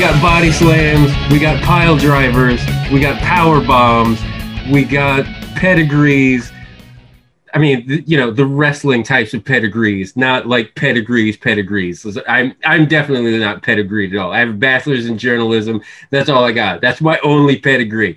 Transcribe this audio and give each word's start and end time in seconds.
We 0.00 0.06
got 0.06 0.22
body 0.22 0.50
slams, 0.50 1.12
we 1.30 1.38
got 1.38 1.62
pile 1.62 1.94
drivers, 1.94 2.58
we 2.90 3.00
got 3.00 3.20
power 3.20 3.60
bombs, 3.60 4.18
we 4.72 4.82
got 4.82 5.26
pedigrees. 5.56 6.50
I 7.52 7.58
mean, 7.58 7.86
th- 7.86 8.04
you 8.06 8.16
know, 8.16 8.30
the 8.30 8.46
wrestling 8.46 9.02
types 9.02 9.34
of 9.34 9.44
pedigrees, 9.44 10.16
not 10.16 10.46
like 10.46 10.74
pedigrees, 10.74 11.36
pedigrees. 11.36 12.16
I'm 12.26 12.54
I'm 12.64 12.86
definitely 12.86 13.38
not 13.38 13.62
pedigreed 13.62 14.14
at 14.14 14.18
all. 14.18 14.32
I 14.32 14.38
have 14.38 14.48
a 14.48 14.54
bachelor's 14.54 15.04
in 15.04 15.18
journalism. 15.18 15.82
That's 16.08 16.30
all 16.30 16.44
I 16.44 16.52
got. 16.52 16.80
That's 16.80 17.02
my 17.02 17.18
only 17.22 17.58
pedigree. 17.58 18.16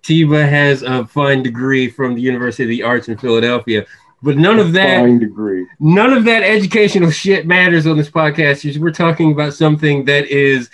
Tiva 0.00 0.48
has 0.48 0.80
a 0.80 1.04
fine 1.04 1.42
degree 1.42 1.90
from 1.90 2.14
the 2.14 2.22
University 2.22 2.62
of 2.62 2.70
the 2.70 2.82
Arts 2.82 3.08
in 3.08 3.18
Philadelphia, 3.18 3.84
but 4.22 4.38
none 4.38 4.58
of 4.58 4.72
that 4.72 5.00
Fine 5.00 5.18
degree. 5.18 5.66
none 5.78 6.14
of 6.14 6.24
that 6.24 6.42
educational 6.42 7.10
shit 7.10 7.46
matters 7.46 7.86
on 7.86 7.98
this 7.98 8.08
podcast. 8.08 8.78
We're 8.80 8.92
talking 8.92 9.30
about 9.30 9.52
something 9.52 10.06
that 10.06 10.26
is 10.28 10.70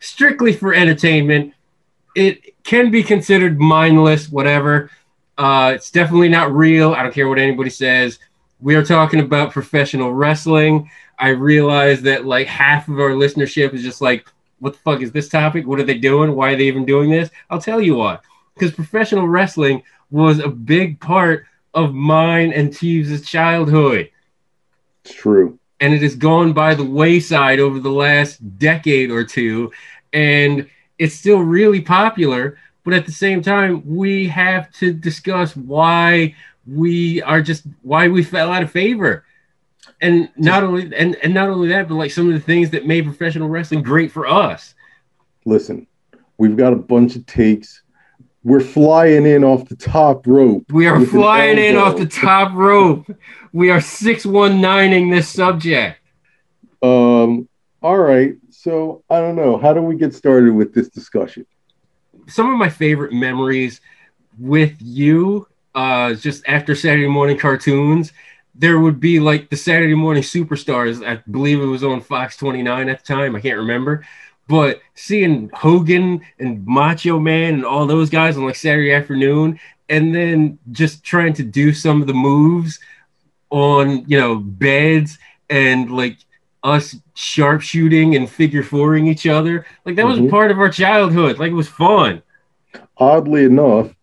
strictly 0.00 0.52
for 0.52 0.74
entertainment. 0.74 1.54
It 2.14 2.62
can 2.64 2.90
be 2.90 3.02
considered 3.02 3.60
mindless, 3.60 4.28
whatever. 4.28 4.90
Uh, 5.38 5.72
it's 5.74 5.90
definitely 5.90 6.28
not 6.28 6.52
real. 6.52 6.92
I 6.94 7.02
don't 7.02 7.14
care 7.14 7.28
what 7.28 7.38
anybody 7.38 7.70
says. 7.70 8.18
We 8.60 8.74
are 8.74 8.84
talking 8.84 9.20
about 9.20 9.52
professional 9.52 10.12
wrestling. 10.12 10.90
I 11.18 11.28
realize 11.28 12.02
that 12.02 12.24
like 12.24 12.46
half 12.46 12.88
of 12.88 12.98
our 12.98 13.10
listenership 13.10 13.74
is 13.74 13.82
just 13.82 14.00
like, 14.00 14.26
what 14.58 14.72
the 14.72 14.78
fuck 14.80 15.02
is 15.02 15.12
this 15.12 15.28
topic? 15.28 15.66
What 15.66 15.78
are 15.78 15.84
they 15.84 15.98
doing? 15.98 16.34
Why 16.34 16.52
are 16.52 16.56
they 16.56 16.64
even 16.64 16.86
doing 16.86 17.10
this? 17.10 17.30
I'll 17.50 17.60
tell 17.60 17.80
you 17.80 17.96
why. 17.96 18.18
Because 18.54 18.72
professional 18.72 19.28
wrestling 19.28 19.82
was 20.10 20.38
a 20.38 20.48
big 20.48 20.98
part 21.00 21.46
of 21.74 21.92
mine 21.92 22.52
and 22.52 22.70
Teebs' 22.70 23.26
childhood 23.26 24.08
It's 25.04 25.14
true. 25.14 25.58
And 25.80 25.94
it 25.94 26.02
has 26.02 26.14
gone 26.14 26.52
by 26.52 26.74
the 26.74 26.84
wayside 26.84 27.60
over 27.60 27.78
the 27.78 27.90
last 27.90 28.58
decade 28.58 29.10
or 29.10 29.24
two 29.24 29.70
and 30.12 30.68
it's 30.98 31.14
still 31.14 31.40
really 31.40 31.80
popular 31.80 32.58
but 32.84 32.94
at 32.94 33.06
the 33.06 33.12
same 33.12 33.42
time 33.42 33.82
we 33.84 34.26
have 34.26 34.70
to 34.72 34.92
discuss 34.92 35.56
why 35.56 36.34
we 36.66 37.22
are 37.22 37.42
just 37.42 37.64
why 37.82 38.08
we 38.08 38.22
fell 38.22 38.52
out 38.52 38.62
of 38.62 38.70
favor 38.70 39.24
and 40.00 40.30
not 40.36 40.62
only 40.62 40.94
and, 40.96 41.16
and 41.16 41.32
not 41.32 41.48
only 41.48 41.68
that 41.68 41.88
but 41.88 41.94
like 41.94 42.10
some 42.10 42.28
of 42.28 42.34
the 42.34 42.40
things 42.40 42.70
that 42.70 42.86
made 42.86 43.04
professional 43.04 43.48
wrestling 43.48 43.82
great 43.82 44.10
for 44.10 44.26
us 44.26 44.74
Listen, 45.46 45.86
we've 46.38 46.56
got 46.56 46.72
a 46.72 46.76
bunch 46.76 47.14
of 47.14 47.24
takes. 47.24 47.82
We're 48.42 48.60
flying 48.60 49.24
in 49.26 49.44
off 49.44 49.68
the 49.68 49.76
top 49.76 50.26
rope. 50.26 50.64
we 50.70 50.86
are 50.86 51.00
flying 51.06 51.56
in 51.56 51.76
off 51.76 51.96
the 51.96 52.06
top 52.06 52.52
rope 52.52 53.06
we 53.56 53.70
are 53.70 53.80
619ing 53.80 55.10
this 55.10 55.28
subject 55.28 55.98
Um, 56.82 57.48
all 57.82 57.96
right. 57.98 58.34
So 58.50 59.02
I 59.08 59.20
don't 59.20 59.36
know. 59.36 59.56
How 59.56 59.72
do 59.72 59.80
we 59.82 59.96
get 59.96 60.14
started 60.14 60.52
with 60.54 60.74
this 60.74 60.88
discussion? 60.88 61.46
some 62.28 62.50
of 62.50 62.58
my 62.58 62.68
favorite 62.68 63.12
memories 63.12 63.80
with 64.38 64.74
you 64.80 65.46
uh 65.76 66.12
just 66.14 66.42
after 66.48 66.74
saturday 66.74 67.06
morning 67.06 67.38
cartoons 67.38 68.12
there 68.54 68.80
would 68.80 68.98
be 68.98 69.20
like 69.20 69.48
the 69.48 69.56
saturday 69.56 69.94
morning 69.94 70.22
superstars 70.22 71.06
i 71.06 71.22
believe 71.30 71.60
it 71.60 71.66
was 71.66 71.84
on 71.84 72.00
fox 72.00 72.36
29 72.36 72.88
at 72.88 72.98
the 72.98 73.06
time 73.14 73.36
i 73.36 73.40
can't 73.40 73.58
remember 73.58 74.04
but 74.48 74.80
seeing 74.94 75.48
hogan 75.54 76.20
and 76.40 76.66
macho 76.66 77.18
man 77.18 77.54
and 77.54 77.64
all 77.64 77.86
those 77.86 78.10
guys 78.10 78.36
on 78.36 78.44
like 78.44 78.56
saturday 78.56 78.92
afternoon 78.92 79.58
and 79.88 80.12
then 80.14 80.58
just 80.72 81.04
trying 81.04 81.32
to 81.32 81.44
do 81.44 81.72
some 81.72 82.00
of 82.00 82.08
the 82.08 82.14
moves 82.14 82.80
on 83.56 84.04
you 84.06 84.18
know 84.18 84.36
beds 84.36 85.18
and 85.48 85.90
like 85.90 86.16
us 86.62 86.96
sharpshooting 87.14 88.16
and 88.16 88.28
figure 88.28 88.62
fouring 88.62 89.06
each 89.06 89.26
other 89.26 89.64
like 89.84 89.96
that 89.96 90.06
was 90.06 90.18
Mhm. 90.18 90.30
part 90.30 90.50
of 90.50 90.58
our 90.58 90.68
childhood 90.68 91.38
like 91.38 91.50
it 91.50 91.54
was 91.54 91.68
fun 91.68 92.22
Oddly 92.98 93.44
enough, 93.44 93.94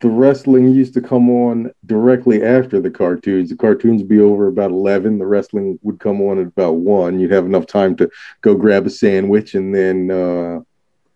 the 0.00 0.08
wrestling 0.08 0.68
used 0.68 0.94
to 0.94 1.00
come 1.00 1.30
on 1.30 1.70
directly 1.86 2.42
after 2.42 2.80
the 2.80 2.90
cartoons. 2.90 3.50
The 3.50 3.56
cartoons 3.56 4.02
be 4.02 4.18
over 4.20 4.48
about 4.48 4.70
11. 4.70 5.18
The 5.18 5.26
wrestling 5.26 5.78
would 5.82 5.98
come 6.00 6.20
on 6.20 6.38
at 6.38 6.46
about 6.48 6.76
1. 6.76 7.18
You'd 7.20 7.30
have 7.30 7.46
enough 7.46 7.66
time 7.66 7.94
to 7.96 8.10
go 8.40 8.54
grab 8.56 8.86
a 8.86 8.90
sandwich 8.90 9.54
and 9.54 9.72
then, 9.74 10.10
uh, 10.10 10.60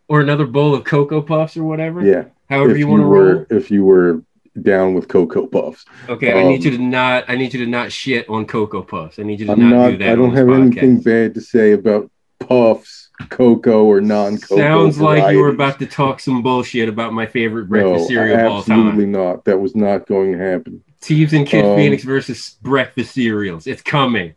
or 0.09 0.21
another 0.21 0.47
bowl 0.47 0.75
of 0.75 0.85
cocoa 0.85 1.21
puffs 1.21 1.57
or 1.57 1.65
whatever 1.65 2.01
yeah, 2.07 2.25
however 2.49 2.71
if 2.71 2.79
you 2.79 2.87
you, 2.87 2.91
want 2.93 3.03
to 3.03 3.07
roll 3.07 3.47
if 3.51 3.71
you 3.73 3.85
were 3.85 4.23
down 4.63 4.95
with 4.95 5.09
Cocoa 5.09 5.47
Puffs. 5.47 5.85
okay 6.09 6.33
i 6.33 6.43
need 6.43 6.61
um, 6.61 6.73
you 6.73 6.79
to 6.79 6.79
not 6.79 7.25
i 7.29 7.37
need 7.37 7.53
you 7.55 7.65
to 7.65 7.71
not 7.71 7.93
shit 7.93 8.29
on 8.29 8.47
cocoa 8.47 8.83
puffs 8.83 9.19
i 9.19 9.23
need 9.23 9.41
you 9.41 9.47
to 9.47 9.57
not, 9.57 9.77
not, 9.77 9.91
do 9.91 9.97
that 9.99 10.09
I 10.09 10.13
on 10.13 10.19
don't 10.19 10.35
have 10.37 10.47
podcast. 10.47 10.63
anything 10.79 11.01
bad 11.01 11.35
to 11.35 11.41
say 11.41 11.73
about 11.73 12.11
puffs, 12.39 13.11
cocoa, 13.31 13.85
or 13.85 14.01
non 14.01 14.37
cocoa. 14.39 14.57
sounds 14.57 15.01
like 15.01 15.33
you 15.33 15.41
were 15.41 15.49
about 15.49 15.79
to 15.79 15.87
talk 15.87 16.21
some 16.21 16.43
bullshit 16.43 16.89
about 16.89 17.13
my 17.13 17.27
favorite 17.27 17.69
breakfast 17.69 18.03
no, 18.03 18.09
cereal 18.09 18.39
of 18.39 18.47
all 18.53 18.59
absolutely 18.59 19.05
time 19.05 19.13
not. 19.13 19.45
That 19.47 19.59
was 19.59 19.75
not 19.75 20.07
going 20.07 20.33
to 20.33 20.39
happen. 20.39 20.85
Teebs 21.01 21.33
and 21.33 21.47
Kid 21.47 21.65
Um, 21.65 21.77
Phoenix 21.77 22.05
versus 22.05 22.57
breakfast 22.63 23.15
cereals. 23.15 23.67
It's 23.67 23.81
coming. 23.83 24.35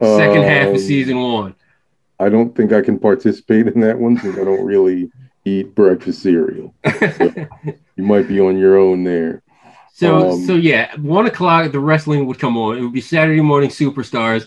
Second 0.00 0.42
half 0.42 0.68
of 0.68 0.74
Um, 0.74 0.78
season 0.78 1.18
one. 1.20 1.54
I 2.20 2.28
don't 2.28 2.54
think 2.54 2.72
I 2.72 2.80
can 2.80 2.98
participate 2.98 3.66
in 3.66 3.80
that 3.80 3.98
one 3.98 4.16
since 4.18 4.38
I 4.38 4.44
don't 4.44 4.64
really 4.64 5.10
eat 5.46 5.74
breakfast 5.74 6.22
cereal. 6.22 6.74
You 7.96 8.04
might 8.04 8.28
be 8.28 8.40
on 8.40 8.58
your 8.58 8.76
own 8.78 9.04
there. 9.04 9.42
So 9.94 10.32
Um, 10.32 10.46
so 10.46 10.54
yeah, 10.54 10.94
one 10.96 11.26
o'clock 11.26 11.72
the 11.72 11.80
wrestling 11.80 12.26
would 12.26 12.38
come 12.38 12.56
on. 12.58 12.76
It 12.76 12.82
would 12.82 12.92
be 12.92 13.00
Saturday 13.00 13.40
morning 13.40 13.70
superstars. 13.70 14.46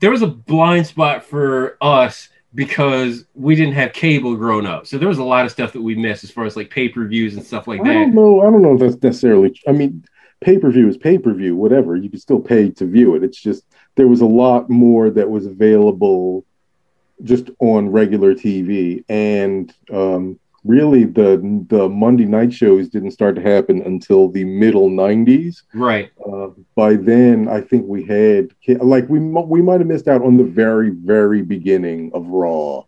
There 0.00 0.10
was 0.10 0.22
a 0.22 0.26
blind 0.26 0.86
spot 0.86 1.24
for 1.24 1.76
us 1.80 2.28
because 2.54 3.24
we 3.34 3.54
didn't 3.54 3.74
have 3.74 3.92
cable 3.92 4.34
growing 4.36 4.66
up. 4.66 4.86
So 4.86 4.98
there 4.98 5.08
was 5.08 5.18
a 5.18 5.24
lot 5.24 5.44
of 5.44 5.52
stuff 5.52 5.72
that 5.74 5.82
we 5.82 5.94
missed 5.94 6.24
as 6.24 6.30
far 6.30 6.44
as 6.46 6.56
like 6.56 6.70
pay 6.70 6.88
per 6.88 7.06
views 7.06 7.34
and 7.36 7.44
stuff 7.44 7.68
like 7.68 7.80
I 7.80 7.84
that. 7.84 7.92
don't 7.92 8.14
know. 8.14 8.40
I 8.40 8.44
don't 8.50 8.62
know 8.62 8.74
if 8.74 8.80
that's 8.80 9.02
necessarily. 9.02 9.58
I 9.68 9.72
mean, 9.72 10.04
pay 10.40 10.58
per 10.58 10.70
view 10.70 10.88
is 10.88 10.96
pay 10.96 11.18
per 11.18 11.34
view. 11.34 11.54
Whatever 11.56 11.96
you 11.96 12.10
can 12.10 12.18
still 12.20 12.40
pay 12.40 12.70
to 12.72 12.86
view 12.86 13.14
it. 13.14 13.22
It's 13.22 13.40
just 13.40 13.64
there 13.96 14.08
was 14.08 14.20
a 14.22 14.26
lot 14.26 14.70
more 14.70 15.10
that 15.10 15.30
was 15.30 15.46
available 15.46 16.44
just 17.22 17.50
on 17.60 17.88
regular 17.88 18.34
TV, 18.34 19.04
and 19.08 19.72
um, 19.92 20.38
really 20.64 21.04
the 21.04 21.64
the 21.68 21.88
Monday 21.88 22.24
night 22.24 22.52
shows 22.52 22.88
didn't 22.88 23.12
start 23.12 23.34
to 23.36 23.42
happen 23.42 23.82
until 23.82 24.28
the 24.28 24.44
middle 24.44 24.88
'90s. 24.88 25.62
Right. 25.74 26.10
Uh, 26.24 26.48
by 26.74 26.94
then, 26.94 27.48
I 27.48 27.60
think 27.60 27.86
we 27.86 28.04
had 28.04 28.50
like 28.80 29.08
we 29.08 29.18
we 29.18 29.62
might 29.62 29.80
have 29.80 29.88
missed 29.88 30.08
out 30.08 30.22
on 30.22 30.36
the 30.36 30.44
very 30.44 30.90
very 30.90 31.42
beginning 31.42 32.10
of 32.14 32.26
Raw, 32.28 32.84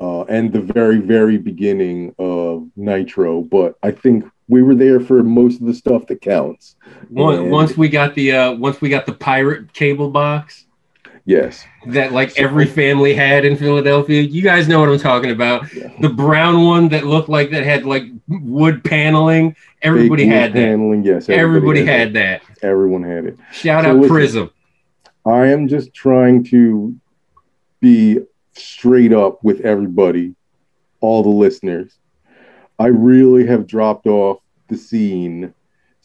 uh, 0.00 0.22
and 0.24 0.52
the 0.52 0.60
very 0.60 0.98
very 0.98 1.38
beginning 1.38 2.14
of 2.18 2.68
Nitro. 2.76 3.42
But 3.42 3.76
I 3.82 3.90
think 3.90 4.24
we 4.48 4.62
were 4.62 4.74
there 4.74 5.00
for 5.00 5.22
most 5.22 5.60
of 5.60 5.66
the 5.66 5.74
stuff 5.74 6.06
that 6.06 6.20
counts. 6.20 6.76
And- 7.14 7.50
once 7.50 7.76
we 7.76 7.88
got 7.88 8.14
the 8.14 8.32
uh, 8.32 8.52
once 8.52 8.80
we 8.80 8.88
got 8.88 9.06
the 9.06 9.14
pirate 9.14 9.72
cable 9.72 10.10
box 10.10 10.63
Yes, 11.26 11.64
that 11.86 12.12
like 12.12 12.38
every 12.38 12.66
family 12.66 13.14
had 13.14 13.46
in 13.46 13.56
Philadelphia. 13.56 14.20
You 14.20 14.42
guys 14.42 14.68
know 14.68 14.80
what 14.80 14.90
I'm 14.90 14.98
talking 14.98 15.30
about. 15.30 15.72
Yeah. 15.72 15.90
The 16.00 16.10
brown 16.10 16.64
one 16.66 16.88
that 16.90 17.06
looked 17.06 17.30
like 17.30 17.50
that 17.52 17.64
had 17.64 17.86
like 17.86 18.04
wood 18.28 18.84
paneling. 18.84 19.56
Everybody 19.80 20.26
wood 20.26 20.34
had 20.34 20.52
that. 20.52 20.56
paneling. 20.56 21.02
Yes, 21.02 21.30
Everybody 21.30 21.82
had 21.84 22.12
that. 22.12 22.42
that. 22.42 22.62
Everyone 22.64 23.02
had 23.02 23.24
it. 23.24 23.38
Shout 23.52 23.84
So 23.84 24.02
out. 24.02 24.08
Prism. 24.08 24.50
I 25.24 25.46
am 25.46 25.66
just 25.66 25.94
trying 25.94 26.44
to 26.44 26.94
be 27.80 28.18
straight 28.52 29.12
up 29.14 29.42
with 29.42 29.60
everybody, 29.62 30.34
all 31.00 31.22
the 31.22 31.30
listeners. 31.30 31.96
I 32.78 32.86
really 32.88 33.46
have 33.46 33.66
dropped 33.66 34.06
off 34.06 34.40
the 34.68 34.76
scene 34.76 35.54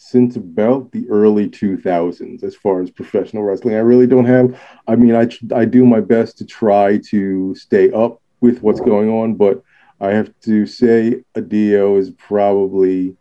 since 0.01 0.37
about 0.37 0.89
the 0.93 1.05
early 1.09 1.49
2000s 1.49 2.41
as 2.41 2.55
far 2.55 2.81
as 2.81 2.89
professional 2.89 3.43
wrestling. 3.43 3.75
I 3.75 3.79
really 3.79 4.07
don't 4.07 4.25
have, 4.25 4.57
I 4.87 4.95
mean, 4.95 5.13
I, 5.13 5.27
I 5.53 5.65
do 5.65 5.85
my 5.85 5.99
best 5.99 6.37
to 6.37 6.45
try 6.45 6.99
to 7.09 7.53
stay 7.55 7.91
up 7.91 8.21
with 8.39 8.61
what's 8.61 8.79
going 8.79 9.09
on, 9.09 9.35
but 9.35 9.61
I 9.99 10.11
have 10.11 10.31
to 10.45 10.65
say, 10.65 11.21
Adio 11.35 11.97
is 11.97 12.11
probably. 12.11 13.15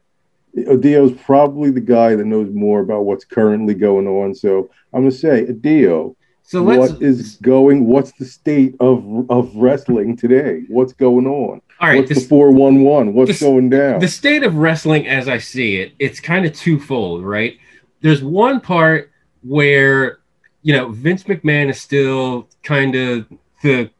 Adio 0.71 1.05
is 1.05 1.13
probably 1.21 1.71
the 1.71 1.81
guy 1.81 2.15
that 2.15 2.25
knows 2.25 2.49
more 2.53 2.81
about 2.81 3.05
what's 3.05 3.25
currently 3.25 3.75
going 3.75 4.07
on. 4.07 4.35
So 4.35 4.71
I'm 4.93 5.03
gonna 5.03 5.11
say, 5.11 5.49
Adio, 5.49 6.17
So 6.49 6.62
let's 6.62 6.93
what 6.93 7.03
is 7.03 7.37
going 7.43 7.87
what's 7.87 8.12
the 8.12 8.25
state 8.25 8.75
of 8.81 9.31
of 9.31 9.55
wrestling 9.55 10.17
today 10.17 10.62
what's 10.69 10.95
going 10.95 11.27
on 11.27 11.61
all 11.79 11.89
right. 11.89 11.99
what's 11.99 12.09
This, 12.09 12.23
the 12.23 12.29
411 12.29 13.12
what's 13.12 13.29
this- 13.29 13.41
going 13.43 13.69
down 13.69 14.00
the 14.00 14.09
state 14.09 14.43
of 14.43 14.55
wrestling 14.55 15.06
as 15.06 15.29
I 15.29 15.37
see 15.37 15.77
it, 15.77 15.93
it's 15.99 16.21
kind 16.21 16.47
of 16.47 16.55
twofold, 16.55 17.23
right? 17.23 17.59
There's 18.00 18.25
one 18.25 18.62
part 18.62 19.11
where 19.43 20.21
you 20.62 20.73
know 20.73 20.89
Vince 20.89 21.25
McMahon 21.25 21.69
is 21.69 21.83
still 21.83 22.49
kind 22.62 22.94
of 22.94 23.27
the 23.62 23.91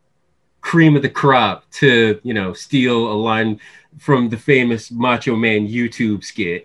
cream 0.62 0.97
of 0.97 1.03
the 1.03 1.11
crop 1.11 1.71
to 1.73 2.19
you 2.23 2.33
know 2.33 2.55
steal 2.55 3.12
a 3.12 3.17
line 3.29 3.61
from 3.99 4.31
the 4.31 4.39
famous 4.39 4.91
Macho 4.91 5.37
Man 5.37 5.69
YouTube 5.69 6.25
skit. 6.25 6.65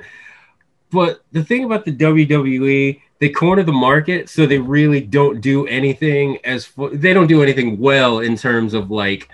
But 0.91 1.25
the 1.33 1.43
thing 1.43 1.65
about 1.65 1.83
the 1.83 1.91
WWE, 1.91 3.01
they 3.23 3.29
corner 3.29 3.63
the 3.63 3.71
market, 3.71 4.27
so 4.27 4.45
they 4.45 4.57
really 4.57 4.99
don't 4.99 5.39
do 5.39 5.65
anything 5.67 6.37
as 6.43 6.69
they 6.91 7.13
don't 7.13 7.27
do 7.27 7.41
anything 7.41 7.79
well 7.79 8.19
in 8.19 8.35
terms 8.35 8.73
of 8.73 8.91
like 8.91 9.29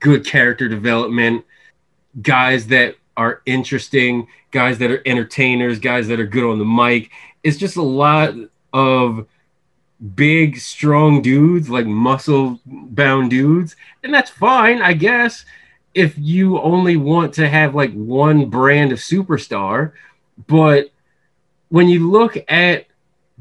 good 0.00 0.24
character 0.24 0.66
development, 0.66 1.44
guys 2.22 2.68
that 2.68 2.94
are 3.14 3.42
interesting, 3.44 4.26
guys 4.50 4.78
that 4.78 4.90
are 4.90 5.02
entertainers, 5.04 5.78
guys 5.78 6.08
that 6.08 6.18
are 6.18 6.24
good 6.24 6.50
on 6.50 6.58
the 6.58 6.64
mic. 6.64 7.10
It's 7.44 7.58
just 7.58 7.76
a 7.76 7.82
lot 7.82 8.34
of 8.72 9.26
big, 10.14 10.56
strong 10.56 11.20
dudes, 11.20 11.68
like 11.68 11.84
muscle 11.84 12.58
bound 12.64 13.28
dudes. 13.28 13.76
And 14.04 14.14
that's 14.14 14.30
fine, 14.30 14.80
I 14.80 14.94
guess, 14.94 15.44
if 15.92 16.16
you 16.16 16.58
only 16.62 16.96
want 16.96 17.34
to 17.34 17.46
have 17.46 17.74
like 17.74 17.92
one 17.92 18.48
brand 18.48 18.90
of 18.90 19.00
superstar. 19.00 19.92
But 20.46 20.92
when 21.68 21.88
you 21.88 22.10
look 22.10 22.36
at 22.48 22.86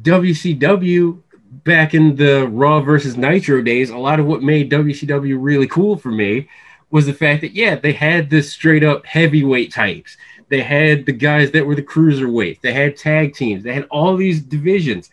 WCW 0.01 1.21
back 1.63 1.93
in 1.93 2.15
the 2.15 2.47
Raw 2.47 2.81
versus 2.81 3.17
Nitro 3.17 3.61
days, 3.61 3.89
a 3.89 3.97
lot 3.97 4.19
of 4.19 4.25
what 4.25 4.43
made 4.43 4.71
WCW 4.71 5.37
really 5.39 5.67
cool 5.67 5.95
for 5.97 6.11
me 6.11 6.49
was 6.91 7.05
the 7.05 7.13
fact 7.13 7.41
that, 7.41 7.53
yeah, 7.53 7.75
they 7.75 7.93
had 7.93 8.29
the 8.29 8.41
straight 8.41 8.83
up 8.83 9.05
heavyweight 9.05 9.71
types. 9.71 10.17
They 10.49 10.61
had 10.61 11.05
the 11.05 11.11
guys 11.11 11.51
that 11.51 11.65
were 11.65 11.75
the 11.75 11.83
cruiserweights. 11.83 12.61
They 12.61 12.73
had 12.73 12.97
tag 12.97 13.33
teams. 13.33 13.63
They 13.63 13.73
had 13.73 13.87
all 13.89 14.15
these 14.15 14.41
divisions. 14.41 15.09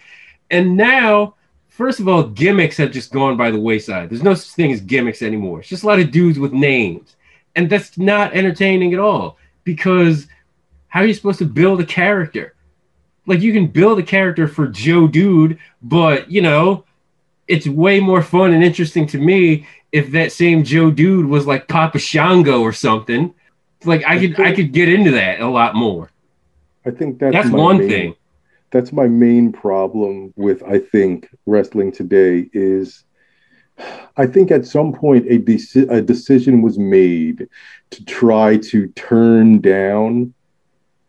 And 0.51 0.77
now, 0.77 1.35
first 1.69 2.01
of 2.01 2.09
all, 2.09 2.25
gimmicks 2.25 2.77
have 2.77 2.93
just 2.93 3.13
gone 3.13 3.37
by 3.37 3.51
the 3.51 3.59
wayside. 3.59 4.11
There's 4.11 4.23
no 4.23 4.35
such 4.35 4.55
thing 4.55 4.73
as 4.73 4.81
gimmicks 4.81 5.23
anymore. 5.23 5.61
It's 5.61 5.69
just 5.69 5.85
a 5.85 5.87
lot 5.87 6.01
of 6.01 6.11
dudes 6.11 6.39
with 6.39 6.53
names. 6.53 7.17
And 7.57 7.69
that's 7.69 7.97
not 7.99 8.35
entertaining 8.35 8.93
at 8.93 9.01
all 9.01 9.39
because 9.65 10.27
how 10.89 11.01
are 11.01 11.07
you 11.07 11.15
supposed 11.15 11.39
to 11.39 11.47
build 11.47 11.81
a 11.81 11.87
character? 11.87 12.55
Like 13.27 13.41
you 13.41 13.53
can 13.53 13.69
build 13.69 13.99
a 13.99 14.03
character 14.03 14.49
for 14.49 14.67
Joe 14.67 15.07
Dude, 15.07 15.59
but 15.81 16.31
you 16.31 16.43
know, 16.43 16.85
it's 17.47 17.67
way 17.67 18.01
more 18.01 18.23
fun 18.23 18.53
and 18.53 18.65
interesting 18.65 19.07
to 19.09 19.19
me 19.19 19.67
if 19.93 20.11
that 20.13 20.33
same 20.33 20.65
Joe 20.65 20.91
Dude 20.91 21.27
was 21.27 21.47
like 21.47 21.69
Papa 21.69 21.99
Shango 21.99 22.61
or 22.63 22.73
something. 22.73 23.35
Like 23.85 24.05
I 24.07 24.19
could 24.19 24.41
I 24.41 24.55
could 24.55 24.73
get 24.73 24.89
into 24.89 25.13
that 25.13 25.41
a 25.41 25.49
lot 25.49 25.75
more. 25.75 26.11
I 26.85 26.91
think 26.91 27.19
that's, 27.19 27.33
that's 27.33 27.51
one 27.51 27.79
main, 27.79 27.89
thing. 27.89 28.15
That's 28.71 28.93
my 28.93 29.07
main 29.07 29.53
problem 29.53 30.33
with 30.37 30.63
I 30.63 30.79
think 30.79 31.29
wrestling 31.47 31.93
today 31.93 32.49
is 32.53 33.05
I 34.17 34.27
think 34.27 34.51
at 34.51 34.67
some 34.67 34.93
point 34.93 35.27
a, 35.27 35.39
deci- 35.39 35.91
a 35.91 36.01
decision 36.01 36.63
was 36.63 36.79
made 36.79 37.49
to 37.91 38.05
try 38.05 38.57
to 38.59 38.89
turn 38.89 39.61
down 39.61 40.35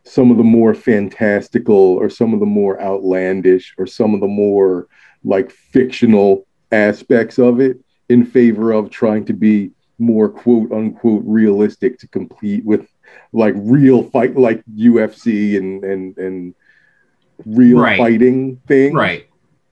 some 0.04 0.32
of 0.32 0.38
the 0.38 0.44
more 0.44 0.74
fantastical 0.74 1.76
or 1.76 2.10
some 2.10 2.34
of 2.34 2.40
the 2.40 2.46
more 2.46 2.82
outlandish 2.82 3.74
or 3.78 3.88
some 3.88 4.14
of 4.14 4.20
the 4.20 4.28
more 4.28 4.88
like 5.24 5.52
fictional 5.52 6.46
aspects 6.72 7.40
of 7.40 7.60
it 7.60 7.80
in 8.10 8.26
favor 8.26 8.72
of 8.72 8.90
trying 8.90 9.24
to 9.26 9.34
be 9.34 9.72
more 10.00 10.28
quote 10.28 10.72
unquote 10.72 11.24
realistic 11.26 11.98
to 12.00 12.08
compete 12.08 12.66
with 12.66 12.88
like 13.32 13.54
real 13.58 14.04
fight 14.04 14.36
like 14.36 14.64
UFC 14.76 15.58
and 15.58 15.84
and 15.84 16.18
and 16.18 16.56
real 17.46 17.80
right. 17.80 17.98
fighting 17.98 18.58
thing. 18.68 18.94
Right. 18.94 19.28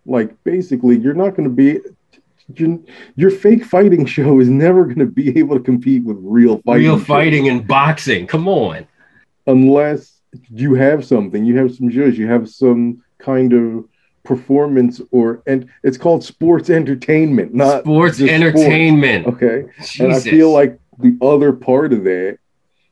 Like 0.06 0.42
basically 0.44 0.98
you're 0.98 1.14
not 1.14 1.36
going 1.36 1.50
to 1.50 1.54
be 1.54 1.80
your, 2.56 2.80
your 3.16 3.32
fake 3.32 3.64
fighting 3.64 4.06
show 4.06 4.40
is 4.40 4.50
never 4.50 4.86
going 4.86 5.00
to 5.00 5.06
be 5.06 5.38
able 5.38 5.58
to 5.58 5.64
compete 5.64 6.04
with 6.04 6.18
real 6.20 6.62
fighting. 6.66 6.84
Real 6.84 7.00
fighting 7.00 7.46
shows. 7.46 7.52
and 7.52 7.68
boxing. 7.68 8.28
Come 8.28 8.48
on. 8.48 8.88
Unless 9.48 10.21
you 10.50 10.76
have 10.76 11.06
something, 11.06 11.46
you 11.46 11.58
have 11.58 11.74
some 11.76 11.90
judge, 11.90 12.18
you 12.18 12.28
have 12.28 12.50
some 12.50 13.04
kind 13.18 13.54
of 13.54 13.86
performance 14.24 15.02
or 15.12 15.42
and 15.48 15.70
it's 15.84 15.98
called 15.98 16.24
sports 16.24 16.70
entertainment, 16.70 17.54
not 17.54 17.84
sports 17.84 18.22
entertainment. 18.22 19.26
Sports. 19.26 19.44
Okay. 19.44 19.72
Jesus. 19.80 20.00
And 20.00 20.14
I 20.14 20.20
feel 20.20 20.52
like 20.52 20.80
the 21.00 21.18
other 21.22 21.52
part 21.52 21.94
of 21.94 22.04
that 22.04 22.38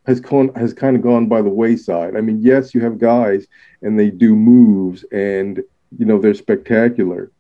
has 0.06 0.20
gone 0.20 0.54
has 0.56 0.74
kind 0.74 0.96
of 0.96 1.02
gone 1.02 1.28
by 1.28 1.42
the 1.42 1.50
wayside. 1.50 2.16
I 2.16 2.22
mean, 2.22 2.42
yes, 2.42 2.74
you 2.74 2.82
have 2.82 2.98
guys 2.98 3.48
and 3.82 3.98
they 3.98 4.10
do 4.10 4.36
moves 4.36 5.06
and 5.12 5.62
you 5.98 6.06
know 6.06 6.20
they're 6.20 6.34
spectacular, 6.34 7.32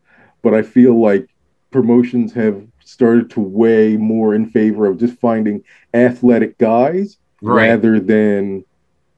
but 0.41 0.53
I 0.53 0.61
feel 0.61 0.99
like 0.99 1.29
promotions 1.71 2.33
have 2.33 2.65
started 2.83 3.29
to 3.31 3.39
weigh 3.39 3.97
more 3.97 4.33
in 4.33 4.49
favor 4.49 4.87
of 4.87 4.97
just 4.97 5.19
finding 5.19 5.63
athletic 5.93 6.57
guys 6.57 7.17
right. 7.41 7.67
rather 7.67 7.99
than 7.99 8.65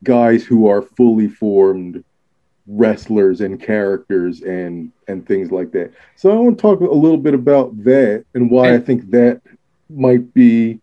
guys 0.03 0.43
who 0.43 0.67
are 0.67 0.81
fully 0.81 1.27
formed 1.27 2.03
wrestlers 2.67 3.41
and 3.41 3.61
characters 3.61 4.41
and 4.41 4.91
and 5.07 5.27
things 5.27 5.51
like 5.51 5.71
that. 5.71 5.91
So 6.15 6.31
I 6.31 6.35
want 6.35 6.57
to 6.57 6.61
talk 6.61 6.79
a 6.79 6.85
little 6.85 7.17
bit 7.17 7.33
about 7.33 7.83
that 7.83 8.25
and 8.33 8.49
why 8.49 8.69
and, 8.69 8.81
I 8.81 8.85
think 8.85 9.11
that 9.11 9.41
might 9.89 10.33
be 10.33 10.79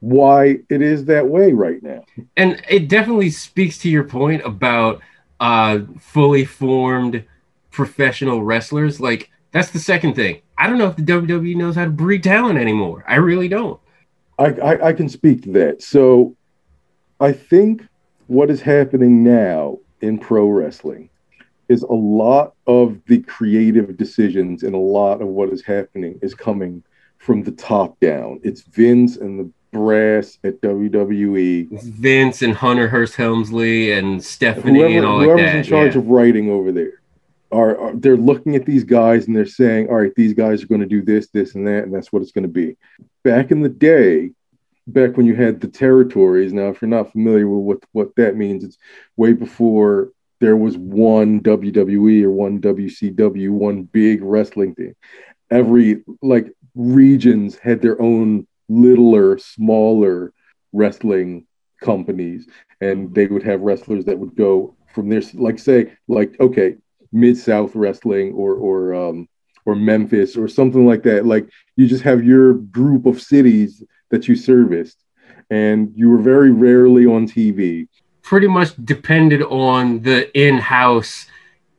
why 0.00 0.58
it 0.68 0.82
is 0.82 1.04
that 1.06 1.26
way 1.26 1.52
right 1.52 1.82
now. 1.82 2.04
And 2.36 2.62
it 2.68 2.88
definitely 2.88 3.30
speaks 3.30 3.78
to 3.78 3.88
your 3.88 4.04
point 4.04 4.42
about 4.44 5.00
uh 5.40 5.80
fully 5.98 6.44
formed 6.44 7.24
professional 7.70 8.44
wrestlers. 8.44 9.00
Like 9.00 9.30
that's 9.50 9.70
the 9.70 9.78
second 9.78 10.14
thing. 10.14 10.40
I 10.56 10.68
don't 10.68 10.78
know 10.78 10.88
if 10.88 10.96
the 10.96 11.02
WWE 11.02 11.56
knows 11.56 11.74
how 11.74 11.84
to 11.84 11.90
breed 11.90 12.22
talent 12.22 12.58
anymore. 12.58 13.04
I 13.08 13.16
really 13.16 13.48
don't. 13.48 13.80
I, 14.38 14.46
I, 14.46 14.88
I 14.88 14.92
can 14.92 15.08
speak 15.08 15.42
to 15.42 15.52
that. 15.52 15.82
So 15.82 16.36
I 17.20 17.32
think 17.32 17.86
what 18.26 18.50
is 18.50 18.60
happening 18.60 19.24
now 19.24 19.78
in 20.00 20.18
pro 20.18 20.46
wrestling 20.46 21.08
is 21.68 21.82
a 21.82 21.92
lot 21.92 22.54
of 22.66 22.98
the 23.06 23.22
creative 23.22 23.96
decisions 23.96 24.62
and 24.62 24.74
a 24.74 24.78
lot 24.78 25.22
of 25.22 25.28
what 25.28 25.48
is 25.50 25.62
happening 25.62 26.18
is 26.22 26.34
coming 26.34 26.82
from 27.18 27.42
the 27.42 27.52
top 27.52 27.98
down. 28.00 28.40
It's 28.42 28.62
Vince 28.62 29.16
and 29.16 29.38
the 29.38 29.50
brass 29.72 30.38
at 30.44 30.60
WWE. 30.60 31.82
Vince 31.82 32.42
and 32.42 32.54
Hunter 32.54 32.88
Hearst 32.88 33.16
Helmsley 33.16 33.92
and 33.92 34.22
Stephanie 34.22 34.80
whoever, 34.80 34.96
and 34.96 35.06
all 35.06 35.20
whoever's 35.20 35.40
like 35.40 35.52
that. 35.52 35.56
in 35.56 35.64
charge 35.64 35.94
yeah. 35.94 36.00
of 36.00 36.08
writing 36.08 36.50
over 36.50 36.72
there. 36.72 37.00
Are, 37.50 37.78
are, 37.78 37.96
they're 37.96 38.16
looking 38.16 38.56
at 38.56 38.64
these 38.64 38.84
guys 38.84 39.26
and 39.26 39.36
they're 39.36 39.46
saying, 39.46 39.88
all 39.88 39.96
right, 39.96 40.14
these 40.14 40.32
guys 40.32 40.62
are 40.62 40.66
going 40.66 40.80
to 40.80 40.86
do 40.86 41.02
this, 41.02 41.28
this, 41.28 41.54
and 41.54 41.66
that, 41.66 41.84
and 41.84 41.94
that's 41.94 42.12
what 42.12 42.22
it's 42.22 42.32
going 42.32 42.44
to 42.44 42.48
be. 42.48 42.76
Back 43.24 43.50
in 43.50 43.62
the 43.62 43.68
day, 43.68 44.32
back 44.86 45.16
when 45.16 45.26
you 45.26 45.34
had 45.34 45.60
the 45.60 45.68
territories. 45.68 46.52
Now, 46.52 46.68
if 46.68 46.82
you're 46.82 46.88
not 46.88 47.12
familiar 47.12 47.48
with 47.48 47.64
what, 47.64 47.88
what 47.92 48.16
that 48.16 48.36
means, 48.36 48.64
it's 48.64 48.78
way 49.16 49.32
before 49.32 50.12
there 50.40 50.56
was 50.56 50.76
one 50.76 51.40
WWE 51.40 52.24
or 52.24 52.30
one 52.30 52.60
WCW, 52.60 53.50
one 53.50 53.84
big 53.84 54.22
wrestling 54.22 54.74
thing. 54.74 54.94
Every 55.50 56.02
like 56.20 56.52
regions 56.74 57.56
had 57.58 57.80
their 57.80 58.00
own 58.00 58.46
littler, 58.68 59.38
smaller 59.38 60.32
wrestling 60.72 61.46
companies, 61.80 62.48
and 62.80 63.14
they 63.14 63.26
would 63.26 63.42
have 63.42 63.60
wrestlers 63.60 64.04
that 64.06 64.18
would 64.18 64.34
go 64.34 64.74
from 64.92 65.08
there, 65.08 65.22
like 65.34 65.58
say, 65.58 65.92
like 66.08 66.38
okay, 66.40 66.76
Mid 67.12 67.36
South 67.36 67.76
Wrestling 67.76 68.32
or 68.32 68.54
or 68.54 68.94
um, 68.94 69.28
or 69.64 69.76
Memphis 69.76 70.36
or 70.36 70.48
something 70.48 70.86
like 70.86 71.02
that. 71.04 71.26
Like 71.26 71.48
you 71.76 71.86
just 71.86 72.02
have 72.02 72.24
your 72.24 72.54
group 72.54 73.06
of 73.06 73.22
cities 73.22 73.82
that 74.12 74.28
you 74.28 74.36
serviced, 74.36 74.98
and 75.50 75.92
you 75.96 76.08
were 76.08 76.18
very 76.18 76.52
rarely 76.52 77.04
on 77.04 77.26
TV 77.26 77.88
pretty 78.22 78.46
much 78.46 78.72
depended 78.84 79.42
on 79.42 80.00
the 80.02 80.30
in-house 80.38 81.26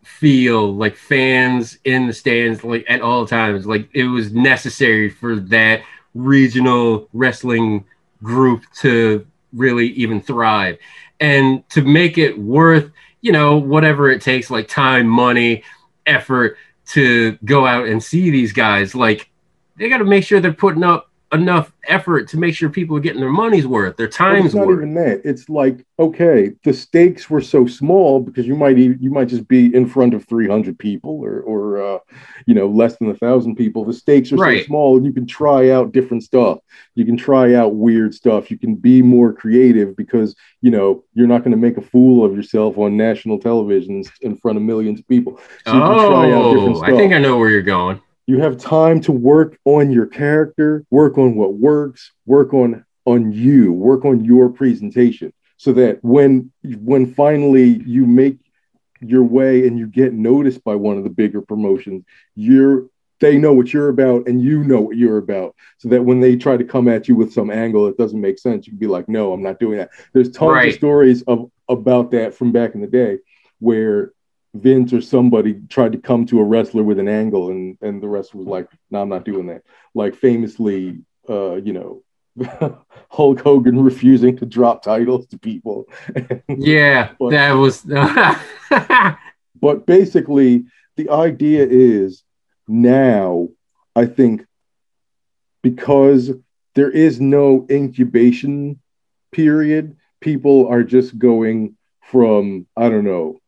feel 0.03 0.73
like 0.75 0.95
fans 0.95 1.77
in 1.85 2.05
the 2.05 2.13
stands 2.13 2.63
like 2.63 2.85
at 2.87 3.01
all 3.01 3.25
times. 3.25 3.65
Like 3.65 3.89
it 3.93 4.03
was 4.03 4.33
necessary 4.33 5.09
for 5.09 5.37
that 5.37 5.81
regional 6.13 7.09
wrestling 7.13 7.85
group 8.21 8.63
to 8.81 9.25
really 9.53 9.87
even 9.93 10.21
thrive. 10.21 10.77
And 11.19 11.67
to 11.69 11.81
make 11.81 12.17
it 12.17 12.37
worth 12.37 12.91
you 13.21 13.31
know 13.31 13.57
whatever 13.57 14.11
it 14.11 14.21
takes 14.21 14.51
like 14.51 14.67
time 14.67 15.07
money 15.07 15.63
effort 16.05 16.57
to 16.85 17.37
go 17.45 17.65
out 17.65 17.87
and 17.87 18.03
see 18.03 18.29
these 18.29 18.51
guys 18.51 18.93
like 18.93 19.29
they 19.77 19.87
got 19.87 19.99
to 19.99 20.03
make 20.03 20.25
sure 20.25 20.41
they're 20.41 20.51
putting 20.51 20.83
up 20.83 21.09
enough 21.33 21.73
effort 21.87 22.27
to 22.29 22.37
make 22.37 22.55
sure 22.55 22.69
people 22.69 22.95
are 22.95 23.01
getting 23.01 23.19
their 23.19 23.29
money's 23.29 23.67
worth, 23.67 23.97
their 23.97 24.07
time's 24.07 24.47
it's 24.47 24.55
not 24.55 24.67
worth. 24.67 24.77
even 24.77 24.93
that. 24.93 25.21
It's 25.25 25.49
like 25.49 25.85
okay, 25.99 26.51
the 26.63 26.73
stakes 26.73 27.29
were 27.29 27.41
so 27.41 27.65
small 27.65 28.19
because 28.19 28.47
you 28.47 28.55
might 28.55 28.77
you 28.77 29.09
might 29.09 29.27
just 29.27 29.47
be 29.47 29.73
in 29.73 29.87
front 29.87 30.13
of 30.13 30.25
three 30.25 30.47
hundred 30.47 30.77
people 30.79 31.19
or 31.23 31.41
or 31.41 31.83
uh, 31.83 31.99
you 32.45 32.53
know 32.53 32.67
less 32.67 32.97
than 32.97 33.09
a 33.09 33.15
thousand 33.15 33.55
people. 33.55 33.83
The 33.83 33.93
stakes 33.93 34.31
are 34.31 34.37
right. 34.37 34.61
so 34.61 34.67
small, 34.67 34.97
and 34.97 35.05
you 35.05 35.11
can 35.11 35.25
try 35.25 35.71
out 35.71 35.91
different 35.91 36.23
stuff. 36.23 36.59
You 36.95 37.05
can 37.05 37.17
try 37.17 37.55
out 37.55 37.75
weird 37.75 38.13
stuff. 38.13 38.51
You 38.51 38.57
can 38.57 38.75
be 38.75 39.01
more 39.01 39.33
creative 39.33 39.95
because 39.95 40.35
you 40.61 40.71
know 40.71 41.03
you're 41.13 41.27
not 41.27 41.39
going 41.39 41.51
to 41.51 41.57
make 41.57 41.77
a 41.77 41.81
fool 41.81 42.23
of 42.23 42.35
yourself 42.35 42.77
on 42.77 42.95
national 42.95 43.39
television 43.39 44.03
in 44.21 44.37
front 44.37 44.57
of 44.57 44.63
millions 44.63 44.99
of 44.99 45.07
people. 45.07 45.39
So 45.65 45.73
oh, 45.73 46.81
I 46.83 46.91
think 46.91 47.13
I 47.13 47.17
know 47.17 47.37
where 47.37 47.49
you're 47.49 47.61
going 47.61 47.99
you 48.25 48.39
have 48.39 48.57
time 48.57 49.01
to 49.01 49.11
work 49.11 49.57
on 49.65 49.91
your 49.91 50.05
character 50.05 50.85
work 50.89 51.17
on 51.17 51.35
what 51.35 51.53
works 51.53 52.11
work 52.25 52.53
on 52.53 52.85
on 53.05 53.31
you 53.31 53.73
work 53.73 54.05
on 54.05 54.23
your 54.23 54.49
presentation 54.49 55.33
so 55.57 55.73
that 55.73 56.03
when 56.03 56.51
when 56.63 57.13
finally 57.13 57.81
you 57.85 58.05
make 58.05 58.37
your 59.01 59.23
way 59.23 59.67
and 59.67 59.77
you 59.77 59.87
get 59.87 60.13
noticed 60.13 60.63
by 60.63 60.75
one 60.75 60.97
of 60.97 61.03
the 61.03 61.09
bigger 61.09 61.41
promotions 61.41 62.03
you're 62.35 62.87
they 63.23 63.37
know 63.37 63.53
what 63.53 63.71
you're 63.71 63.87
about 63.87 64.27
and 64.27 64.41
you 64.41 64.65
know 64.65 64.81
what 64.81 64.97
you're 64.97 65.17
about. 65.17 65.55
So 65.77 65.87
that 65.87 66.03
when 66.03 66.19
they 66.19 66.35
try 66.35 66.57
to 66.57 66.63
come 66.65 66.89
at 66.89 67.07
you 67.07 67.15
with 67.15 67.31
some 67.31 67.49
angle 67.49 67.85
that 67.85 67.97
doesn't 67.97 68.19
make 68.19 68.37
sense, 68.37 68.67
you 68.67 68.71
can 68.71 68.79
be 68.79 68.87
like, 68.87 69.07
no, 69.07 69.31
I'm 69.31 69.41
not 69.41 69.59
doing 69.59 69.77
that. 69.77 69.91
There's 70.11 70.29
tons 70.29 70.51
right. 70.51 70.67
of 70.67 70.75
stories 70.75 71.21
of 71.21 71.49
about 71.69 72.11
that 72.11 72.35
from 72.35 72.51
back 72.51 72.75
in 72.75 72.81
the 72.81 72.87
day 72.87 73.19
where 73.59 74.11
Vince 74.53 74.93
or 74.93 75.01
somebody 75.01 75.61
tried 75.69 75.93
to 75.93 75.97
come 75.97 76.25
to 76.27 76.39
a 76.39 76.43
wrestler 76.43 76.83
with 76.83 76.99
an 76.99 77.07
angle 77.07 77.49
and 77.49 77.77
and 77.81 78.01
the 78.01 78.07
wrestler 78.07 78.39
was 78.39 78.47
like, 78.47 78.67
no, 78.91 79.01
I'm 79.01 79.09
not 79.09 79.25
doing 79.25 79.47
that. 79.47 79.63
Like 79.95 80.15
famously, 80.15 80.99
uh, 81.27 81.55
you 81.55 81.73
know, 81.73 82.03
Hulk 83.09 83.41
Hogan 83.41 83.83
refusing 83.83 84.37
to 84.37 84.45
drop 84.45 84.83
titles 84.83 85.27
to 85.27 85.37
people. 85.37 85.85
yeah, 86.47 87.11
but, 87.19 87.31
that 87.31 87.53
was. 87.53 87.81
but 89.59 89.85
basically, 89.85 90.65
the 90.95 91.09
idea 91.09 91.65
is 91.67 92.23
now, 92.67 93.49
I 93.95 94.05
think, 94.05 94.45
because 95.61 96.31
there 96.75 96.89
is 96.89 97.19
no 97.21 97.65
incubation 97.69 98.79
period, 99.31 99.97
people 100.21 100.67
are 100.67 100.83
just 100.83 101.17
going 101.17 101.75
from, 102.01 102.67
I 102.75 102.89
don't 102.89 103.05
know, 103.05 103.39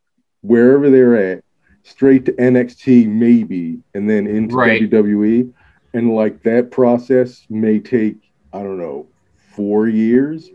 wherever 0.46 0.90
they're 0.90 1.34
at, 1.34 1.44
straight 1.84 2.26
to 2.26 2.32
NXT, 2.34 3.08
maybe, 3.08 3.80
and 3.94 4.10
then 4.10 4.28
into 4.28 4.56
right. 4.56 4.82
WWE. 4.82 5.52
And 5.94 6.14
like 6.14 6.44
that 6.44 6.72
process 6.72 7.46
may 7.50 7.80
take 7.80 8.18
I 8.56 8.64
don't 8.64 8.78
know, 8.78 9.06
four 9.52 9.90
years, 9.90 10.50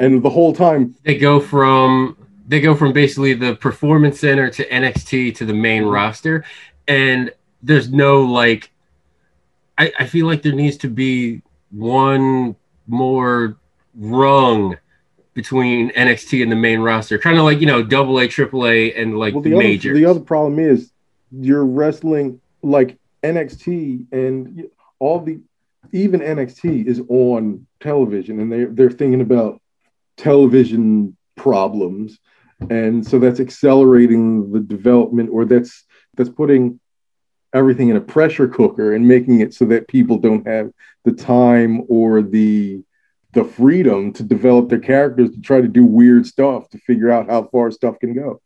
and 0.00 0.20
the 0.20 0.30
whole 0.30 0.52
time 0.52 0.96
they 1.04 1.16
go 1.16 1.38
from 1.38 2.16
they 2.48 2.60
go 2.60 2.74
from 2.74 2.92
basically 2.92 3.34
the 3.34 3.54
performance 3.54 4.18
center 4.18 4.50
to 4.50 4.68
NXT 4.68 5.36
to 5.36 5.44
the 5.44 5.54
main 5.54 5.84
roster, 5.84 6.44
and 6.88 7.32
there's 7.62 7.92
no 7.92 8.22
like. 8.22 8.72
I, 9.78 9.92
I 10.00 10.06
feel 10.06 10.26
like 10.26 10.42
there 10.42 10.52
needs 10.52 10.76
to 10.78 10.88
be 10.88 11.40
one 11.70 12.56
more 12.88 13.56
rung 13.94 14.76
between 15.34 15.90
NXT 15.92 16.42
and 16.42 16.50
the 16.50 16.56
main 16.56 16.80
roster, 16.80 17.18
kind 17.18 17.38
of 17.38 17.44
like 17.44 17.60
you 17.60 17.66
know 17.66 17.82
double 17.82 18.18
A, 18.18 18.28
triple 18.28 18.66
A, 18.66 18.92
and 18.94 19.18
like 19.18 19.34
well, 19.34 19.42
the 19.42 19.54
major. 19.54 19.94
The 19.94 20.06
other 20.06 20.20
problem 20.20 20.58
is 20.58 20.92
you're 21.30 21.64
wrestling 21.64 22.40
like 22.62 22.98
NXT 23.22 24.12
and 24.12 24.68
all 24.98 25.20
the 25.20 25.40
even 25.92 26.20
NXT 26.20 26.86
is 26.86 27.00
on 27.08 27.66
television 27.80 28.40
and 28.40 28.52
they 28.52 28.64
they're 28.64 28.90
thinking 28.90 29.20
about 29.20 29.60
television 30.16 31.16
problems 31.36 32.18
and 32.68 33.06
so 33.06 33.18
that's 33.18 33.40
accelerating 33.40 34.52
the 34.52 34.60
development 34.60 35.30
or 35.32 35.46
that's 35.46 35.84
that's 36.16 36.28
putting 36.28 36.78
everything 37.54 37.88
in 37.88 37.96
a 37.96 38.00
pressure 38.00 38.46
cooker 38.46 38.94
and 38.94 39.08
making 39.08 39.40
it 39.40 39.54
so 39.54 39.64
that 39.64 39.88
people 39.88 40.18
don't 40.18 40.46
have 40.46 40.70
the 41.04 41.12
time 41.12 41.82
or 41.88 42.22
the 42.22 42.82
the 43.32 43.44
freedom 43.44 44.12
to 44.12 44.22
develop 44.22 44.68
their 44.68 44.80
characters 44.80 45.30
to 45.30 45.40
try 45.40 45.60
to 45.60 45.68
do 45.68 45.84
weird 45.84 46.26
stuff 46.26 46.68
to 46.70 46.78
figure 46.78 47.10
out 47.10 47.28
how 47.28 47.44
far 47.44 47.70
stuff 47.70 47.98
can 47.98 48.12
go 48.12 48.40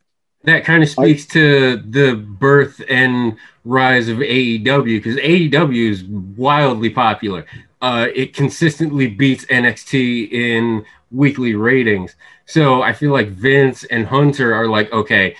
that 0.45 0.63
kind 0.63 0.83
of 0.83 0.89
speaks 0.89 1.25
I, 1.25 1.33
to 1.33 1.77
the 1.77 2.15
birth 2.15 2.81
and 2.87 3.37
rise 3.65 4.07
of 4.07 4.19
AEW 4.19 5.03
because 5.03 5.17
AEW 5.17 5.91
is 5.91 6.03
wildly 6.03 6.89
popular. 6.89 7.45
Uh, 7.81 8.07
it 8.15 8.33
consistently 8.33 9.07
beats 9.07 9.45
NXT 9.45 10.31
in 10.31 10.85
weekly 11.11 11.55
ratings. 11.55 12.15
So 12.45 12.81
I 12.81 12.93
feel 12.93 13.11
like 13.11 13.29
Vince 13.29 13.83
and 13.85 14.05
Hunter 14.05 14.53
are 14.53 14.67
like, 14.67 14.91
okay, 14.93 15.35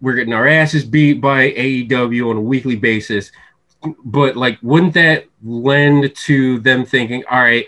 we're 0.00 0.14
getting 0.14 0.34
our 0.34 0.46
asses 0.46 0.84
beat 0.84 1.20
by 1.20 1.50
AEW 1.52 2.30
on 2.30 2.36
a 2.36 2.40
weekly 2.40 2.76
basis. 2.76 3.32
But 4.04 4.36
like, 4.36 4.58
wouldn't 4.62 4.94
that 4.94 5.26
lend 5.42 6.14
to 6.14 6.60
them 6.60 6.84
thinking, 6.84 7.24
all 7.30 7.40
right, 7.40 7.66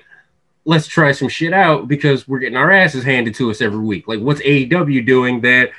let's 0.64 0.86
try 0.86 1.12
some 1.12 1.28
shit 1.28 1.52
out 1.52 1.88
because 1.88 2.26
we're 2.26 2.38
getting 2.38 2.56
our 2.56 2.70
asses 2.70 3.04
handed 3.04 3.34
to 3.36 3.50
us 3.50 3.60
every 3.60 3.80
week? 3.80 4.08
Like, 4.08 4.20
what's 4.20 4.40
AEW 4.42 5.04
doing 5.06 5.40
that 5.42 5.70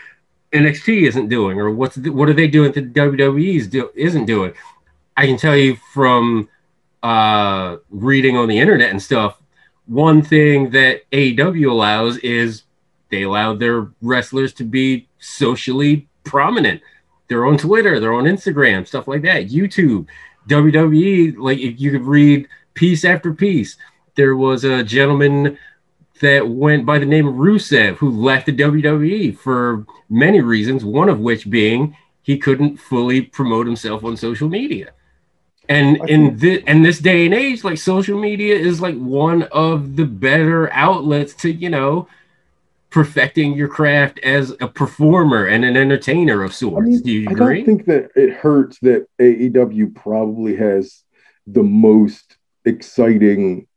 NXT 0.53 1.07
isn't 1.07 1.29
doing, 1.29 1.59
or 1.59 1.71
what's 1.71 1.95
the, 1.95 2.09
what 2.09 2.29
are 2.29 2.33
they 2.33 2.47
doing 2.47 2.71
that 2.73 2.93
WWE 2.93 3.69
do, 3.69 3.89
isn't 3.95 4.25
doing? 4.25 4.53
I 5.17 5.25
can 5.25 5.37
tell 5.37 5.55
you 5.55 5.75
from 5.93 6.49
uh, 7.03 7.77
reading 7.89 8.37
on 8.37 8.47
the 8.47 8.59
internet 8.59 8.89
and 8.89 9.01
stuff. 9.01 9.39
One 9.87 10.21
thing 10.21 10.71
that 10.71 11.09
AEW 11.11 11.69
allows 11.69 12.17
is 12.17 12.63
they 13.09 13.23
allow 13.23 13.53
their 13.53 13.89
wrestlers 14.01 14.53
to 14.55 14.63
be 14.63 15.07
socially 15.19 16.07
prominent. 16.23 16.81
They're 17.27 17.45
on 17.45 17.57
Twitter, 17.57 17.99
they're 17.99 18.13
on 18.13 18.25
Instagram, 18.25 18.87
stuff 18.87 19.07
like 19.07 19.21
that. 19.23 19.49
YouTube, 19.49 20.07
WWE, 20.47 21.37
like 21.37 21.59
you 21.59 21.91
could 21.91 22.05
read 22.05 22.47
piece 22.73 23.05
after 23.05 23.33
piece. 23.33 23.77
There 24.15 24.35
was 24.35 24.63
a 24.63 24.83
gentleman 24.83 25.57
that 26.21 26.47
went 26.47 26.85
by 26.85 26.99
the 26.99 27.05
name 27.05 27.27
of 27.27 27.35
Rusev, 27.35 27.97
who 27.97 28.09
left 28.09 28.45
the 28.45 28.53
WWE 28.53 29.37
for 29.37 29.85
many 30.09 30.41
reasons, 30.41 30.85
one 30.85 31.09
of 31.09 31.19
which 31.19 31.49
being 31.49 31.95
he 32.21 32.37
couldn't 32.37 32.77
fully 32.77 33.21
promote 33.21 33.67
himself 33.67 34.03
on 34.03 34.17
social 34.17 34.49
media. 34.49 34.91
And 35.67 35.97
in 36.09 36.37
this 36.37 36.63
and 36.67 36.85
this 36.85 36.99
day 36.99 37.25
and 37.25 37.33
age, 37.33 37.63
like 37.63 37.77
social 37.77 38.19
media 38.19 38.55
is 38.55 38.81
like 38.81 38.95
one 38.95 39.43
of 39.43 39.95
the 39.95 40.05
better 40.05 40.71
outlets 40.71 41.33
to, 41.35 41.51
you 41.51 41.69
know, 41.69 42.07
perfecting 42.91 43.55
your 43.55 43.67
craft 43.67 44.19
as 44.19 44.51
a 44.61 44.67
performer 44.67 45.47
and 45.47 45.65
an 45.65 45.75
entertainer 45.75 46.43
of 46.43 46.53
sorts. 46.53 46.77
I 46.77 46.89
mean, 46.89 47.01
Do 47.01 47.11
you 47.11 47.29
agree? 47.29 47.45
I 47.45 47.55
don't 47.57 47.65
think 47.65 47.85
that 47.85 48.11
it 48.15 48.33
hurts 48.33 48.79
that 48.79 49.07
AEW 49.19 49.95
probably 49.95 50.55
has 50.55 51.03
the 51.47 51.63
most 51.63 52.37
exciting 52.63 53.67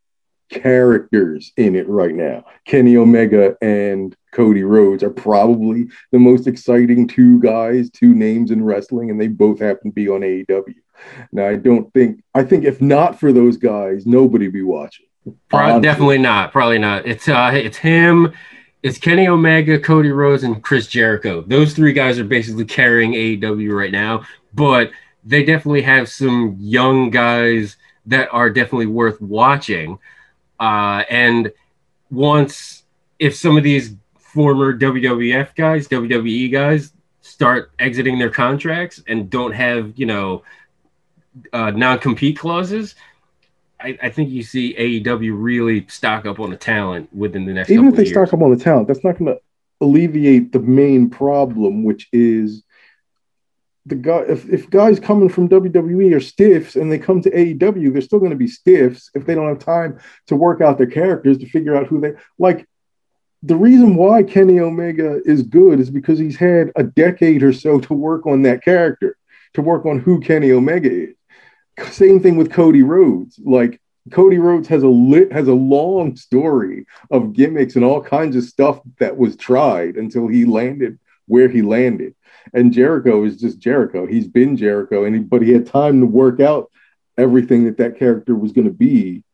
characters 0.49 1.53
in 1.57 1.75
it 1.77 1.89
right 1.89 2.15
now. 2.15 2.45
Kenny 2.65 2.97
Omega 2.97 3.57
and 3.63 4.17
Cody 4.33 4.63
Rhodes 4.63 5.03
are 5.03 5.11
probably 5.11 5.89
the 6.13 6.19
most 6.19 6.47
exciting 6.47 7.07
two 7.07 7.41
guys, 7.41 7.91
two 7.91 8.15
names 8.15 8.51
in 8.51 8.65
wrestling, 8.65 9.11
and 9.11 9.21
they 9.21 9.29
both 9.29 9.61
happen 9.61 9.91
to 9.91 9.95
be 9.95 10.09
on 10.09 10.21
AEW. 10.21 10.75
Now, 11.33 11.49
I 11.49 11.57
don't 11.57 11.93
think, 11.93 12.23
I 12.35 12.43
think 12.43 12.65
if 12.65 12.81
not 12.81 13.19
for 13.19 13.33
those 13.33 13.57
guys, 13.57 14.07
nobody 14.07 14.49
be 14.49 14.63
watching. 14.63 15.07
Probably, 15.49 15.83
definitely 15.83 16.19
not. 16.19 16.53
Probably 16.53 16.79
not. 16.79 17.07
It's 17.07 17.29
uh, 17.29 17.51
it's 17.53 17.77
him, 17.77 18.33
it's 18.83 18.99
Kenny 18.99 19.29
Omega, 19.29 19.79
Cody 19.79 20.11
Rhodes, 20.11 20.43
and 20.43 20.63
Chris 20.63 20.87
Jericho. 20.87 21.43
Those 21.43 21.75
three 21.75 21.93
guys 21.93 22.19
are 22.19 22.25
basically 22.25 22.65
carrying 22.65 23.13
AEW 23.13 23.73
right 23.73 23.93
now, 23.93 24.25
but 24.55 24.91
they 25.25 25.45
definitely 25.45 25.83
have 25.83 26.09
some 26.09 26.57
young 26.59 27.11
guys 27.11 27.77
that 28.07 28.29
are 28.33 28.49
definitely 28.49 28.87
worth 28.87 29.21
watching. 29.21 29.99
Uh, 30.59 31.05
and 31.09 31.53
once, 32.11 32.85
if 33.19 33.37
some 33.37 33.57
of 33.57 33.63
these 33.63 33.95
former 34.19 34.77
WWF 34.77 35.55
guys, 35.55 35.89
WWE 35.89 36.51
guys, 36.51 36.93
start 37.21 37.71
exiting 37.79 38.19
their 38.19 38.31
contracts 38.31 39.03
and 39.07 39.31
don't 39.31 39.53
have, 39.53 39.93
you 39.97 40.07
know, 40.07 40.43
uh, 41.53 41.71
non-compete 41.71 42.39
clauses, 42.39 42.95
I, 43.81 43.97
I, 44.03 44.11
think 44.11 44.31
you 44.31 44.43
see 44.43 44.75
AEW 44.75 45.33
really 45.37 45.87
stock 45.89 46.27
up 46.27 46.41
on 46.41 46.51
the 46.51 46.57
talent 46.57 47.15
within 47.15 47.45
the 47.45 47.53
next. 47.53 47.71
Even 47.71 47.89
if 47.89 47.95
they 47.95 48.07
stock 48.07 48.33
up 48.33 48.43
on 48.43 48.51
the 48.51 48.63
talent, 48.63 48.89
that's 48.89 49.05
not 49.05 49.19
going 49.19 49.35
to 49.35 49.41
alleviate 49.81 50.53
the 50.53 50.59
main 50.59 51.09
problem, 51.09 51.85
which 51.85 52.09
is 52.13 52.65
the 53.89 53.95
guy 53.95 54.25
if, 54.29 54.49
if 54.49 54.71
guys 54.71 55.01
coming 55.01 55.29
from 55.29 55.49
WWE 55.49 56.15
are 56.15 56.21
stiffs 56.21 56.77
and 56.77 56.91
they 56.91 56.99
come 56.99 57.23
to 57.23 57.31
AEW, 57.31 57.93
they're 57.93 58.03
still 58.03 58.19
going 58.19 58.31
to 58.31 58.37
be 58.37 58.49
stiffs 58.49 59.11
if 59.15 59.27
they 59.27 59.35
don't 59.35 59.49
have 59.49 59.59
time 59.59 59.99
to 60.27 60.37
work 60.37 60.61
out 60.61 60.79
their 60.79 60.87
characters 60.87 61.39
to 61.39 61.49
figure 61.49 61.77
out 61.77 61.87
who 61.87 62.01
they 62.01 62.13
like. 62.39 62.67
The 63.43 63.57
reason 63.57 63.95
why 63.95 64.25
Kenny 64.25 64.59
Omega 64.59 65.21
is 65.25 65.43
good 65.43 65.79
is 65.79 65.91
because 65.91 66.19
he's 66.19 66.37
had 66.37 66.73
a 66.77 66.83
decade 66.83 67.43
or 67.43 67.53
so 67.53 67.79
to 67.81 67.95
work 67.95 68.27
on 68.27 68.43
that 68.43 68.65
character, 68.65 69.17
to 69.55 69.63
work 69.63 69.87
on 69.87 70.01
who 70.01 70.21
Kenny 70.21 70.51
Omega 70.51 70.91
is. 70.91 71.15
Same 71.91 72.21
thing 72.21 72.37
with 72.37 72.53
Cody 72.53 72.83
Rhodes. 72.83 73.39
Like 73.39 73.81
Cody 74.11 74.39
Rhodes 74.39 74.69
has 74.69 74.83
a 74.83 74.89
lit 74.89 75.33
has 75.33 75.49
a 75.49 75.55
long 75.55 76.17
story 76.17 76.87
of 77.11 77.33
gimmicks 77.33 77.77
and 77.77 77.85
all 77.85 78.03
kinds 78.03 78.35
of 78.37 78.45
stuff 78.45 78.81
that 78.99 79.17
was 79.17 79.37
tried 79.37 79.97
until 79.97 80.27
he 80.27 80.45
landed 80.45 80.99
where 81.27 81.49
he 81.49 81.63
landed. 81.63 82.15
And 82.53 82.73
Jericho 82.73 83.25
is 83.25 83.37
just 83.37 83.59
Jericho. 83.59 84.07
He's 84.07 84.27
been 84.27 84.57
Jericho, 84.57 85.05
and 85.05 85.15
he, 85.15 85.21
but 85.21 85.43
he 85.43 85.53
had 85.53 85.67
time 85.67 86.01
to 86.01 86.07
work 86.07 86.41
out 86.41 86.71
everything 87.17 87.65
that 87.65 87.79
that 87.79 87.99
character 87.99 88.35
was 88.35 88.53
going 88.53 88.67
to 88.67 88.73
be 88.73 89.25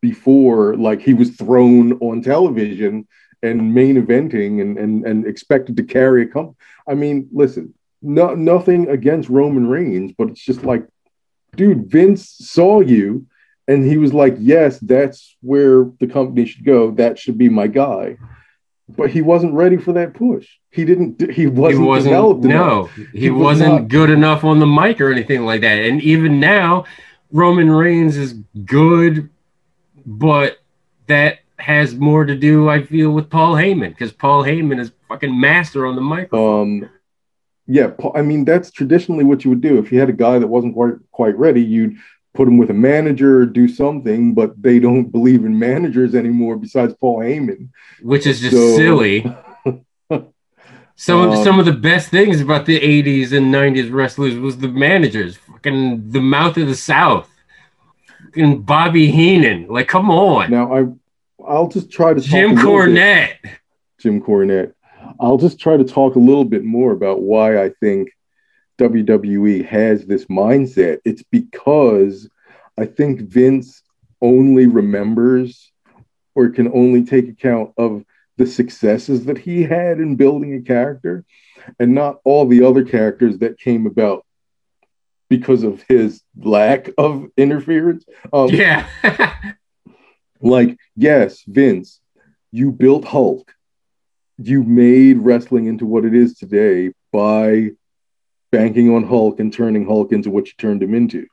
before, 0.00 0.76
like 0.76 1.02
he 1.02 1.14
was 1.14 1.30
thrown 1.30 1.94
on 1.94 2.22
television 2.22 3.06
and 3.42 3.74
main 3.74 3.96
eventing 4.02 4.60
and 4.60 4.78
and 4.78 5.04
and 5.06 5.26
expected 5.26 5.76
to 5.76 5.82
carry 5.82 6.22
a 6.22 6.26
company. 6.26 6.56
I 6.88 6.94
mean, 6.94 7.28
listen, 7.32 7.74
no, 8.02 8.34
nothing 8.34 8.88
against 8.88 9.28
Roman 9.28 9.66
Reigns, 9.66 10.12
but 10.16 10.28
it's 10.28 10.44
just 10.44 10.62
like, 10.62 10.86
dude, 11.56 11.90
Vince 11.90 12.28
saw 12.28 12.80
you 12.80 13.26
and 13.68 13.84
he 13.84 13.98
was 13.98 14.12
like, 14.12 14.34
yes, 14.38 14.78
that's 14.80 15.36
where 15.42 15.90
the 16.00 16.06
company 16.06 16.46
should 16.46 16.64
go. 16.64 16.90
That 16.92 17.18
should 17.18 17.38
be 17.38 17.48
my 17.48 17.66
guy. 17.66 18.16
But 18.96 19.10
he 19.10 19.22
wasn't 19.22 19.54
ready 19.54 19.76
for 19.76 19.92
that 19.94 20.14
push. 20.14 20.48
He 20.70 20.84
didn't. 20.84 21.20
He 21.32 21.46
wasn't, 21.46 21.80
he 21.82 21.86
wasn't 21.86 22.12
developed 22.12 22.44
no, 22.44 22.80
enough. 22.80 22.94
he, 23.12 23.20
He 23.20 23.30
was 23.30 23.42
wasn't 23.42 23.72
not- 23.72 23.88
good 23.88 24.10
enough 24.10 24.44
on 24.44 24.58
the 24.60 24.66
mic 24.66 25.00
or 25.00 25.10
anything 25.12 25.44
like 25.44 25.60
that. 25.62 25.78
And 25.78 26.00
even 26.02 26.40
now, 26.40 26.84
Roman 27.32 27.70
Reigns 27.70 28.16
is 28.16 28.34
good, 28.64 29.28
but 30.06 30.58
that 31.06 31.38
has 31.58 31.94
more 31.94 32.24
to 32.24 32.34
do, 32.36 32.68
I 32.68 32.82
feel, 32.84 33.10
with 33.10 33.28
Paul 33.30 33.54
Heyman 33.54 33.90
because 33.90 34.12
Paul 34.12 34.44
Heyman 34.44 34.80
is 34.80 34.92
fucking 35.08 35.38
master 35.38 35.86
on 35.86 35.94
the 35.96 36.00
microphone. 36.02 36.84
Um, 36.84 36.90
yeah, 37.66 37.92
I 38.14 38.22
mean 38.22 38.44
that's 38.44 38.70
traditionally 38.70 39.22
what 39.24 39.44
you 39.44 39.50
would 39.50 39.60
do. 39.60 39.78
If 39.78 39.92
you 39.92 40.00
had 40.00 40.08
a 40.08 40.12
guy 40.14 40.38
that 40.38 40.46
wasn't 40.48 40.74
quite 40.74 40.94
quite 41.12 41.36
ready, 41.36 41.62
you'd 41.62 41.96
put 42.34 42.48
him 42.48 42.58
with 42.58 42.70
a 42.70 42.74
manager 42.74 43.38
or 43.40 43.46
do 43.46 43.68
something. 43.68 44.34
But 44.34 44.60
they 44.62 44.78
don't 44.78 45.10
believe 45.16 45.44
in 45.44 45.58
managers 45.58 46.14
anymore. 46.14 46.56
Besides 46.56 46.94
Paul 47.00 47.20
Heyman, 47.20 47.68
which 48.02 48.26
is 48.26 48.40
just 48.40 48.56
so- 48.56 48.76
silly. 48.76 49.24
Some 50.96 51.20
of 51.22 51.32
Um, 51.38 51.44
some 51.44 51.58
of 51.58 51.64
the 51.64 51.72
best 51.72 52.10
things 52.10 52.42
about 52.42 52.66
the 52.66 52.78
'80s 52.78 53.32
and 53.32 53.52
'90s 53.54 53.90
wrestlers 53.90 54.34
was 54.34 54.58
the 54.58 54.68
managers, 54.68 55.36
fucking 55.38 56.10
the 56.10 56.20
mouth 56.20 56.58
of 56.58 56.66
the 56.68 56.74
South, 56.74 57.26
fucking 58.26 58.60
Bobby 58.62 59.10
Heenan. 59.10 59.66
Like, 59.68 59.88
come 59.88 60.10
on, 60.10 60.50
now 60.50 60.74
I 60.76 60.84
I'll 61.42 61.68
just 61.68 61.90
try 61.90 62.12
to 62.12 62.20
Jim 62.20 62.50
little 62.54 62.56
bit- 62.56 62.64
Cornette. 62.66 63.36
Jim 63.98 64.20
Cornette. 64.20 64.74
I'll 65.18 65.38
just 65.38 65.58
try 65.58 65.78
to 65.78 65.84
talk 65.84 66.16
a 66.16 66.18
little 66.18 66.44
bit 66.44 66.64
more 66.64 66.92
about 66.92 67.22
why 67.22 67.62
I 67.64 67.70
think 67.80 68.10
WWE 68.80 69.64
has 69.66 70.06
this 70.06 70.24
mindset. 70.26 71.00
It's 71.04 71.22
because 71.22 72.28
I 72.78 72.86
think 72.86 73.20
Vince 73.20 73.82
only 74.22 74.66
remembers 74.66 75.70
or 76.34 76.48
can 76.48 76.72
only 76.72 77.04
take 77.04 77.28
account 77.28 77.72
of 77.76 78.04
the 78.38 78.46
successes 78.46 79.26
that 79.26 79.36
he 79.36 79.62
had 79.62 79.98
in 79.98 80.16
building 80.16 80.54
a 80.54 80.62
character 80.62 81.24
and 81.78 81.94
not 81.94 82.20
all 82.24 82.46
the 82.46 82.64
other 82.64 82.84
characters 82.84 83.38
that 83.38 83.58
came 83.58 83.86
about 83.86 84.24
because 85.28 85.62
of 85.62 85.82
his 85.82 86.22
lack 86.38 86.88
of 86.96 87.26
interference. 87.36 88.04
Um, 88.32 88.48
Yeah, 88.48 88.86
like, 90.40 90.78
yes, 90.96 91.42
Vince, 91.46 92.00
you 92.50 92.70
built 92.72 93.04
Hulk. 93.04 93.52
You 94.38 94.62
made 94.62 95.18
wrestling 95.18 95.66
into 95.66 95.84
what 95.84 96.06
it 96.06 96.14
is 96.14 96.38
today 96.38 96.92
by 97.12 97.72
banking 98.50 98.94
on 98.94 99.04
Hulk 99.04 99.40
and 99.40 99.52
turning 99.52 99.86
Hulk 99.86 100.12
into 100.12 100.30
what 100.30 100.46
you 100.46 100.52
turned 100.58 100.82
him 100.82 100.94
into. 100.94 101.26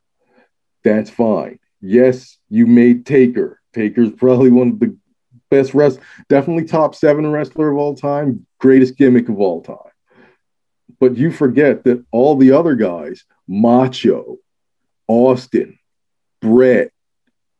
That's 0.84 1.10
fine. 1.10 1.60
Yes, 1.82 2.38
you 2.50 2.66
made 2.66 3.06
Taker. 3.06 3.60
Taker's 3.74 4.12
probably 4.12 4.50
one 4.50 4.70
of 4.70 4.80
the 4.80 4.98
best 5.50 5.74
wrest, 5.74 6.00
definitely 6.30 6.66
top 6.66 6.96
seven 6.96 7.32
wrestler 7.32 7.72
of 7.72 7.78
all 7.78 7.96
time, 7.96 8.46
greatest 8.60 8.98
gimmick 8.98 9.30
of 9.30 9.40
all 9.40 9.62
time. 9.62 9.78
But 11.00 11.16
you 11.18 11.32
forget 11.32 11.84
that 11.84 12.04
all 12.12 12.36
the 12.36 12.52
other 12.52 12.76
guys, 12.76 13.24
Macho, 13.48 14.38
Austin, 15.08 15.78
Bret, 16.42 16.92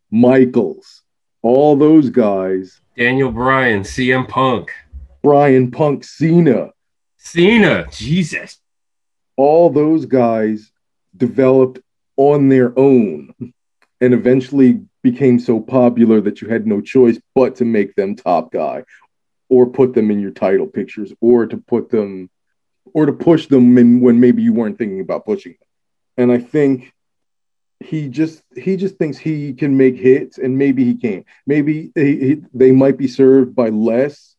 Michaels, 0.10 1.04
all 1.42 1.76
those 1.76 2.10
guys, 2.10 2.82
Daniel 2.98 3.32
Bryan, 3.32 3.82
CM 3.82 4.28
Punk, 4.28 4.72
Bryan 5.22 5.70
Punk, 5.70 6.04
Cena, 6.04 6.72
Cena. 7.18 7.88
Jesus, 7.92 8.60
all 9.38 9.70
those 9.70 10.06
guys 10.06 10.72
developed 11.16 11.80
on 12.18 12.50
their 12.50 12.78
own 12.78 13.34
and 14.02 14.14
eventually 14.14 14.82
became 15.04 15.40
so 15.40 15.60
popular 15.60 16.20
that 16.22 16.42
you 16.42 16.50
had 16.50 16.68
no 16.68 16.82
choice 16.82 17.20
but 17.36 17.56
to 17.56 17.66
make 17.66 17.96
them 17.96 18.16
top 18.16 18.52
guy 18.52 18.84
or 19.50 19.68
put 19.68 19.94
them 19.94 20.12
in 20.12 20.20
your 20.20 20.32
title 20.32 20.68
pictures 20.68 21.14
or 21.22 21.46
to 21.46 21.58
put 21.58 21.90
them 21.90 22.30
or 22.94 23.06
to 23.06 23.14
push 23.14 23.48
them 23.48 23.78
in 23.78 24.02
when 24.02 24.20
maybe 24.20 24.42
you 24.42 24.54
weren't 24.54 24.78
thinking 24.78 25.00
about 25.00 25.26
pushing 25.26 25.54
them. 25.54 25.68
And 26.18 26.32
I 26.32 26.40
think 26.40 26.94
he 27.80 28.10
just 28.10 28.42
he 28.56 28.76
just 28.76 28.98
thinks 28.98 29.18
he 29.18 29.54
can 29.54 29.78
make 29.78 29.96
hits 29.96 30.40
and 30.40 30.58
maybe 30.58 30.84
he 30.84 30.96
can't. 30.96 31.26
Maybe 31.46 31.92
he, 31.96 32.16
he- 32.18 32.42
they 32.54 32.72
might 32.72 32.98
be 32.98 33.08
served 33.08 33.56
by 33.56 33.70
less 33.70 34.36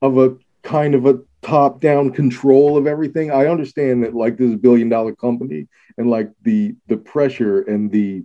of 0.00 0.18
a 0.18 0.36
kind 0.62 0.94
of 0.94 1.06
a 1.06 1.20
top 1.44 1.80
down 1.80 2.10
control 2.10 2.76
of 2.76 2.86
everything. 2.86 3.30
I 3.30 3.46
understand 3.46 4.02
that 4.02 4.14
like 4.14 4.36
this 4.36 4.56
billion 4.56 4.88
dollar 4.88 5.14
company 5.14 5.68
and 5.98 6.10
like 6.10 6.30
the 6.42 6.74
the 6.88 6.96
pressure 6.96 7.60
and 7.62 7.90
the 7.90 8.24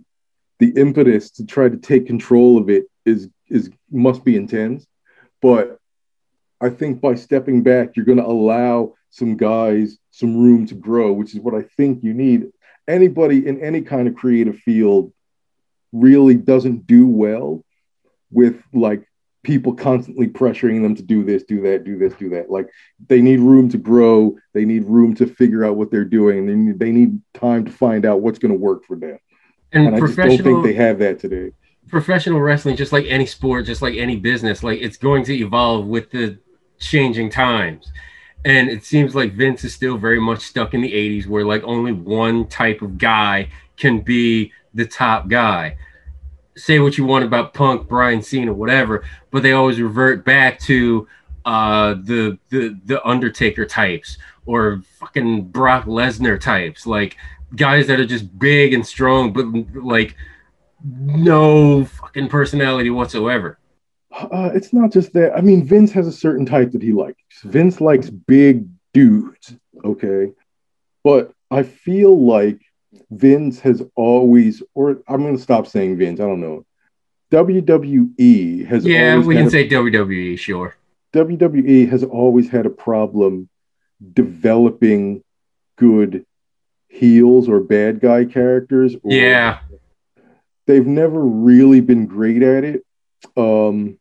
the 0.58 0.72
impetus 0.76 1.30
to 1.32 1.46
try 1.46 1.68
to 1.68 1.76
take 1.76 2.06
control 2.06 2.58
of 2.58 2.70
it 2.70 2.86
is 3.04 3.28
is 3.48 3.70
must 3.90 4.24
be 4.24 4.36
intense. 4.36 4.86
But 5.42 5.78
I 6.60 6.70
think 6.70 7.00
by 7.00 7.14
stepping 7.14 7.62
back, 7.62 7.96
you're 7.96 8.06
going 8.06 8.18
to 8.18 8.26
allow 8.26 8.94
some 9.10 9.36
guys 9.36 9.98
some 10.10 10.36
room 10.36 10.66
to 10.66 10.74
grow, 10.74 11.12
which 11.12 11.34
is 11.34 11.40
what 11.40 11.54
I 11.54 11.62
think 11.76 12.02
you 12.02 12.14
need. 12.14 12.50
Anybody 12.88 13.46
in 13.46 13.60
any 13.60 13.82
kind 13.82 14.08
of 14.08 14.14
creative 14.14 14.58
field 14.58 15.12
really 15.92 16.34
doesn't 16.34 16.86
do 16.86 17.06
well 17.06 17.64
with 18.30 18.62
like 18.72 19.04
people 19.42 19.72
constantly 19.74 20.26
pressuring 20.26 20.82
them 20.82 20.94
to 20.94 21.02
do 21.02 21.24
this, 21.24 21.44
do 21.44 21.62
that, 21.62 21.84
do 21.84 21.96
this, 21.98 22.12
do 22.14 22.28
that. 22.30 22.50
Like 22.50 22.68
they 23.08 23.22
need 23.22 23.40
room 23.40 23.68
to 23.70 23.78
grow. 23.78 24.36
They 24.52 24.64
need 24.64 24.84
room 24.84 25.14
to 25.16 25.26
figure 25.26 25.64
out 25.64 25.76
what 25.76 25.90
they're 25.90 26.04
doing. 26.04 26.46
They 26.46 26.54
need, 26.54 26.78
they 26.78 26.92
need 26.92 27.20
time 27.32 27.64
to 27.64 27.70
find 27.70 28.04
out 28.04 28.20
what's 28.20 28.38
going 28.38 28.52
to 28.52 28.58
work 28.58 28.84
for 28.84 28.96
them. 28.96 29.18
and, 29.72 29.86
And 29.86 29.96
I 29.96 30.00
just 30.00 30.16
don't 30.16 30.42
think 30.42 30.64
they 30.64 30.74
have 30.74 30.98
that 30.98 31.18
today. 31.18 31.52
professional 31.88 32.40
wrestling, 32.40 32.76
just 32.76 32.92
like 32.92 33.06
any 33.06 33.26
sport, 33.26 33.66
just 33.66 33.82
like 33.82 33.96
any 33.96 34.16
business, 34.16 34.62
like 34.62 34.80
it's 34.80 34.96
going 34.96 35.24
to 35.24 35.34
evolve 35.34 35.86
with 35.86 36.10
the 36.10 36.38
changing 36.78 37.30
times. 37.30 37.90
And 38.44 38.70
it 38.70 38.84
seems 38.84 39.14
like 39.14 39.34
Vince 39.34 39.64
is 39.64 39.74
still 39.74 39.98
very 39.98 40.20
much 40.20 40.40
stuck 40.40 40.72
in 40.72 40.80
the 40.80 40.92
80s 40.92 41.26
where 41.26 41.44
like 41.44 41.62
only 41.64 41.92
one 41.92 42.46
type 42.46 42.80
of 42.82 42.96
guy 42.96 43.48
can 43.76 44.00
be 44.00 44.52
the 44.74 44.86
top 44.86 45.28
guy. 45.28 45.76
Say 46.56 46.78
what 46.78 46.98
you 46.98 47.04
want 47.04 47.24
about 47.24 47.54
Punk, 47.54 47.88
Bryan 47.88 48.22
Cena, 48.22 48.52
whatever, 48.52 49.04
but 49.30 49.42
they 49.42 49.52
always 49.52 49.80
revert 49.80 50.24
back 50.24 50.58
to 50.60 51.06
uh 51.44 51.94
the 51.94 52.38
the 52.50 52.78
the 52.84 53.06
Undertaker 53.06 53.64
types 53.64 54.18
or 54.46 54.82
fucking 54.98 55.44
Brock 55.44 55.84
Lesnar 55.86 56.38
types, 56.40 56.86
like 56.86 57.16
guys 57.56 57.86
that 57.86 58.00
are 58.00 58.06
just 58.06 58.38
big 58.38 58.74
and 58.74 58.86
strong, 58.86 59.32
but 59.32 59.46
like 59.82 60.16
no 60.84 61.84
fucking 61.84 62.28
personality 62.28 62.90
whatsoever. 62.90 63.58
Uh, 64.12 64.50
it's 64.54 64.72
not 64.72 64.92
just 64.92 65.12
that. 65.12 65.32
I 65.36 65.40
mean, 65.40 65.64
Vince 65.64 65.92
has 65.92 66.06
a 66.06 66.12
certain 66.12 66.44
type 66.44 66.72
that 66.72 66.82
he 66.82 66.92
likes. 66.92 67.16
Vince 67.44 67.80
likes 67.80 68.10
big 68.10 68.66
dudes, 68.92 69.54
okay? 69.84 70.32
But 71.04 71.32
I 71.50 71.62
feel 71.62 72.18
like 72.26 72.60
Vince 73.10 73.60
has 73.60 73.82
always, 73.94 74.62
or 74.74 75.02
I'm 75.08 75.22
going 75.22 75.36
to 75.36 75.42
stop 75.42 75.66
saying 75.66 75.96
Vince, 75.98 76.20
I 76.20 76.24
don't 76.24 76.40
know. 76.40 76.64
WWE 77.30 78.66
has 78.66 78.84
Yeah, 78.84 79.12
always 79.12 79.26
we 79.26 79.36
can 79.36 79.46
a- 79.46 79.50
say 79.50 79.68
WWE, 79.68 80.38
sure. 80.38 80.76
WWE 81.12 81.88
has 81.90 82.04
always 82.04 82.48
had 82.48 82.66
a 82.66 82.70
problem 82.70 83.48
developing 84.12 85.22
good 85.76 86.24
heels 86.88 87.48
or 87.48 87.60
bad 87.60 88.00
guy 88.00 88.24
characters. 88.24 88.94
Or 89.02 89.12
Yeah, 89.12 89.58
they've 90.66 90.86
never 90.86 91.20
really 91.20 91.80
been 91.80 92.06
great 92.06 92.42
at 92.42 92.64
it. 92.64 92.84
Um, 93.36 93.98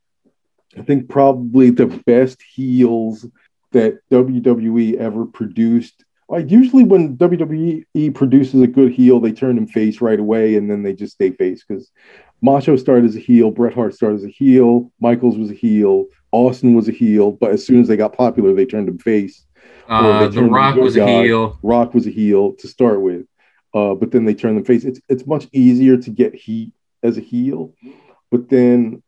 I 0.78 0.82
think 0.84 1.10
probably 1.10 1.70
the 1.72 1.88
best 1.88 2.42
heels 2.42 3.26
that 3.72 4.00
WWE 4.12 4.96
ever 4.98 5.26
produced. 5.26 6.04
Like 6.30 6.52
usually 6.52 6.84
when 6.84 7.18
WWE 7.18 8.14
produces 8.14 8.62
a 8.62 8.68
good 8.68 8.92
heel, 8.92 9.20
they 9.20 9.32
turn 9.32 9.58
him 9.58 9.68
face 9.68 10.00
right 10.00 10.20
away, 10.20 10.56
and 10.56 10.70
then 10.70 10.84
they 10.84 10.94
just 10.94 11.14
stay 11.14 11.32
face 11.32 11.64
because 11.68 11.92
Macho 12.42 12.76
started 12.76 13.06
as 13.06 13.16
a 13.16 13.20
heel, 13.20 13.50
Bret 13.52 13.74
Hart 13.74 13.96
started 13.96 14.20
as 14.20 14.24
a 14.26 14.30
heel, 14.30 14.92
Michaels 15.00 15.38
was 15.38 15.50
a 15.50 15.56
heel, 15.56 16.06
Austin 16.32 16.76
was 16.76 16.88
a 16.88 16.92
heel, 16.92 17.32
but 17.32 17.52
as 17.52 17.66
soon 17.66 17.82
as 17.82 17.88
they 17.88 17.98
got 17.98 18.14
popular, 18.14 18.54
they 18.54 18.66
turned 18.66 18.88
him 18.88 19.00
face. 19.00 19.46
uh, 19.90 20.28
The 20.28 20.44
Rock 20.44 20.76
was 20.76 20.96
a 20.96 21.06
heel. 21.06 21.58
Rock 21.64 21.96
was 21.96 22.06
a 22.06 22.12
heel 22.12 22.54
to 22.54 22.68
start 22.68 23.02
with, 23.02 23.26
uh, 23.74 23.96
but 23.96 24.12
then 24.12 24.26
they 24.26 24.36
turned 24.36 24.56
them 24.58 24.66
face. 24.66 24.84
It's 24.86 25.02
it's 25.10 25.26
much 25.26 25.48
easier 25.52 25.98
to 25.98 26.10
get 26.12 26.36
heat 26.36 26.74
as 27.02 27.18
a 27.18 27.22
heel, 27.22 27.74
but 28.30 28.50
then 28.50 29.02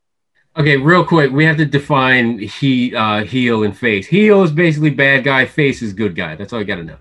Okay, 0.57 0.75
real 0.75 1.05
quick, 1.05 1.31
we 1.31 1.45
have 1.45 1.55
to 1.57 1.65
define 1.65 2.39
he 2.39 2.93
uh, 2.93 3.23
heel 3.23 3.63
and 3.63 3.77
face. 3.77 4.07
Heel 4.07 4.43
is 4.43 4.51
basically 4.51 4.89
bad 4.89 5.23
guy. 5.23 5.45
Face 5.45 5.81
is 5.81 5.93
good 5.93 6.13
guy. 6.13 6.35
That's 6.35 6.51
all 6.51 6.59
you 6.59 6.65
got 6.65 6.75
to 6.75 6.83
know. 6.83 6.97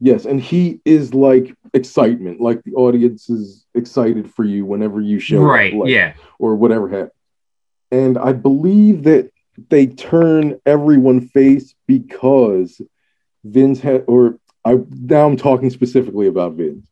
Yes, 0.00 0.24
and 0.24 0.40
he 0.40 0.80
is 0.84 1.14
like 1.14 1.54
excitement, 1.72 2.40
like 2.40 2.62
the 2.64 2.72
audience 2.74 3.28
is 3.30 3.64
excited 3.74 4.30
for 4.32 4.44
you 4.44 4.64
whenever 4.64 5.00
you 5.00 5.18
show 5.18 5.42
up, 5.42 5.48
Right? 5.50 5.74
like- 5.74 5.90
yeah. 5.90 6.14
or 6.38 6.56
whatever 6.56 6.88
happens. 6.88 7.10
And 7.90 8.18
I 8.18 8.32
believe 8.32 9.04
that 9.04 9.30
they 9.68 9.86
turn 9.86 10.58
everyone 10.66 11.20
face 11.28 11.74
because 11.86 12.80
Vince 13.44 13.80
had, 13.80 14.04
or 14.08 14.38
I 14.64 14.78
now 14.90 15.26
I'm 15.26 15.36
talking 15.36 15.70
specifically 15.70 16.26
about 16.26 16.54
Vince. 16.54 16.88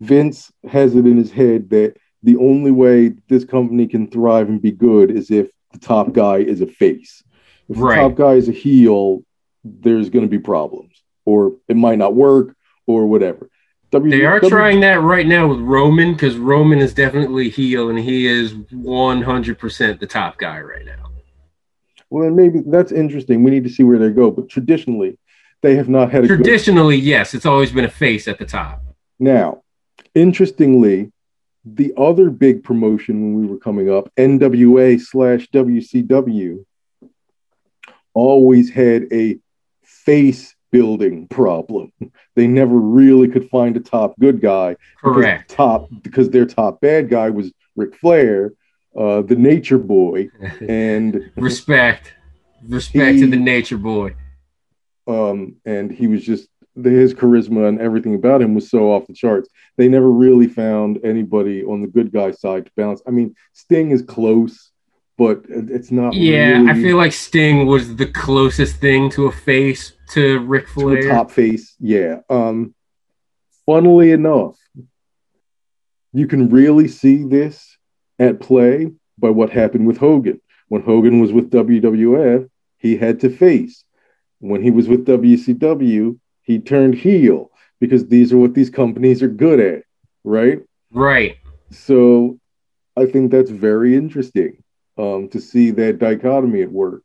Vince 0.00 0.52
has 0.68 0.94
it 0.94 1.06
in 1.06 1.16
his 1.16 1.32
head 1.32 1.70
that 1.70 1.96
the 2.22 2.36
only 2.36 2.70
way 2.70 3.14
this 3.28 3.44
company 3.44 3.86
can 3.86 4.06
thrive 4.06 4.48
and 4.48 4.60
be 4.62 4.70
good 4.70 5.10
is 5.10 5.30
if 5.30 5.48
the 5.72 5.78
top 5.78 6.12
guy 6.12 6.38
is 6.38 6.60
a 6.60 6.66
face. 6.66 7.22
If 7.68 7.78
Right. 7.78 7.96
the 7.96 8.08
top 8.08 8.14
guy 8.16 8.34
is 8.34 8.48
a 8.48 8.52
heel, 8.52 9.22
there's 9.64 10.10
going 10.10 10.24
to 10.24 10.30
be 10.30 10.38
problems, 10.38 10.93
or 11.24 11.52
it 11.68 11.76
might 11.76 11.98
not 11.98 12.14
work, 12.14 12.54
or 12.86 13.06
whatever. 13.06 13.48
W- 13.92 14.10
They 14.10 14.24
are 14.24 14.40
W- 14.40 14.50
trying 14.50 14.80
that 14.80 15.00
right 15.00 15.26
now 15.26 15.46
with 15.48 15.60
Roman 15.60 16.12
because 16.12 16.36
Roman 16.36 16.78
is 16.80 16.92
definitely 16.94 17.48
heel 17.48 17.88
and 17.90 17.98
he 17.98 18.26
is 18.26 18.52
100% 18.54 20.00
the 20.00 20.06
top 20.06 20.36
guy 20.38 20.60
right 20.60 20.84
now. 20.84 21.10
Well, 22.10 22.24
then 22.24 22.36
maybe 22.36 22.60
that's 22.66 22.92
interesting. 22.92 23.42
We 23.42 23.50
need 23.50 23.64
to 23.64 23.70
see 23.70 23.82
where 23.82 23.98
they 23.98 24.10
go. 24.10 24.30
But 24.30 24.48
traditionally, 24.48 25.18
they 25.62 25.76
have 25.76 25.88
not 25.88 26.10
had 26.12 26.24
a 26.24 26.28
good 26.28 26.36
Traditionally, 26.36 26.96
yes, 26.96 27.34
it's 27.34 27.46
always 27.46 27.72
been 27.72 27.84
a 27.84 27.90
face 27.90 28.28
at 28.28 28.38
the 28.38 28.44
top. 28.44 28.82
Now, 29.18 29.62
interestingly, 30.14 31.10
the 31.64 31.94
other 31.96 32.28
big 32.30 32.62
promotion 32.62 33.20
when 33.22 33.40
we 33.40 33.46
were 33.46 33.58
coming 33.58 33.90
up, 33.90 34.12
NWA 34.16 35.00
slash 35.00 35.48
WCW, 35.50 36.64
always 38.12 38.70
had 38.70 39.06
a 39.12 39.38
face 39.82 40.54
building 40.74 41.28
problem. 41.28 41.92
They 42.34 42.48
never 42.48 42.74
really 42.74 43.28
could 43.28 43.48
find 43.48 43.76
a 43.76 43.80
top 43.80 44.18
good 44.18 44.40
guy. 44.40 44.76
because 45.00 45.14
Correct. 45.14 45.50
Top 45.50 45.88
because 46.02 46.30
their 46.30 46.46
top 46.46 46.80
bad 46.80 47.08
guy 47.08 47.30
was 47.30 47.52
Ric 47.76 47.94
Flair, 47.94 48.54
uh, 48.98 49.22
the 49.22 49.36
Nature 49.36 49.78
Boy, 49.78 50.30
and 50.68 51.30
Respect. 51.36 52.12
Respect 52.66 53.20
to 53.20 53.28
the 53.28 53.36
nature 53.36 53.78
boy. 53.78 54.16
um, 55.06 55.56
and 55.64 55.92
he 55.92 56.08
was 56.08 56.24
just 56.24 56.48
his 56.82 57.14
charisma 57.14 57.68
and 57.68 57.80
everything 57.80 58.16
about 58.16 58.42
him 58.42 58.54
was 58.56 58.68
so 58.68 58.90
off 58.90 59.06
the 59.06 59.14
charts. 59.14 59.48
They 59.76 59.86
never 59.86 60.10
really 60.10 60.48
found 60.48 60.98
anybody 61.04 61.62
on 61.62 61.82
the 61.82 61.86
good 61.86 62.10
guy 62.10 62.32
side 62.32 62.66
to 62.66 62.72
balance. 62.74 63.00
I 63.06 63.10
mean, 63.12 63.36
Sting 63.52 63.92
is 63.92 64.02
close, 64.02 64.72
but 65.16 65.42
it's 65.48 65.90
not. 65.90 66.14
Yeah, 66.14 66.66
I 66.68 66.74
feel 66.74 66.96
like 66.96 67.12
Sting 67.12 67.66
was 67.66 67.96
the 67.96 68.06
closest 68.06 68.76
thing 68.76 69.10
to 69.10 69.26
a 69.26 69.32
face 69.32 69.92
to 70.10 70.40
Ric 70.40 70.66
to 70.66 70.72
Flair. 70.72 70.98
a 70.98 71.08
top 71.08 71.30
face. 71.30 71.76
Yeah. 71.78 72.20
Um, 72.28 72.74
funnily 73.66 74.10
enough, 74.10 74.56
you 76.12 76.26
can 76.26 76.48
really 76.48 76.88
see 76.88 77.22
this 77.22 77.76
at 78.18 78.40
play 78.40 78.90
by 79.18 79.30
what 79.30 79.50
happened 79.50 79.86
with 79.86 79.98
Hogan. 79.98 80.40
When 80.68 80.82
Hogan 80.82 81.20
was 81.20 81.32
with 81.32 81.50
WWF, 81.50 82.48
he 82.78 82.96
had 82.96 83.20
to 83.20 83.30
face. 83.30 83.84
When 84.40 84.62
he 84.62 84.70
was 84.70 84.88
with 84.88 85.06
WCW, 85.06 86.18
he 86.42 86.58
turned 86.58 86.96
heel 86.96 87.50
because 87.80 88.08
these 88.08 88.32
are 88.32 88.38
what 88.38 88.54
these 88.54 88.70
companies 88.70 89.22
are 89.22 89.28
good 89.28 89.60
at, 89.60 89.82
right? 90.24 90.60
Right. 90.90 91.36
So 91.70 92.38
I 92.96 93.06
think 93.06 93.30
that's 93.30 93.50
very 93.50 93.96
interesting 93.96 94.63
um, 94.98 95.28
to 95.30 95.40
see 95.40 95.70
that 95.72 95.98
dichotomy 95.98 96.62
at 96.62 96.70
work. 96.70 97.02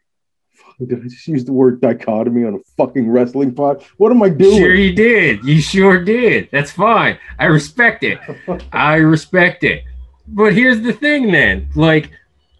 Fuck, 0.53 0.75
Did 0.87 0.99
I 0.99 1.03
just 1.03 1.27
use 1.27 1.45
the 1.45 1.53
word 1.53 1.81
dichotomy 1.81 2.45
on 2.45 2.55
a 2.55 2.59
fucking 2.77 3.09
wrestling 3.09 3.53
pod? 3.53 3.83
What 3.97 4.11
am 4.11 4.21
I 4.21 4.29
doing? 4.29 4.57
Sure, 4.57 4.75
you 4.75 4.93
did. 4.93 5.43
You 5.43 5.61
sure 5.61 6.03
did. 6.03 6.49
That's 6.51 6.71
fine. 6.71 7.17
I 7.37 7.45
respect 7.45 8.03
it. 8.03 8.19
I 8.73 8.95
respect 8.95 9.63
it. 9.63 9.83
But 10.27 10.53
here's 10.53 10.81
the 10.81 10.93
thing 10.93 11.31
then. 11.31 11.69
Like 11.75 12.11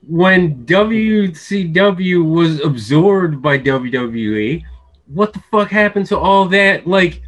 when 0.08 0.66
WCW 0.66 2.24
was 2.34 2.62
absorbed 2.62 3.42
by 3.42 3.60
WWE, 3.60 4.64
what 5.08 5.34
the 5.34 5.40
fuck 5.52 5.70
happened 5.70 6.08
to 6.08 6.18
all 6.18 6.46
that 6.50 6.88
like 6.88 7.22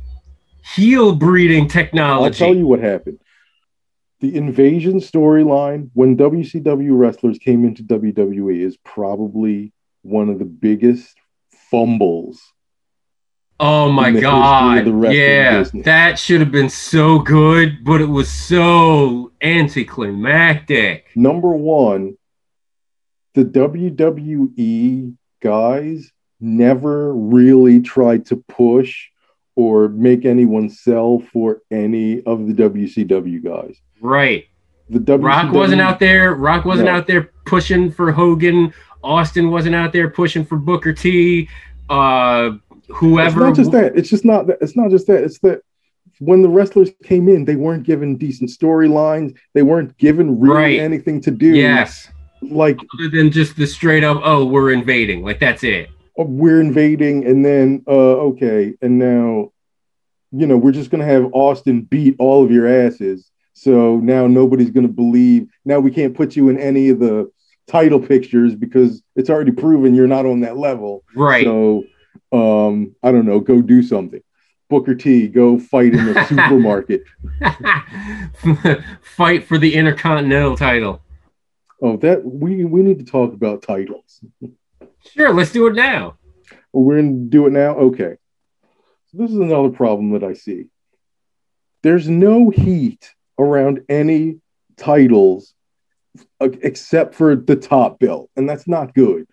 heel 0.75 1.13
breeding 1.13 1.67
technology? 1.67 2.43
I'll 2.43 2.49
tell 2.49 2.57
you 2.57 2.67
what 2.67 2.79
happened. 2.79 3.19
The 4.21 4.35
invasion 4.35 4.99
storyline 4.99 5.89
when 5.93 6.15
WCW 6.15 6.97
wrestlers 6.97 7.39
came 7.39 7.65
into 7.65 7.83
WWE 7.83 8.61
is 8.63 8.77
probably 8.77 9.73
one 10.03 10.29
of 10.29 10.37
the 10.37 10.45
biggest 10.45 11.17
fumbles. 11.71 12.39
Oh 13.59 13.91
my 13.91 14.09
in 14.09 14.13
the 14.15 14.19
history 14.21 14.79
of 14.79 14.85
god. 14.85 15.13
Yeah. 15.13 15.59
business. 15.59 15.85
That 15.85 16.19
should 16.19 16.39
have 16.39 16.51
been 16.51 16.69
so 16.69 17.19
good, 17.19 17.83
but 17.83 17.99
it 17.99 18.05
was 18.05 18.29
so 18.29 19.31
anticlimactic. 19.41 21.07
Number 21.15 21.53
one, 21.53 22.15
the 23.33 23.45
WWE 23.45 25.15
guys 25.41 26.11
never 26.39 27.13
really 27.13 27.81
tried 27.81 28.27
to 28.27 28.37
push 28.37 29.07
or 29.55 29.89
make 29.89 30.25
anyone 30.25 30.69
sell 30.69 31.19
for 31.31 31.61
any 31.71 32.21
of 32.23 32.47
the 32.47 32.53
WCW 32.53 33.43
guys. 33.43 33.81
Right. 34.01 34.45
The 34.89 34.99
WCW, 34.99 35.23
Rock 35.23 35.53
wasn't 35.53 35.81
out 35.81 35.99
there. 35.99 36.33
Rock 36.35 36.65
wasn't 36.65 36.87
No. 36.87 36.95
out 36.95 37.07
there 37.07 37.31
pushing 37.45 37.89
for 37.91 38.11
Hogan. 38.11 38.73
Austin 39.03 39.49
wasn't 39.49 39.75
out 39.75 39.93
there 39.93 40.09
pushing 40.09 40.43
for 40.43 40.57
Booker 40.57 40.91
T. 40.93 41.47
Uh, 41.89 42.51
It's 42.71 42.99
whoever. 42.99 43.39
not 43.41 43.55
just 43.55 43.71
that. 43.71 43.95
It's 43.97 44.09
just 44.09 44.25
not 44.25 44.47
that. 44.47 44.57
It's 44.61 44.75
not 44.75 44.89
just 44.91 45.07
that. 45.07 45.23
It's 45.23 45.39
that 45.39 45.61
when 46.19 46.41
the 46.41 46.49
wrestlers 46.49 46.91
came 47.03 47.29
in, 47.29 47.45
they 47.45 47.55
weren't 47.55 47.83
given 47.83 48.15
decent 48.17 48.49
storylines. 48.49 49.35
They 49.53 49.63
weren't 49.63 49.97
given 49.97 50.39
really 50.39 50.55
Right. 50.55 50.79
anything 50.79 51.21
to 51.21 51.31
do. 51.31 51.47
Yes. 51.55 52.09
Like 52.41 52.77
Other 52.99 53.09
than 53.09 53.31
just 53.31 53.55
the 53.55 53.65
straight 53.67 54.03
up, 54.03 54.19
oh, 54.23 54.45
we're 54.45 54.71
invading. 54.71 55.23
Like 55.23 55.39
that's 55.39 55.63
it. 55.63 55.89
oh, 56.17 56.25
we're 56.25 56.59
invading, 56.59 57.25
and 57.25 57.45
then 57.45 57.83
uh, 57.87 57.91
okay, 58.31 58.73
and 58.81 58.99
now, 58.99 59.51
you 60.31 60.45
know, 60.47 60.57
we're 60.57 60.71
just 60.73 60.89
gonna 60.91 61.05
have 61.05 61.29
Austin 61.33 61.81
beat 61.83 62.15
all 62.19 62.43
of 62.43 62.51
your 62.51 62.67
asses. 62.67 63.30
So 63.61 63.97
now 63.97 64.25
nobody's 64.25 64.71
gonna 64.71 64.87
believe. 64.87 65.47
Now 65.65 65.79
we 65.79 65.91
can't 65.91 66.15
put 66.15 66.35
you 66.35 66.49
in 66.49 66.57
any 66.57 66.89
of 66.89 66.97
the 66.97 67.31
title 67.67 67.99
pictures 67.99 68.55
because 68.55 69.03
it's 69.15 69.29
already 69.29 69.51
proven 69.51 69.93
you're 69.93 70.07
not 70.07 70.25
on 70.25 70.39
that 70.39 70.57
level. 70.57 71.03
Right. 71.15 71.45
So, 71.45 71.83
um, 72.31 72.95
I 73.03 73.11
don't 73.11 73.27
know. 73.27 73.39
Go 73.39 73.61
do 73.61 73.83
something. 73.83 74.19
Booker 74.67 74.95
T, 74.95 75.27
go 75.27 75.59
fight 75.59 75.93
in 75.93 76.05
the 76.07 76.25
supermarket. 76.29 77.03
Fight 79.03 79.43
for 79.43 79.59
the 79.59 79.75
Intercontinental 79.75 80.57
title. 80.57 81.03
Oh, 81.83 81.97
that 81.97 82.25
we 82.25 82.65
we 82.65 82.81
need 82.81 82.97
to 82.97 83.05
talk 83.05 83.31
about 83.31 83.61
titles. 83.61 84.21
Sure, 85.07 85.31
let's 85.31 85.51
do 85.51 85.67
it 85.67 85.75
now. 85.75 86.17
We're 86.73 86.95
gonna 86.95 87.11
do 87.29 87.45
it 87.45 87.51
now. 87.51 87.75
Okay. 87.75 88.15
So 89.11 89.19
this 89.19 89.29
is 89.29 89.37
another 89.37 89.69
problem 89.69 90.13
that 90.13 90.23
I 90.23 90.33
see. 90.33 90.65
There's 91.83 92.09
no 92.09 92.49
heat 92.49 93.13
around 93.41 93.81
any 93.89 94.37
titles 94.77 95.53
uh, 96.39 96.49
except 96.61 97.15
for 97.15 97.35
the 97.35 97.55
top 97.55 97.99
belt, 97.99 98.29
and 98.35 98.47
that's 98.47 98.67
not 98.67 98.93
good. 98.93 99.27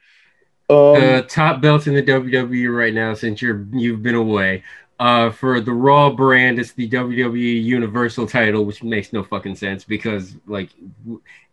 Um, 0.71 0.97
uh, 0.97 1.23
top 1.23 1.61
belts 1.61 1.87
in 1.87 1.95
the 1.95 2.03
WWE 2.03 2.77
right 2.77 2.93
now 2.93 3.15
since 3.15 3.41
you're 3.41 3.67
you've 3.73 4.03
been 4.03 4.15
away. 4.15 4.63
Uh, 5.01 5.31
for 5.31 5.61
the 5.61 5.73
Raw 5.73 6.11
brand, 6.11 6.59
it's 6.59 6.73
the 6.73 6.89
WWE 6.89 7.63
Universal 7.63 8.27
title, 8.27 8.65
which 8.65 8.83
makes 8.83 9.13
no 9.13 9.23
fucking 9.23 9.55
sense 9.55 9.85
because 9.85 10.35
like, 10.47 10.71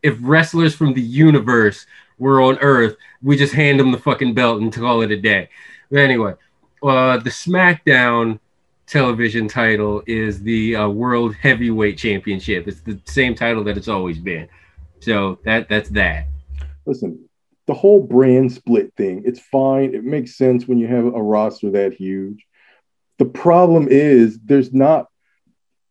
if 0.02 0.18
wrestlers 0.20 0.74
from 0.74 0.96
the 0.96 1.02
universe 1.02 1.86
were 2.18 2.42
on 2.42 2.58
Earth, 2.58 2.96
we 3.22 3.38
just 3.38 3.54
hand 3.54 3.80
them 3.80 3.92
the 3.92 4.00
fucking 4.00 4.34
belt 4.34 4.62
and 4.62 4.74
call 4.74 5.04
it 5.04 5.12
a 5.12 5.18
day. 5.18 5.50
But 5.92 6.00
anyway, 6.00 6.34
uh, 6.82 7.18
the 7.18 7.30
SmackDown 7.30 8.40
television 8.88 9.48
title 9.48 10.04
is 10.06 10.42
the 10.44 10.76
uh, 10.76 10.90
World 10.90 11.36
Heavyweight 11.36 11.98
Championship. 11.98 12.68
It's 12.68 12.82
the 12.82 13.00
same 13.06 13.36
title 13.36 13.64
that 13.66 13.78
it's 13.78 13.88
always 13.88 14.20
been. 14.20 14.48
So 15.00 15.40
that 15.46 15.70
that's 15.70 15.90
that. 15.90 16.28
listen, 16.86 17.28
the 17.68 17.74
whole 17.74 18.02
brand 18.02 18.52
split 18.52 18.94
thing, 18.96 19.24
it's 19.26 19.40
fine. 19.40 19.96
It 19.96 20.04
makes 20.04 20.38
sense 20.38 20.68
when 20.68 20.78
you 20.78 20.88
have 20.88 21.06
a 21.06 21.22
roster 21.22 21.72
that 21.72 21.94
huge. 21.94 22.46
The 23.18 23.26
problem 23.26 23.88
is 23.90 24.40
there's 24.44 24.74
not 24.74 25.08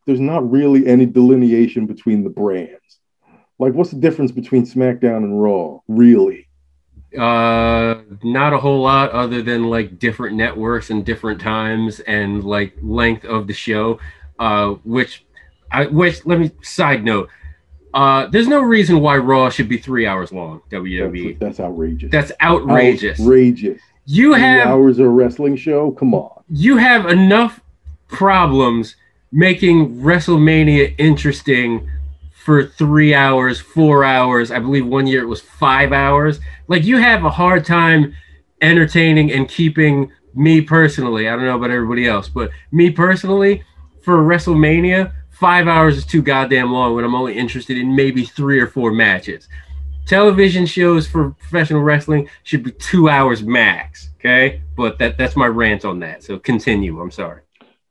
there's 0.07 0.20
not 0.20 0.48
really 0.50 0.87
any 0.87 1.07
delineation 1.07 1.87
between 1.87 2.24
the 2.24 2.30
brands. 2.30 3.00
Like 3.59 3.72
what's 3.72 3.90
the 3.90 4.00
difference 4.00 4.33
between 4.33 4.66
SmackDown 4.66 5.18
and 5.18 5.40
Raw? 5.40 5.78
Really? 5.88 6.43
Uh, 7.16 8.03
not 8.22 8.53
a 8.53 8.59
whole 8.59 8.83
lot 8.83 9.11
other 9.11 9.42
than 9.42 9.64
like 9.64 9.98
different 9.98 10.37
networks 10.37 10.90
and 10.90 11.05
different 11.05 11.40
times 11.40 12.00
and 12.00 12.44
like 12.44 12.74
length 12.83 13.24
of 13.24 13.46
the 13.46 13.53
show. 13.53 13.98
Uh, 14.38 14.70
which 14.85 15.24
I 15.70 15.87
which 15.87 16.24
let 16.27 16.38
me 16.38 16.50
side 16.62 17.05
note. 17.05 17.29
Uh, 17.92 18.27
there's 18.27 18.48
no 18.48 18.61
reason 18.61 19.00
why 19.00 19.16
Raw 19.16 19.48
should 19.50 19.68
be 19.68 19.79
three 19.79 20.05
hours 20.05 20.33
long. 20.33 20.62
WWE. 20.70 21.38
That's, 21.38 21.59
that's 21.59 21.61
outrageous. 21.61 22.11
That's 22.11 22.33
outrageous. 22.40 23.20
Outrageous. 23.20 23.81
You 24.07 24.33
Three 24.33 24.40
have 24.42 24.66
hours 24.66 24.98
of 24.98 25.07
a 25.07 25.09
wrestling 25.09 25.57
show? 25.57 25.92
Come 25.92 26.12
on. 26.14 26.42
you 26.50 26.77
have 26.77 27.07
enough 27.07 27.61
problems 28.09 28.96
making 29.33 29.96
WrestleMania 29.96 30.94
interesting 30.98 31.88
for 32.44 32.66
three 32.66 33.14
hours, 33.14 33.59
four 33.59 34.04
hours. 34.04 34.50
I 34.50 34.59
believe 34.59 34.87
one 34.87 35.07
year 35.07 35.22
it 35.22 35.26
was 35.26 35.40
five 35.40 35.92
hours. 35.92 36.40
Like 36.68 36.85
you 36.85 36.98
have 36.98 37.24
a 37.24 37.30
hard 37.30 37.64
time 37.64 38.14
entertaining 38.61 39.33
and 39.33 39.48
keeping 39.48 40.12
me 40.35 40.61
personally. 40.61 41.26
I 41.26 41.37
don't 41.37 41.46
know 41.46 41.57
about 41.57 41.70
everybody 41.70 42.07
else, 42.07 42.28
but 42.28 42.50
me 42.70 42.90
personally, 42.90 43.64
for 44.02 44.18
WrestleMania, 44.18 45.11
five 45.30 45.66
hours 45.68 45.96
is 45.96 46.04
too 46.04 46.20
goddamn 46.20 46.70
long 46.70 46.94
when 46.94 47.04
I'm 47.04 47.14
only 47.14 47.37
interested 47.37 47.78
in 47.78 47.96
maybe 47.96 48.24
three 48.24 48.61
or 48.61 48.66
four 48.66 48.92
matches. 48.92 49.48
television 50.07 50.66
shows 50.66 51.07
for 51.07 51.30
professional 51.30 51.83
wrestling 51.83 52.28
should 52.42 52.62
be 52.62 52.72
two 52.72 53.09
hours 53.09 53.42
max. 53.42 54.11
Okay, 54.20 54.61
but 54.76 54.98
that 54.98 55.16
that's 55.16 55.35
my 55.35 55.46
rant 55.46 55.87
on 55.87 55.98
that. 56.00 56.22
So 56.22 56.38
continue. 56.38 57.00
I'm 57.00 57.11
sorry. 57.11 57.40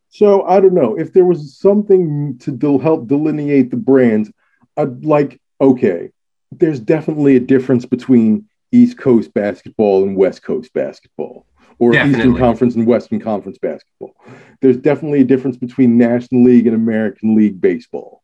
So 0.10 0.44
I 0.44 0.62
don't 0.62 0.76
know 0.76 0.96
if 0.96 1.12
there 1.12 1.26
was 1.26 1.58
something 1.58 2.38
to 2.40 2.78
help 2.78 3.08
delineate 3.08 3.72
the 3.72 3.78
brands. 3.78 4.32
Like 4.78 5.40
okay. 5.60 6.10
There's 6.52 6.80
definitely 6.80 7.36
a 7.36 7.40
difference 7.40 7.86
between 7.86 8.48
East 8.72 8.98
Coast 8.98 9.34
basketball 9.34 10.04
and 10.04 10.16
West 10.16 10.44
Coast 10.44 10.74
basketball, 10.74 11.46
or 11.80 11.92
Definitely. 11.92 12.20
Eastern 12.20 12.38
Conference 12.38 12.76
and 12.76 12.88
Western 12.88 13.20
Conference 13.20 13.58
basketball. 13.58 14.16
There's 14.62 14.78
definitely 14.78 15.22
a 15.22 15.26
difference 15.26 15.58
between 15.58 15.98
National 15.98 16.44
League 16.44 16.68
and 16.68 16.76
American 16.76 17.36
League 17.36 17.62
baseball. 17.62 18.22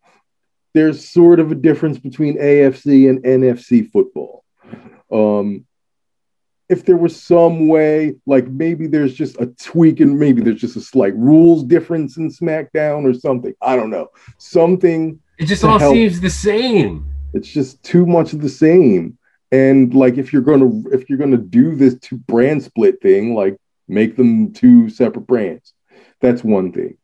There's 0.74 1.08
sort 1.08 1.40
of 1.40 1.52
a 1.52 1.56
difference 1.56 1.98
between 1.98 2.38
AFC 2.38 3.10
and 3.10 3.24
NFC 3.24 3.90
football. 3.90 4.44
Um, 5.12 5.66
if 6.70 6.86
there 6.86 6.98
was 6.98 7.20
some 7.20 7.68
way, 7.68 8.16
like 8.26 8.48
maybe 8.48 8.86
there's 8.88 9.14
just 9.14 9.40
a 9.42 9.48
tweak 9.48 10.00
and 10.00 10.20
maybe 10.20 10.42
there's 10.42 10.62
just 10.62 10.76
a 10.78 10.82
slight 10.82 11.16
rules 11.16 11.64
difference 11.64 12.18
in 12.18 12.30
SmackDown 12.30 13.04
or 13.10 13.14
something. 13.14 13.54
I 13.62 13.76
don't 13.76 13.90
know. 13.90 14.08
Something 14.38 15.20
It 15.38 15.46
just 15.46 15.64
all 15.64 15.80
help. 15.80 15.94
seems 15.94 16.22
the 16.22 16.30
same. 16.30 17.06
it's 17.34 17.48
just 17.48 17.82
too 17.84 18.06
much 18.06 18.34
of 18.34 18.42
the 18.42 18.50
same. 18.50 19.18
And 19.52 19.94
like 19.96 20.18
if 20.18 20.32
you're 20.32 20.44
gonna 20.44 20.70
if 20.92 21.10
you're 21.10 21.18
gonna 21.18 21.38
do 21.38 21.76
this 21.76 21.96
two 22.00 22.18
brand 22.18 22.62
split 22.64 23.02
thing, 23.02 23.34
like 23.34 23.58
make 23.88 24.16
them 24.16 24.54
two 24.54 24.90
separate 24.90 25.26
brands. 25.28 25.74
That's 26.22 26.44
one 26.44 26.72
thing. 26.72 26.98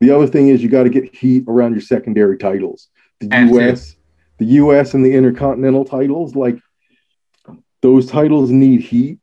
The 0.00 0.10
other 0.10 0.26
thing 0.26 0.48
is 0.48 0.62
you 0.62 0.68
got 0.68 0.82
to 0.82 0.90
get 0.90 1.14
heat 1.14 1.44
around 1.48 1.72
your 1.72 1.80
secondary 1.80 2.36
titles. 2.36 2.88
The. 3.20 3.28
US, 3.54 3.96
the 4.38 4.44
US 4.60 4.92
and 4.92 5.02
the 5.04 5.14
intercontinental 5.14 5.84
titles, 5.86 6.34
like 6.34 6.58
those 7.84 8.06
titles 8.06 8.50
need 8.50 8.80
heat 8.80 9.18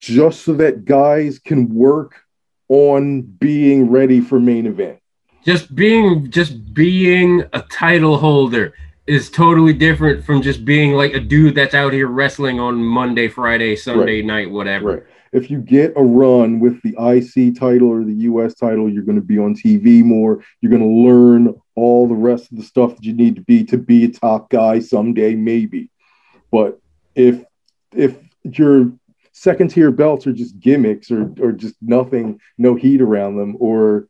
just 0.00 0.46
so 0.46 0.54
that 0.54 0.86
guys 0.86 1.38
can 1.38 1.68
work 1.74 2.22
on 2.68 3.20
being 3.20 3.90
ready 3.90 4.18
for 4.18 4.40
main 4.40 4.64
event. 4.66 4.98
Just 5.44 5.74
being 5.74 6.30
just 6.30 6.72
being 6.72 7.44
a 7.52 7.60
title 7.60 8.16
holder 8.16 8.72
is 9.06 9.28
totally 9.28 9.74
different 9.74 10.24
from 10.24 10.40
just 10.40 10.64
being 10.64 10.92
like 10.92 11.12
a 11.12 11.20
dude 11.20 11.54
that's 11.54 11.74
out 11.74 11.92
here 11.92 12.06
wrestling 12.06 12.58
on 12.58 12.82
Monday, 12.82 13.28
Friday, 13.28 13.76
Sunday 13.76 14.22
night, 14.22 14.50
whatever. 14.50 14.86
Right. 14.86 15.02
If 15.32 15.50
you 15.50 15.60
get 15.60 15.92
a 15.94 16.02
run 16.02 16.60
with 16.60 16.80
the 16.80 16.96
IC 16.98 17.60
title 17.60 17.88
or 17.88 18.04
the 18.04 18.20
US 18.30 18.54
title, 18.54 18.88
you're 18.88 19.02
going 19.02 19.20
to 19.20 19.26
be 19.34 19.38
on 19.38 19.54
TV 19.54 20.02
more. 20.02 20.42
You're 20.62 20.70
going 20.70 20.80
to 20.80 21.10
learn 21.10 21.60
all 21.74 22.08
the 22.08 22.14
rest 22.14 22.50
of 22.52 22.56
the 22.56 22.64
stuff 22.64 22.96
that 22.96 23.04
you 23.04 23.12
need 23.12 23.34
to 23.36 23.42
be 23.42 23.64
to 23.64 23.76
be 23.76 24.06
a 24.06 24.08
top 24.08 24.48
guy 24.48 24.78
someday, 24.78 25.34
maybe. 25.34 25.90
But 26.50 26.80
if 27.14 27.44
if 27.94 28.16
your 28.44 28.92
second 29.32 29.68
tier 29.68 29.90
belts 29.90 30.26
are 30.26 30.32
just 30.32 30.58
gimmicks 30.60 31.10
or 31.10 31.32
or 31.40 31.52
just 31.52 31.74
nothing, 31.80 32.40
no 32.58 32.74
heat 32.74 33.00
around 33.00 33.36
them, 33.36 33.56
or 33.60 34.08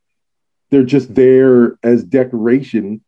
they're 0.70 0.84
just 0.84 1.14
there 1.14 1.76
as 1.82 2.02
decoration, 2.04 3.02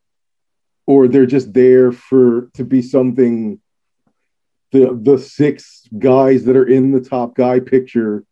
or 0.86 1.08
they're 1.08 1.26
just 1.26 1.52
there 1.52 1.92
for 1.92 2.50
to 2.54 2.64
be 2.64 2.82
something 2.82 3.60
the 4.72 4.98
the 5.00 5.18
six 5.18 5.86
guys 5.98 6.44
that 6.44 6.56
are 6.56 6.66
in 6.66 6.92
the 6.92 7.00
top 7.00 7.34
guy 7.34 7.60
picture 7.60 8.24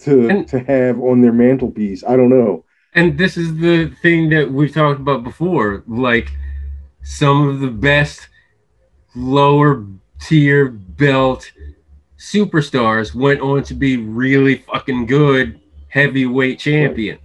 to 0.00 0.28
And- 0.28 0.48
to 0.48 0.58
have 0.60 1.00
on 1.00 1.20
their 1.22 1.32
mantelpiece. 1.32 2.04
I 2.04 2.16
don't 2.16 2.30
know. 2.30 2.64
And 2.94 3.18
this 3.18 3.36
is 3.36 3.56
the 3.56 3.90
thing 4.02 4.30
that 4.30 4.50
we've 4.50 4.72
talked 4.72 5.00
about 5.00 5.22
before. 5.22 5.82
Like 5.86 6.32
some 7.02 7.48
of 7.48 7.60
the 7.60 7.70
best 7.70 8.28
lower 9.14 9.84
tier 10.20 10.68
belt 10.68 11.50
superstars 12.18 13.14
went 13.14 13.40
on 13.40 13.62
to 13.62 13.74
be 13.74 13.96
really 13.96 14.56
fucking 14.56 15.06
good 15.06 15.60
heavyweight 15.88 16.58
champions. 16.58 17.20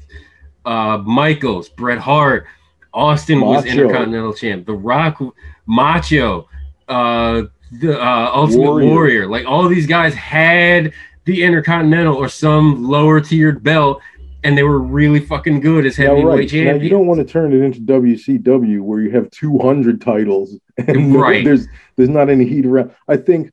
Uh, 0.66 0.98
Michaels, 1.00 1.70
Bret 1.70 2.00
Hart, 2.00 2.46
Austin 2.94 3.42
was 3.42 3.66
Intercontinental 3.66 4.34
champ. 4.34 4.66
The 4.66 4.74
Rock, 4.74 5.22
Macho, 5.66 6.48
uh, 6.88 7.44
the 7.72 8.00
uh, 8.00 8.32
Ultimate 8.34 8.62
Warrior. 8.62 8.90
Warrior. 8.90 9.28
Like 9.28 9.46
all 9.46 9.68
these 9.68 9.88
guys 9.88 10.14
had 10.14 10.94
the 11.26 11.44
Intercontinental 11.44 12.16
or 12.16 12.30
some 12.30 12.88
lower 12.88 13.20
tiered 13.20 13.64
belt, 13.64 14.02
and 14.44 14.58
they 14.58 14.64
were 14.64 14.80
really 14.80 15.20
fucking 15.20 15.60
good 15.60 15.86
as 15.86 15.98
Yeah, 15.98 16.10
heavyweight 16.10 16.52
right. 16.52 16.66
Now, 16.66 16.74
you 16.76 16.90
don't 16.90 17.08
want 17.08 17.20
to 17.20 17.26
turn 17.26 17.54
it 17.54 17.62
into 17.62 17.80
WCW 17.82 18.82
where 18.82 19.00
you 19.02 19.12
have 19.12 19.30
200 19.32 20.02
titles 20.02 20.58
and 20.78 21.16
Right. 21.16 21.44
there's 21.46 21.68
there's 21.96 22.10
not 22.10 22.30
any 22.30 22.46
heat 22.46 22.66
around. 22.66 22.92
I 23.08 23.18
think 23.18 23.52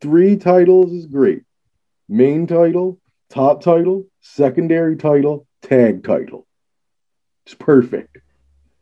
three 0.00 0.36
titles 0.36 0.92
is 0.92 1.06
great. 1.06 1.42
Main 2.08 2.46
title, 2.46 2.98
top 3.30 3.62
title, 3.62 4.06
secondary 4.20 4.96
title, 4.96 5.46
tag 5.62 6.04
title. 6.04 6.46
It's 7.44 7.54
perfect. 7.54 8.18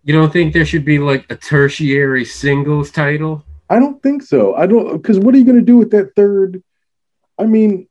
You 0.05 0.13
don't 0.13 0.33
think 0.33 0.53
there 0.53 0.65
should 0.65 0.85
be 0.85 0.99
like 0.99 1.27
a 1.31 1.37
tertiary 1.37 2.25
singles 2.25 2.91
title? 2.91 3.45
I 3.69 3.81
don't 3.81 4.01
think 4.03 4.23
so. 4.23 4.55
I 4.55 4.67
don't 4.67 4.93
because 4.97 5.19
what 5.19 5.35
are 5.35 5.39
you 5.39 5.45
going 5.45 5.59
to 5.59 5.65
do 5.65 5.77
with 5.77 5.91
that 5.91 6.15
third? 6.15 6.63
I 7.39 7.45
mean, 7.47 7.89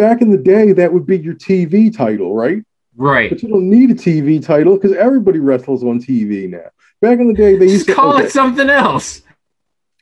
back 0.00 0.22
in 0.22 0.30
the 0.30 0.38
day, 0.38 0.72
that 0.72 0.90
would 0.92 1.04
be 1.04 1.18
your 1.18 1.34
TV 1.34 1.94
title, 1.94 2.34
right? 2.34 2.62
Right. 2.96 3.28
But 3.28 3.42
you 3.42 3.50
don't 3.50 3.68
need 3.68 3.90
a 3.90 3.94
TV 3.94 4.42
title 4.42 4.74
because 4.76 4.96
everybody 4.96 5.38
wrestles 5.38 5.84
on 5.84 6.00
TV 6.00 6.48
now. 6.48 6.70
Back 7.02 7.18
in 7.18 7.28
the 7.28 7.34
day, 7.34 7.56
they 7.56 7.66
used 7.66 7.86
Just 7.86 7.88
to 7.88 7.94
call 8.02 8.14
okay, 8.14 8.24
it 8.24 8.32
something 8.32 8.70
else. 8.70 9.22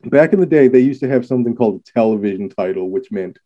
back 0.05 0.33
in 0.33 0.39
the 0.41 0.47
day 0.47 0.69
they 0.69 0.79
used 0.79 1.01
to 1.01 1.09
have 1.09 1.27
something 1.27 1.55
called 1.57 1.81
a 1.81 1.93
television 1.93 2.49
title, 2.49 2.91
which 2.91 3.11
meant 3.11 3.39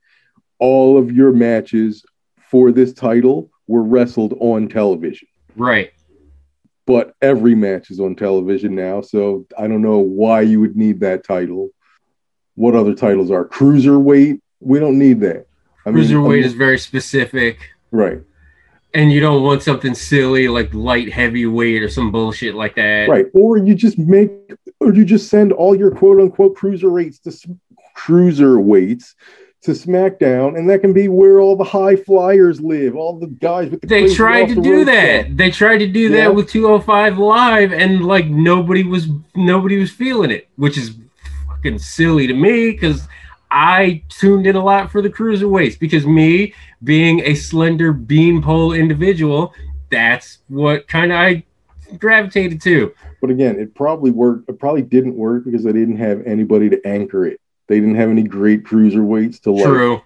all 0.59 0.99
of 0.99 1.11
your 1.11 1.33
matches 1.33 2.05
for 2.51 2.71
this 2.71 2.93
title 2.93 3.51
were 3.67 3.83
wrestled 3.83 4.35
on 4.39 4.69
television. 4.69 5.29
Right. 5.57 5.93
But 6.87 7.15
every 7.23 7.55
match 7.55 7.91
is 7.91 7.99
on 7.99 8.15
television 8.15 8.75
now, 8.75 9.01
so 9.01 9.47
I 9.59 9.69
don't 9.69 9.83
know 9.83 9.99
why 9.99 10.43
you 10.43 10.61
would 10.61 10.77
need 10.77 11.01
that 11.01 11.25
title. 11.25 11.71
What 12.57 12.75
other 12.75 12.95
titles 12.95 13.31
are 13.31 13.47
cruiserweight? 13.47 14.41
We 14.61 14.79
don't 14.79 14.99
need 14.99 15.21
that. 15.21 15.47
I 15.87 15.91
mean, 15.91 16.05
Cruiserweight 16.05 16.45
is 16.45 16.53
very 16.55 16.79
specific. 16.79 17.59
right. 17.91 18.21
And 18.95 19.11
you 19.11 19.21
don't 19.21 19.43
want 19.43 19.63
something 19.63 19.95
silly 19.95 20.49
like 20.49 20.75
light 20.75 21.11
heavyweight 21.11 21.83
or 21.83 21.89
some 21.89 22.13
bullshit 22.13 22.55
like 22.55 22.75
that. 22.75 23.09
Right. 23.09 23.25
Or 23.33 23.57
you 23.57 23.75
just 23.75 23.97
make, 23.99 24.31
or 24.81 24.93
you 24.93 25.07
just 25.07 25.31
send 25.31 25.51
all 25.51 25.75
your 25.75 25.91
quote 25.91 26.21
unquote 26.21 26.55
cruiserweights 26.59 27.23
to 27.23 27.31
s- 27.31 27.47
cruiserweights 27.97 29.15
to 29.63 29.71
SmackDown, 29.71 30.59
and 30.59 30.69
that 30.69 30.81
can 30.81 30.93
be 30.93 31.07
where 31.09 31.41
all 31.41 31.57
the 31.57 31.65
high 31.65 31.95
flyers 31.97 32.61
live, 32.61 32.97
all 32.97 33.19
the 33.19 33.29
guys 33.29 33.71
with 33.71 33.81
the. 33.81 33.87
They 33.87 34.13
tried 34.13 34.49
to 34.49 34.57
the 34.57 34.61
do 34.61 34.85
that. 34.85 35.37
They 35.37 35.51
tried 35.51 35.79
to 35.79 35.87
do 35.87 36.11
Yeah. 36.11 36.17
that 36.25 36.35
with 36.35 36.51
205 36.51 37.17
live, 37.19 37.73
and 37.73 38.05
like 38.05 38.27
nobody 38.29 38.83
was 38.83 39.09
nobody 39.37 39.79
was 39.79 39.91
feeling 39.91 40.31
it, 40.33 40.49
which 40.57 40.77
is 40.77 40.97
fucking 41.49 41.79
silly 41.79 42.27
to 42.27 42.35
me 42.35 42.73
because 42.73 43.07
I 43.53 44.03
tuned 44.09 44.47
in 44.47 44.57
a 44.57 44.65
lot 44.65 44.91
for 44.91 45.03
the 45.03 45.11
cruiserweights 45.11 45.79
because 45.79 46.07
me 46.07 46.55
being 46.83 47.21
a 47.21 47.35
slender 47.35 47.93
beanpole 47.93 48.73
individual, 48.73 49.53
that's 49.91 50.39
what 50.49 50.89
kind 50.89 51.13
of 51.13 51.19
I 51.19 51.45
gravitated 51.99 52.63
to. 52.63 52.95
But 53.21 53.29
again, 53.29 53.61
it 53.61 53.75
probably 53.75 54.11
worked. 54.11 54.49
It 54.49 54.59
probably 54.59 54.81
didn't 54.81 55.17
work 55.17 55.45
because 55.45 55.63
they 55.65 55.73
didn't 55.73 55.99
have 55.99 56.27
anybody 56.27 56.71
to 56.71 56.87
anchor 56.87 57.27
it. 57.27 57.41
They 57.69 57.79
didn't 57.79 57.97
have 57.97 58.09
any 58.09 58.23
great 58.23 58.65
cruiserweights 58.65 59.43
to 59.43 59.53
like. 59.53 59.65
True. 59.65 60.01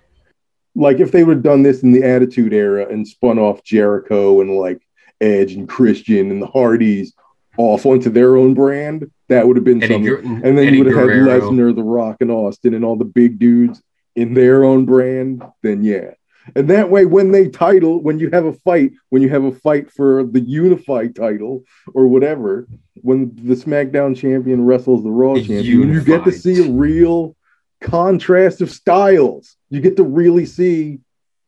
Like 0.74 0.98
if 0.98 1.12
they 1.12 1.22
would 1.22 1.36
have 1.36 1.44
done 1.44 1.62
this 1.62 1.84
in 1.84 1.92
the 1.92 2.02
Attitude 2.02 2.52
Era 2.52 2.88
and 2.88 3.06
spun 3.06 3.38
off 3.38 3.62
Jericho 3.62 4.40
and 4.40 4.56
like 4.56 4.82
Edge 5.20 5.52
and 5.52 5.68
Christian 5.68 6.32
and 6.32 6.42
the 6.42 6.48
Hardys 6.48 7.14
off 7.56 7.86
onto 7.86 8.10
their 8.10 8.36
own 8.36 8.54
brand, 8.54 9.10
that 9.28 9.46
would 9.46 9.56
have 9.56 9.64
been 9.64 9.82
Eddie, 9.82 9.94
something. 9.94 10.04
Guer- 10.12 10.18
And 10.44 10.56
then 10.58 10.68
Eddie 10.68 10.78
you 10.78 10.84
would 10.84 10.92
have 10.94 11.08
had. 11.08 11.18
Lesnar, 11.42 11.74
The 11.74 11.82
Rock, 11.82 12.18
and 12.20 12.30
Austin, 12.30 12.74
and 12.74 12.84
all 12.84 12.96
the 12.96 13.04
big 13.04 13.38
dudes 13.38 13.82
in 14.14 14.34
their 14.34 14.64
own 14.64 14.84
brand. 14.84 15.42
Then 15.62 15.82
yeah, 15.84 16.12
and 16.54 16.68
that 16.70 16.90
way, 16.90 17.06
when 17.06 17.32
they 17.32 17.48
title, 17.48 18.00
when 18.02 18.18
you 18.18 18.30
have 18.30 18.44
a 18.44 18.52
fight, 18.52 18.92
when 19.10 19.22
you 19.22 19.28
have 19.30 19.44
a 19.44 19.52
fight 19.52 19.90
for 19.90 20.24
the 20.24 20.40
unified 20.40 21.16
title 21.16 21.64
or 21.94 22.06
whatever, 22.06 22.68
when 23.02 23.34
the 23.34 23.54
SmackDown 23.54 24.16
champion 24.16 24.64
wrestles 24.64 25.02
the 25.02 25.10
Raw 25.10 25.34
champion, 25.34 25.64
you 25.92 26.02
get 26.04 26.24
to 26.24 26.32
see 26.32 26.66
a 26.66 26.70
real 26.70 27.34
contrast 27.80 28.60
of 28.60 28.70
styles. 28.70 29.56
You 29.70 29.80
get 29.80 29.96
to 29.96 30.02
really 30.04 30.46
see 30.46 31.00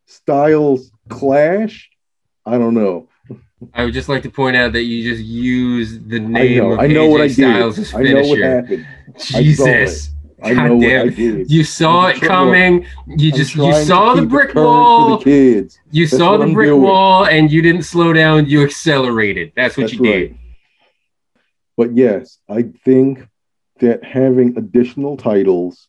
styles 0.05 0.91
clash. 1.07 1.89
I 2.45 2.57
don't 2.57 2.73
know. 2.73 3.09
I 3.73 3.83
would 3.85 3.93
just 3.93 4.07
like 4.09 4.23
to 4.23 4.29
point 4.31 4.55
out 4.55 4.71
that 4.73 4.83
you 4.83 5.03
just 5.09 5.23
used 5.23 6.09
the 6.09 6.17
I 6.17 6.19
name 6.19 6.57
know. 6.59 6.71
of 6.73 6.79
I 6.79 6.87
know 6.87 7.07
AJ 7.07 7.11
what 7.11 7.21
I 7.21 7.27
Styles' 7.27 7.75
did. 7.75 7.95
I 7.95 8.01
know 8.03 8.15
what 8.15 8.25
finisher. 8.37 8.49
happened. 8.61 8.87
Jesus. 9.19 10.11
I 10.41 10.53
God 10.53 10.67
know 10.69 10.75
what 10.77 10.85
I 10.85 11.09
did. 11.09 11.51
You 11.51 11.63
saw 11.65 12.07
I'm 12.07 12.15
it 12.15 12.21
coming. 12.21 12.85
You 13.07 13.31
just 13.31 13.55
you 13.55 13.73
saw 13.83 14.13
the 14.15 14.21
brick 14.25 14.55
wall. 14.55 15.17
the 15.17 15.23
kids. 15.25 15.77
You 15.91 16.05
That's 16.07 16.17
saw 16.17 16.37
the 16.37 16.43
I'm 16.45 16.53
brick 16.53 16.69
doing. 16.69 16.81
wall 16.81 17.25
and 17.25 17.51
you 17.51 17.61
didn't 17.61 17.83
slow 17.83 18.13
down. 18.13 18.45
You 18.45 18.63
accelerated. 18.63 19.51
That's 19.55 19.75
what 19.75 19.83
That's 19.83 19.93
you 19.93 19.99
did. 19.99 20.31
right. 20.31 20.39
But 21.75 21.95
yes, 21.97 22.39
I 22.47 22.63
think 22.85 23.27
that 23.79 24.03
having 24.03 24.57
additional 24.57 25.17
titles 25.17 25.87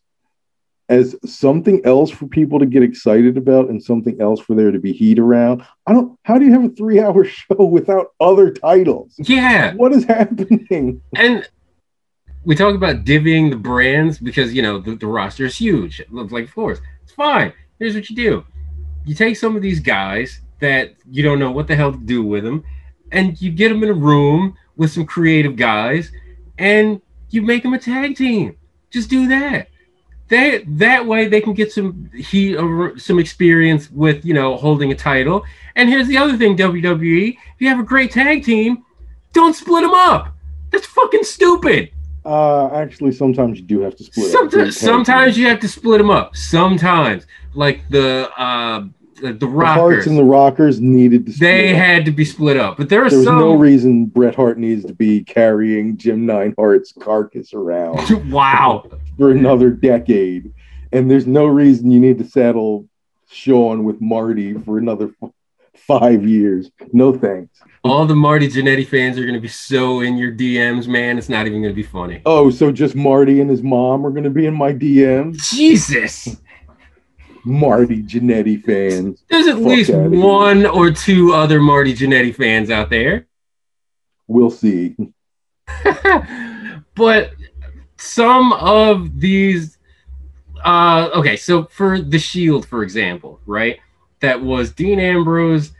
as 0.90 1.14
something 1.24 1.80
else 1.84 2.10
for 2.10 2.26
people 2.26 2.58
to 2.58 2.66
get 2.66 2.82
excited 2.82 3.36
about 3.36 3.70
and 3.70 3.82
something 3.82 4.20
else 4.20 4.40
for 4.40 4.56
there 4.56 4.72
to 4.72 4.78
be 4.80 4.92
heat 4.92 5.20
around. 5.20 5.64
I 5.86 5.92
don't 5.92 6.18
how 6.24 6.36
do 6.36 6.44
you 6.44 6.52
have 6.52 6.64
a 6.64 6.68
3-hour 6.68 7.24
show 7.24 7.64
without 7.64 8.08
other 8.20 8.50
titles? 8.50 9.14
Yeah. 9.16 9.74
What 9.74 9.92
is 9.92 10.04
happening? 10.04 11.00
And 11.14 11.48
we 12.44 12.56
talk 12.56 12.74
about 12.74 13.04
divvying 13.04 13.50
the 13.50 13.56
brands 13.56 14.18
because 14.18 14.52
you 14.52 14.62
know 14.62 14.80
the, 14.80 14.96
the 14.96 15.06
roster 15.06 15.46
is 15.46 15.56
huge. 15.56 16.00
It 16.00 16.12
looks 16.12 16.32
like 16.32 16.44
of 16.44 16.54
course. 16.54 16.80
It's 17.04 17.12
fine. 17.12 17.52
Here's 17.78 17.94
what 17.94 18.10
you 18.10 18.16
do. 18.16 18.44
You 19.06 19.14
take 19.14 19.36
some 19.36 19.54
of 19.56 19.62
these 19.62 19.80
guys 19.80 20.40
that 20.60 20.94
you 21.08 21.22
don't 21.22 21.38
know 21.38 21.52
what 21.52 21.68
the 21.68 21.76
hell 21.76 21.92
to 21.92 21.98
do 21.98 22.24
with 22.24 22.44
them, 22.44 22.64
and 23.12 23.40
you 23.40 23.50
get 23.50 23.68
them 23.70 23.82
in 23.82 23.88
a 23.88 23.94
room 23.94 24.56
with 24.76 24.90
some 24.90 25.06
creative 25.06 25.56
guys, 25.56 26.10
and 26.58 27.00
you 27.30 27.42
make 27.42 27.62
them 27.62 27.74
a 27.74 27.78
tag 27.78 28.16
team. 28.16 28.56
Just 28.90 29.08
do 29.08 29.28
that. 29.28 29.69
That 30.30 30.62
that 30.78 31.06
way 31.06 31.28
they 31.28 31.40
can 31.40 31.54
get 31.54 31.72
some 31.72 32.08
heat 32.14 32.56
or 32.56 32.98
some 32.98 33.18
experience 33.18 33.90
with 33.90 34.24
you 34.24 34.32
know 34.32 34.56
holding 34.56 34.92
a 34.92 34.94
title. 34.94 35.44
And 35.76 35.88
here's 35.88 36.06
the 36.08 36.16
other 36.16 36.36
thing, 36.36 36.56
WWE: 36.56 37.30
if 37.30 37.36
you 37.58 37.68
have 37.68 37.80
a 37.80 37.84
great 37.84 38.12
tag 38.12 38.44
team, 38.44 38.84
don't 39.32 39.54
split 39.54 39.82
them 39.82 39.94
up. 39.94 40.34
That's 40.70 40.86
fucking 40.86 41.24
stupid. 41.24 41.90
Uh, 42.24 42.68
actually, 42.72 43.12
sometimes 43.12 43.58
you 43.58 43.64
do 43.64 43.80
have 43.80 43.96
to 43.96 44.04
split. 44.04 44.26
up 44.26 44.32
Sometimes, 44.32 44.76
sometimes 44.76 45.38
you 45.38 45.46
have 45.48 45.58
to 45.60 45.68
split 45.68 45.98
them 45.98 46.10
up. 46.10 46.36
Sometimes, 46.36 47.26
like 47.54 47.80
the 47.88 48.30
uh, 48.36 48.84
the, 49.20 49.32
the 49.32 49.32
the 49.32 49.46
Rockers, 49.46 49.80
Hearts 49.80 50.06
and 50.06 50.18
the 50.18 50.24
Rockers 50.24 50.80
needed 50.80 51.26
to. 51.26 51.32
Split 51.32 51.48
they 51.48 51.70
up. 51.70 51.76
had 51.76 52.04
to 52.04 52.10
be 52.10 52.24
split 52.24 52.56
up. 52.56 52.76
But 52.76 52.88
there 52.88 53.04
are 53.04 53.10
There 53.10 53.18
was 53.18 53.26
some. 53.26 53.38
no 53.38 53.54
reason 53.54 54.06
Bret 54.06 54.34
Hart 54.34 54.58
needs 54.58 54.84
to 54.84 54.94
be 54.94 55.24
carrying 55.24 55.96
Jim 55.96 56.26
Neidhart's 56.26 56.92
carcass 56.92 57.54
around 57.54 58.30
wow. 58.30 58.84
For 59.20 59.32
another 59.32 59.68
decade, 59.68 60.50
and 60.92 61.10
there's 61.10 61.26
no 61.26 61.44
reason 61.44 61.90
you 61.90 62.00
need 62.00 62.16
to 62.20 62.24
saddle 62.24 62.88
Shawn 63.30 63.84
with 63.84 64.00
Marty 64.00 64.54
for 64.54 64.78
another 64.78 65.10
f- 65.22 65.30
five 65.74 66.26
years. 66.26 66.70
No 66.94 67.14
thanks. 67.14 67.60
All 67.84 68.06
the 68.06 68.14
Marty 68.14 68.48
Jannetty 68.48 68.88
fans 68.88 69.18
are 69.18 69.24
going 69.24 69.34
to 69.34 69.40
be 69.40 69.46
so 69.46 70.00
in 70.00 70.16
your 70.16 70.32
DMs, 70.32 70.88
man. 70.88 71.18
It's 71.18 71.28
not 71.28 71.46
even 71.46 71.60
going 71.60 71.74
to 71.74 71.76
be 71.76 71.82
funny. 71.82 72.22
Oh, 72.24 72.48
so 72.48 72.72
just 72.72 72.96
Marty 72.96 73.42
and 73.42 73.50
his 73.50 73.62
mom 73.62 74.06
are 74.06 74.10
going 74.10 74.24
to 74.24 74.30
be 74.30 74.46
in 74.46 74.54
my 74.54 74.72
DMs? 74.72 75.50
Jesus. 75.50 76.40
Marty 77.44 78.02
Jannetty 78.02 78.64
fans. 78.64 79.22
There's 79.28 79.48
at 79.48 79.56
Fuck 79.56 79.64
least 79.66 79.92
one 79.92 80.64
or 80.64 80.92
two 80.92 81.34
other 81.34 81.60
Marty 81.60 81.94
Jannetty 81.94 82.34
fans 82.34 82.70
out 82.70 82.88
there. 82.88 83.26
We'll 84.26 84.50
see. 84.50 84.96
but 86.94 87.32
some 88.00 88.52
of 88.54 89.20
these 89.20 89.78
uh 90.64 91.10
okay 91.14 91.36
so 91.36 91.64
for 91.64 92.00
the 92.00 92.18
shield 92.18 92.66
for 92.66 92.82
example 92.82 93.40
right 93.46 93.78
that 94.20 94.40
was 94.40 94.72
dean 94.72 95.00
ambrose 95.00 95.72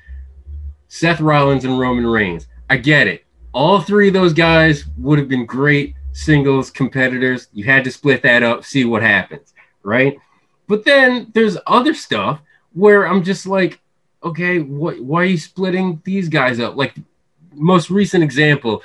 seth 0.88 1.20
rollins 1.20 1.64
and 1.64 1.78
roman 1.78 2.06
reigns. 2.06 2.48
I 2.68 2.76
get 2.76 3.06
it. 3.06 3.24
All 3.52 3.80
three 3.80 4.09
of 4.09 4.14
those 4.14 4.33
guys 4.33 4.85
would 4.98 5.18
have 5.18 5.28
been 5.28 5.46
great 5.46 5.94
singles 6.12 6.70
competitors. 6.70 7.48
You 7.52 7.64
had 7.64 7.85
to 7.85 7.90
split 7.90 8.22
that 8.22 8.42
up 8.42 8.64
see 8.64 8.85
what 8.85 9.02
happens 9.02 9.54
right? 9.83 10.18
But 10.68 10.85
then 10.85 11.30
there's 11.35 11.56
other 11.66 11.94
stuff 11.94 12.40
where 12.72 13.04
i'm 13.09 13.24
just 13.24 13.46
like 13.46 13.80
okay 14.22 14.61
why 14.61 15.22
are 15.22 15.24
you 15.24 15.38
splitting 15.38 16.00
these 16.04 16.28
guys 16.28 16.61
up? 16.61 16.76
Like 16.76 16.94
most 17.52 17.90
recent 17.90 18.22
example 18.22 18.83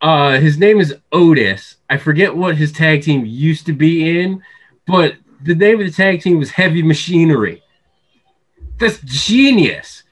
uh 0.00 0.38
his 0.38 0.58
name 0.58 0.80
is 0.80 0.94
Otis. 1.12 1.76
I 1.92 1.98
forget 1.98 2.34
what 2.34 2.56
his 2.56 2.72
tag 2.72 3.02
team 3.02 3.26
used 3.26 3.66
to 3.66 3.74
be 3.74 4.18
in, 4.18 4.42
but 4.86 5.16
the 5.42 5.54
name 5.54 5.78
of 5.78 5.86
the 5.86 5.92
tag 5.92 6.22
team 6.22 6.38
was 6.38 6.50
Heavy 6.50 6.82
Machinery. 6.82 7.62
That's 8.78 8.98
genius. 9.04 10.02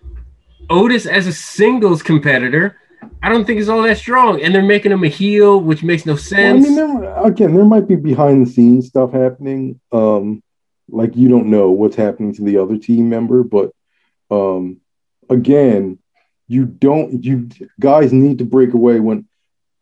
Otis 0.68 1.06
as 1.06 1.26
a 1.26 1.32
singles 1.32 2.02
competitor, 2.02 2.76
I 3.22 3.30
don't 3.30 3.46
think 3.46 3.60
is 3.60 3.70
all 3.70 3.82
that 3.84 3.96
strong, 3.96 4.42
and 4.42 4.54
they're 4.54 4.62
making 4.62 4.92
him 4.92 5.04
a 5.04 5.08
heel, 5.08 5.58
which 5.58 5.82
makes 5.82 6.04
no 6.04 6.12
Well, 6.12 6.18
I 6.20 6.22
sense. 6.22 6.66
mean, 6.66 6.76
there, 6.76 7.24
again, 7.24 7.54
there 7.54 7.64
might 7.64 7.88
be 7.88 7.96
behind 7.96 8.46
the 8.46 8.50
scenes 8.50 8.88
stuff 8.88 9.12
happening. 9.12 9.80
Um, 9.90 10.42
like 10.90 11.16
you 11.16 11.30
don't 11.30 11.46
know 11.46 11.70
what's 11.70 11.96
happening 11.96 12.34
to 12.34 12.42
the 12.42 12.58
other 12.58 12.76
team 12.76 13.08
member, 13.08 13.42
but 13.42 13.70
um, 14.30 14.82
again, 15.30 15.98
you 16.46 16.66
don't. 16.66 17.24
You 17.24 17.48
guys 17.80 18.12
need 18.12 18.38
to 18.38 18.44
break 18.44 18.74
away. 18.74 19.00
When 19.00 19.26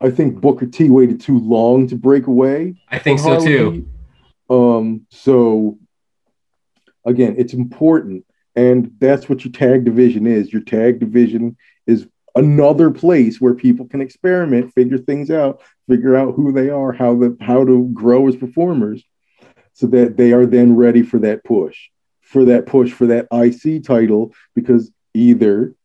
I 0.01 0.09
think 0.09 0.39
Booker 0.39 0.65
T 0.65 0.89
waited 0.89 1.19
too 1.19 1.39
long 1.39 1.87
to 1.87 1.95
break 1.95 2.27
away. 2.27 2.75
I 2.89 2.99
think 2.99 3.19
so 3.19 3.43
too. 3.43 3.87
Um, 4.49 5.05
so 5.09 5.77
again, 7.05 7.35
it's 7.37 7.53
important, 7.53 8.25
and 8.55 8.91
that's 8.99 9.27
what 9.27 9.43
your 9.43 9.51
tag 9.51 9.85
division 9.85 10.25
is. 10.25 10.53
Your 10.53 10.61
tag 10.61 10.99
division 10.99 11.57
is 11.85 12.07
another 12.35 12.91
place 12.91 13.41
where 13.41 13.53
people 13.53 13.87
can 13.87 14.01
experiment, 14.01 14.73
figure 14.73 14.97
things 14.97 15.29
out, 15.29 15.61
figure 15.87 16.15
out 16.15 16.35
who 16.35 16.51
they 16.51 16.69
are, 16.69 16.93
how 16.93 17.15
the 17.15 17.35
how 17.41 17.65
to 17.65 17.89
grow 17.93 18.27
as 18.27 18.35
performers, 18.35 19.03
so 19.73 19.87
that 19.87 20.15
they 20.15 20.31
are 20.31 20.45
then 20.45 20.75
ready 20.75 21.03
for 21.03 21.19
that 21.19 21.43
push, 21.43 21.77
for 22.21 22.45
that 22.45 22.65
push 22.65 22.91
for 22.91 23.07
that 23.07 23.27
IC 23.31 23.83
title, 23.83 24.33
because 24.55 24.91
either 25.13 25.75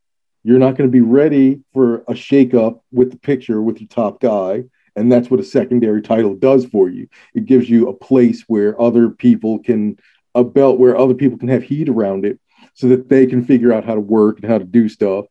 you're 0.45 0.59
not 0.59 0.77
going 0.77 0.89
to 0.89 0.93
be 0.93 1.01
ready 1.01 1.61
for 1.73 1.97
a 2.03 2.13
shakeup 2.13 2.81
with 2.93 3.11
the 3.11 3.19
picture 3.19 3.61
with 3.61 3.81
your 3.81 3.89
top 3.89 4.21
guy, 4.21 4.65
and 4.95 5.11
that's 5.11 5.31
what 5.31 5.41
a 5.41 5.45
secondary 5.45 6.03
title 6.03 6.35
does 6.37 6.67
for 6.67 6.89
you. 6.89 7.09
It 7.35 7.47
gives 7.47 7.69
you 7.69 7.89
a 7.89 7.95
place 7.95 8.45
where 8.47 8.81
other 8.81 9.11
people 9.11 9.59
can 9.59 9.99
a 10.35 10.45
belt 10.45 10.79
where 10.79 10.97
other 10.97 11.15
people 11.15 11.39
can 11.39 11.49
have 11.49 11.63
heat 11.63 11.89
around 11.89 12.25
it, 12.25 12.39
so 12.75 12.89
that 12.89 13.09
they 13.09 13.27
can 13.27 13.45
figure 13.45 13.73
out 13.73 13.85
how 13.85 13.95
to 13.95 14.01
work 14.01 14.41
and 14.41 14.51
how 14.51 14.59
to 14.59 14.65
do 14.65 14.89
stuff 14.89 15.27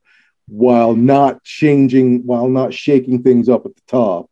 while 0.47 0.95
not 0.95 1.43
changing, 1.43 2.25
while 2.25 2.49
not 2.49 2.73
shaking 2.73 3.23
things 3.23 3.47
up 3.49 3.65
at 3.65 3.75
the 3.75 3.81
top. 3.87 4.29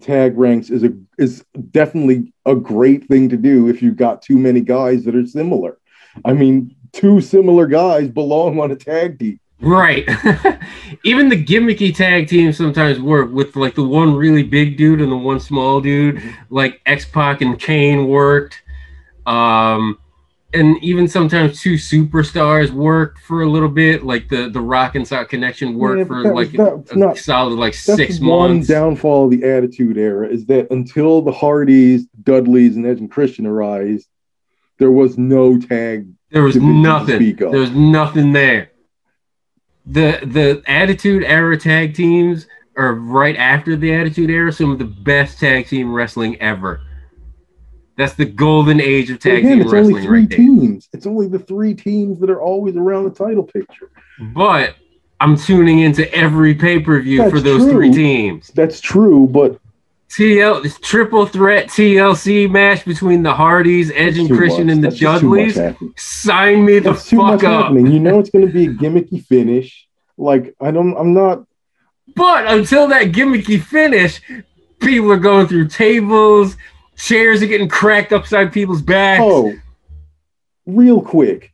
Tag 0.00 0.38
ranks 0.38 0.70
is 0.70 0.84
a 0.84 0.92
is 1.18 1.44
definitely 1.70 2.32
a 2.46 2.54
great 2.54 3.06
thing 3.06 3.28
to 3.30 3.36
do 3.36 3.68
if 3.68 3.82
you've 3.82 3.96
got 3.96 4.22
too 4.22 4.38
many 4.38 4.60
guys 4.60 5.04
that 5.04 5.16
are 5.16 5.26
similar. 5.26 5.79
I 6.24 6.32
mean, 6.32 6.74
two 6.92 7.20
similar 7.20 7.66
guys 7.66 8.08
belong 8.08 8.58
on 8.60 8.70
a 8.70 8.76
tag 8.76 9.18
team. 9.18 9.38
Right. 9.62 10.08
Even 11.04 11.28
the 11.28 11.42
gimmicky 11.44 11.94
tag 11.94 12.28
teams 12.28 12.56
sometimes 12.56 12.98
work 12.98 13.30
with 13.30 13.56
like 13.56 13.74
the 13.74 13.84
one 13.84 14.14
really 14.14 14.42
big 14.42 14.76
dude 14.78 15.00
and 15.02 15.12
the 15.12 15.16
one 15.16 15.38
small 15.38 15.80
dude. 15.80 16.16
Mm-hmm. 16.16 16.30
Like 16.54 16.80
X 16.86 17.04
Pac 17.04 17.42
and 17.42 17.58
Kane 17.60 18.08
worked. 18.08 18.62
Um, 19.26 19.98
and 20.52 20.82
even 20.82 21.06
sometimes 21.06 21.60
two 21.60 21.74
superstars 21.74 22.70
worked 22.70 23.20
for 23.20 23.42
a 23.42 23.48
little 23.48 23.68
bit. 23.68 24.02
Like 24.02 24.28
the 24.28 24.48
the 24.48 24.60
Rock 24.60 24.94
and 24.96 25.06
Sock 25.06 25.28
connection 25.28 25.74
worked 25.76 25.98
Yeah, 25.98 26.04
for 26.06 26.22
that 26.24 26.34
like 26.34 26.54
a 26.54 26.96
not- 26.96 27.18
solid 27.18 27.56
like 27.56 27.74
six 27.74 28.18
one 28.18 28.50
months. 28.54 28.66
downfall 28.66 29.26
of 29.26 29.30
the 29.30 29.44
Attitude 29.44 29.96
Era 29.98 30.26
is 30.26 30.46
that 30.46 30.68
until 30.72 31.22
the 31.22 31.30
Hardys, 31.32 32.06
Dudleys, 32.24 32.76
and 32.76 32.86
Edge 32.86 32.98
and 32.98 33.10
Christian 33.10 33.46
arise, 33.46 34.08
there 34.80 34.90
was 34.90 35.18
no 35.18 35.58
tag. 35.60 36.08
There 36.30 36.42
was 36.42 36.56
nothing. 36.56 37.36
There 37.36 37.50
was 37.50 37.70
nothing 37.70 38.32
there. 38.32 38.70
The 39.86 40.20
the 40.22 40.62
Attitude 40.66 41.22
Era 41.22 41.56
tag 41.58 41.94
teams 41.94 42.46
are 42.76 42.94
right 42.94 43.36
after 43.36 43.76
the 43.76 43.94
Attitude 43.94 44.30
Era, 44.30 44.50
some 44.50 44.70
of 44.70 44.78
the 44.78 44.86
best 44.86 45.38
tag 45.38 45.66
team 45.66 45.92
wrestling 45.92 46.40
ever. 46.40 46.80
That's 47.96 48.14
the 48.14 48.24
golden 48.24 48.80
age 48.80 49.10
of 49.10 49.18
tag 49.18 49.40
again, 49.40 49.58
team 49.58 49.60
it's 49.62 49.72
only 49.74 50.02
three 50.02 50.20
right 50.20 50.28
there. 50.28 50.38
teams. 50.38 50.88
It's 50.94 51.06
only 51.06 51.28
the 51.28 51.38
three 51.38 51.74
teams 51.74 52.18
that 52.20 52.30
are 52.30 52.40
always 52.40 52.74
around 52.76 53.04
the 53.04 53.10
title 53.10 53.42
picture. 53.44 53.90
But 54.34 54.76
I'm 55.20 55.36
tuning 55.36 55.80
into 55.80 56.10
every 56.14 56.54
pay 56.54 56.80
per 56.80 56.98
view 57.02 57.28
for 57.28 57.40
those 57.40 57.64
true. 57.64 57.72
three 57.72 57.92
teams. 57.92 58.48
That's 58.54 58.80
true, 58.80 59.26
but 59.26 59.60
TL 60.10 60.62
this 60.62 60.78
triple 60.80 61.24
threat 61.26 61.68
TLC 61.68 62.50
match 62.50 62.84
between 62.84 63.22
the 63.22 63.32
Hardys, 63.32 63.92
Edge 63.94 64.18
and 64.18 64.28
Christian, 64.28 64.66
much. 64.66 64.74
and 64.74 64.84
the 64.84 64.88
That's 64.88 64.98
just 64.98 65.20
too 65.20 65.28
much 65.28 65.54
Dudleys. 65.54 65.92
Sign 65.96 66.64
me 66.64 66.80
the 66.80 66.92
That's 66.92 67.08
too 67.08 67.16
fuck 67.18 67.44
up. 67.44 67.64
happening. 67.66 67.86
You 67.86 68.00
know 68.00 68.18
it's 68.18 68.30
going 68.30 68.46
to 68.46 68.52
be 68.52 68.66
a 68.66 68.68
gimmicky 68.70 69.24
finish. 69.24 69.86
Like 70.18 70.54
I 70.60 70.70
don't. 70.72 70.96
I'm 70.96 71.14
not. 71.14 71.44
But 72.16 72.46
until 72.48 72.88
that 72.88 73.12
gimmicky 73.12 73.62
finish, 73.62 74.20
people 74.80 75.12
are 75.12 75.16
going 75.16 75.46
through 75.46 75.68
tables, 75.68 76.56
chairs 76.96 77.40
are 77.42 77.46
getting 77.46 77.68
cracked 77.68 78.12
upside 78.12 78.52
people's 78.52 78.82
backs. 78.82 79.22
Oh, 79.24 79.54
real 80.66 81.00
quick, 81.00 81.52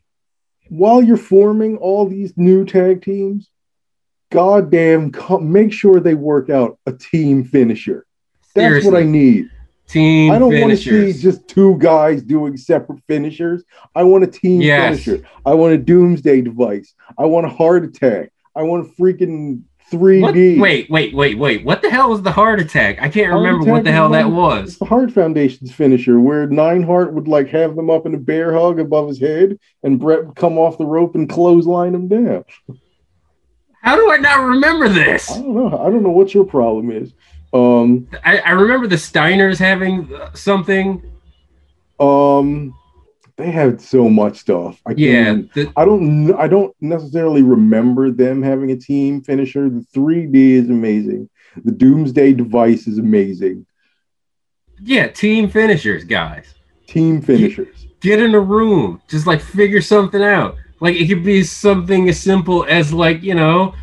while 0.70 1.02
you're 1.02 1.18
forming 1.18 1.76
all 1.76 2.08
these 2.08 2.32
new 2.38 2.64
tag 2.64 3.02
teams, 3.02 3.50
goddamn, 4.30 5.12
make 5.42 5.72
sure 5.74 6.00
they 6.00 6.14
work 6.14 6.48
out 6.48 6.78
a 6.86 6.92
team 6.92 7.44
finisher. 7.44 8.05
That's 8.56 8.84
what 8.84 8.94
I 8.94 9.04
need. 9.04 9.50
Team 9.88 10.32
I 10.32 10.38
don't 10.40 10.60
want 10.60 10.72
to 10.72 10.76
see 10.76 11.12
just 11.20 11.46
two 11.46 11.76
guys 11.78 12.20
doing 12.20 12.56
separate 12.56 12.98
finishers. 13.06 13.62
I 13.94 14.02
want 14.02 14.24
a 14.24 14.26
team 14.26 14.60
Yes. 14.60 15.04
finisher. 15.04 15.24
I 15.44 15.54
want 15.54 15.74
a 15.74 15.78
doomsday 15.78 16.40
device. 16.40 16.92
I 17.16 17.24
want 17.26 17.46
a 17.46 17.50
heart 17.50 17.84
attack. 17.84 18.32
I 18.56 18.62
want 18.62 18.84
a 18.84 19.00
freaking 19.00 19.62
3D. 19.92 20.56
What? 20.56 20.62
Wait, 20.62 20.90
wait, 20.90 21.14
wait, 21.14 21.38
wait. 21.38 21.64
What 21.64 21.82
the 21.82 21.90
hell 21.90 22.10
was 22.10 22.22
the 22.22 22.32
heart 22.32 22.60
attack? 22.60 23.00
I 23.00 23.08
can't 23.08 23.30
Heart 23.30 23.44
remember 23.44 23.70
what 23.70 23.84
the 23.84 23.92
hell 23.92 24.08
that 24.10 24.32
was. 24.32 24.70
It's 24.70 24.78
the 24.78 24.86
Heart 24.86 25.12
Foundation's 25.12 25.72
finisher, 25.72 26.18
where 26.18 26.48
Neidhart 26.48 27.12
would 27.12 27.28
like 27.28 27.48
have 27.50 27.76
them 27.76 27.88
up 27.88 28.06
in 28.06 28.14
a 28.14 28.18
bear 28.18 28.52
hug 28.52 28.80
above 28.80 29.06
his 29.06 29.20
head, 29.20 29.56
and 29.84 30.00
Bret 30.00 30.26
would 30.26 30.34
come 30.34 30.58
off 30.58 30.78
the 30.78 30.84
rope 30.84 31.14
and 31.14 31.28
clothesline 31.28 31.94
him 31.94 32.08
down. 32.08 32.44
How 33.82 33.94
do 33.94 34.10
I 34.10 34.16
not 34.16 34.40
remember 34.44 34.88
this? 34.88 35.30
I 35.30 35.34
don't 35.34 35.54
know. 35.54 35.68
I 35.68 35.90
don't 35.90 36.02
know 36.02 36.10
what 36.10 36.34
your 36.34 36.44
problem 36.44 36.90
is. 36.90 37.12
Um, 37.56 38.08
I, 38.24 38.38
I 38.38 38.50
remember 38.50 38.86
the 38.86 38.96
Steiners 38.96 39.58
having 39.58 40.10
something. 40.34 41.02
um, 41.98 42.74
they 43.36 43.50
had 43.50 43.80
so 43.82 44.08
much 44.08 44.38
stuff. 44.38 44.80
I 44.86 44.94
can't 44.94 44.98
Yeah, 45.54 45.64
the, 45.64 45.72
I 45.76 45.84
don't. 45.84 46.32
I 46.34 46.48
don't 46.48 46.74
necessarily 46.80 47.42
remember 47.42 48.10
them 48.10 48.42
having 48.42 48.70
a 48.70 48.76
team 48.76 49.22
finisher. 49.22 49.68
The 49.68 49.84
3D 49.94 50.34
is 50.34 50.70
amazing. 50.70 51.28
The 51.64 51.72
Doomsday 51.72 52.32
device 52.34 52.86
is 52.86 52.98
amazing. 52.98 53.66
yeah, 54.82 55.06
team 55.08 55.48
finishers, 55.50 56.04
guys. 56.04 56.54
Team 56.86 57.20
finishers. 57.20 57.86
Get 58.00 58.20
in 58.20 58.34
a 58.34 58.40
room, 58.40 59.00
just 59.08 59.26
like 59.26 59.40
figure 59.40 59.80
something 59.82 60.22
out. 60.22 60.56
Like 60.80 60.96
it 60.96 61.06
could 61.08 61.24
be 61.24 61.42
something 61.42 62.08
as 62.08 62.20
simple 62.20 62.64
as 62.68 62.92
like 62.92 63.22
you 63.22 63.34
know, 63.34 63.74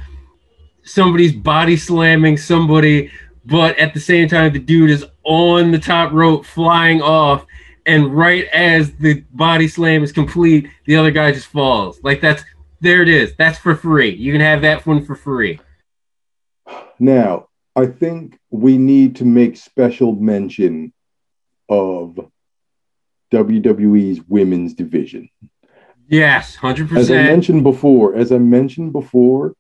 somebody's 0.83 1.33
body 1.33 1.77
slamming 1.77 2.37
somebody, 2.37 3.11
but 3.45 3.77
at 3.77 3.93
the 3.93 3.99
same 3.99 4.27
time 4.27 4.53
the 4.53 4.59
dude 4.59 4.89
is 4.89 5.05
on 5.23 5.71
the 5.71 5.79
top 5.79 6.11
rope 6.11 6.45
flying 6.45 7.01
off, 7.01 7.45
and 7.85 8.15
right 8.15 8.45
as 8.53 8.93
the 8.93 9.21
body 9.31 9.67
slam 9.67 10.03
is 10.03 10.11
complete, 10.11 10.67
the 10.85 10.95
other 10.95 11.11
guy 11.11 11.31
just 11.31 11.47
falls. 11.47 11.99
Like 12.03 12.21
that's 12.21 12.43
there 12.81 13.01
it 13.01 13.09
is. 13.09 13.33
That's 13.37 13.57
for 13.57 13.75
free. 13.75 14.13
You 14.13 14.31
can 14.31 14.41
have 14.41 14.61
that 14.61 14.85
one 14.85 15.05
for 15.05 15.15
free. 15.15 15.59
Now, 16.99 17.47
I 17.75 17.87
think 17.87 18.37
we 18.49 18.77
need 18.77 19.15
to 19.17 19.25
make 19.25 19.57
special 19.57 20.13
mention 20.13 20.93
of 21.69 22.19
WWE's 23.31 24.21
women's 24.27 24.73
division. 24.73 25.29
Yes, 26.07 26.57
100%. 26.57 26.95
As 26.95 27.09
I 27.09 27.15
mentioned 27.15 27.63
before, 27.63 28.15
as 28.15 28.31
I 28.31 28.37
mentioned 28.37 28.91
before, 28.93 29.55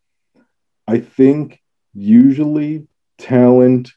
I 0.87 0.99
think 0.99 1.59
usually 1.93 2.87
talent 3.23 3.93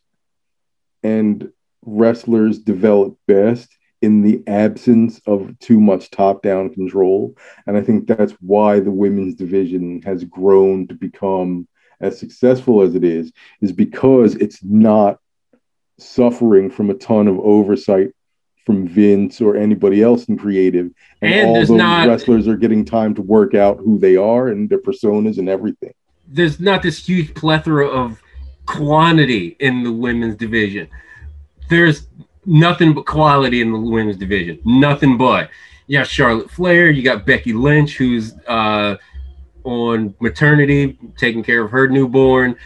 and 1.03 1.51
wrestlers 1.85 2.59
develop 2.61 3.17
best 3.27 3.69
in 4.01 4.23
the 4.23 4.43
absence 4.47 5.21
of 5.27 5.59
too 5.59 5.81
much 5.81 6.11
top-down 6.11 6.73
control, 6.73 7.37
and 7.67 7.77
I 7.77 7.81
think 7.81 8.07
that's 8.07 8.33
why 8.41 8.79
the 8.79 8.91
women's 8.91 9.35
division 9.35 10.01
has 10.03 10.23
grown 10.25 10.87
to 10.89 10.95
become 10.95 11.67
as 12.01 12.19
successful 12.19 12.83
as 12.83 12.95
it 12.95 13.03
is 13.03 13.33
is 13.63 13.73
because 13.73 14.35
it's 14.37 14.63
not 14.63 15.19
suffering 15.99 16.71
from 16.71 16.91
a 16.91 16.95
ton 16.95 17.27
of 17.27 17.39
oversight 17.41 18.11
from 18.65 18.87
Vince 18.87 19.41
or 19.41 19.57
anybody 19.57 20.03
else 20.03 20.25
in 20.27 20.37
creative, 20.37 20.91
and, 21.23 21.35
And 21.35 21.49
all 21.49 21.55
those 21.55 21.71
not- 21.71 22.07
wrestlers 22.07 22.47
are 22.47 22.57
getting 22.57 22.85
time 22.85 23.15
to 23.15 23.23
work 23.23 23.55
out 23.55 23.79
who 23.79 23.99
they 23.99 24.17
are 24.17 24.49
and 24.49 24.69
their 24.69 24.81
personas 24.81 25.39
and 25.39 25.49
everything. 25.49 25.95
There's 26.29 26.61
not 26.61 26.83
this 26.83 27.09
huge 27.09 27.35
plethora 27.35 27.87
of 27.89 28.21
quantity 28.67 29.57
in 29.61 29.83
the 29.83 29.93
women's 29.93 30.37
division. 30.37 30.89
There's 31.69 32.07
nothing 32.45 32.93
but 32.93 33.07
quality 33.07 33.61
in 33.61 33.73
the 33.73 33.79
women's 33.79 34.17
division. 34.17 34.61
Nothing 34.65 35.17
but. 35.17 35.51
You 35.87 35.99
got 35.99 36.07
Charlotte 36.07 36.51
Flair. 36.51 36.91
You 36.91 37.03
got 37.03 37.27
Becky 37.27 37.53
Lynch, 37.53 37.97
who's 37.97 38.35
uh, 38.47 38.97
on 39.65 40.15
maternity, 40.21 40.99
taking 41.17 41.43
care 41.43 41.63
of 41.63 41.71
her 41.71 41.89
newborn. 41.89 42.57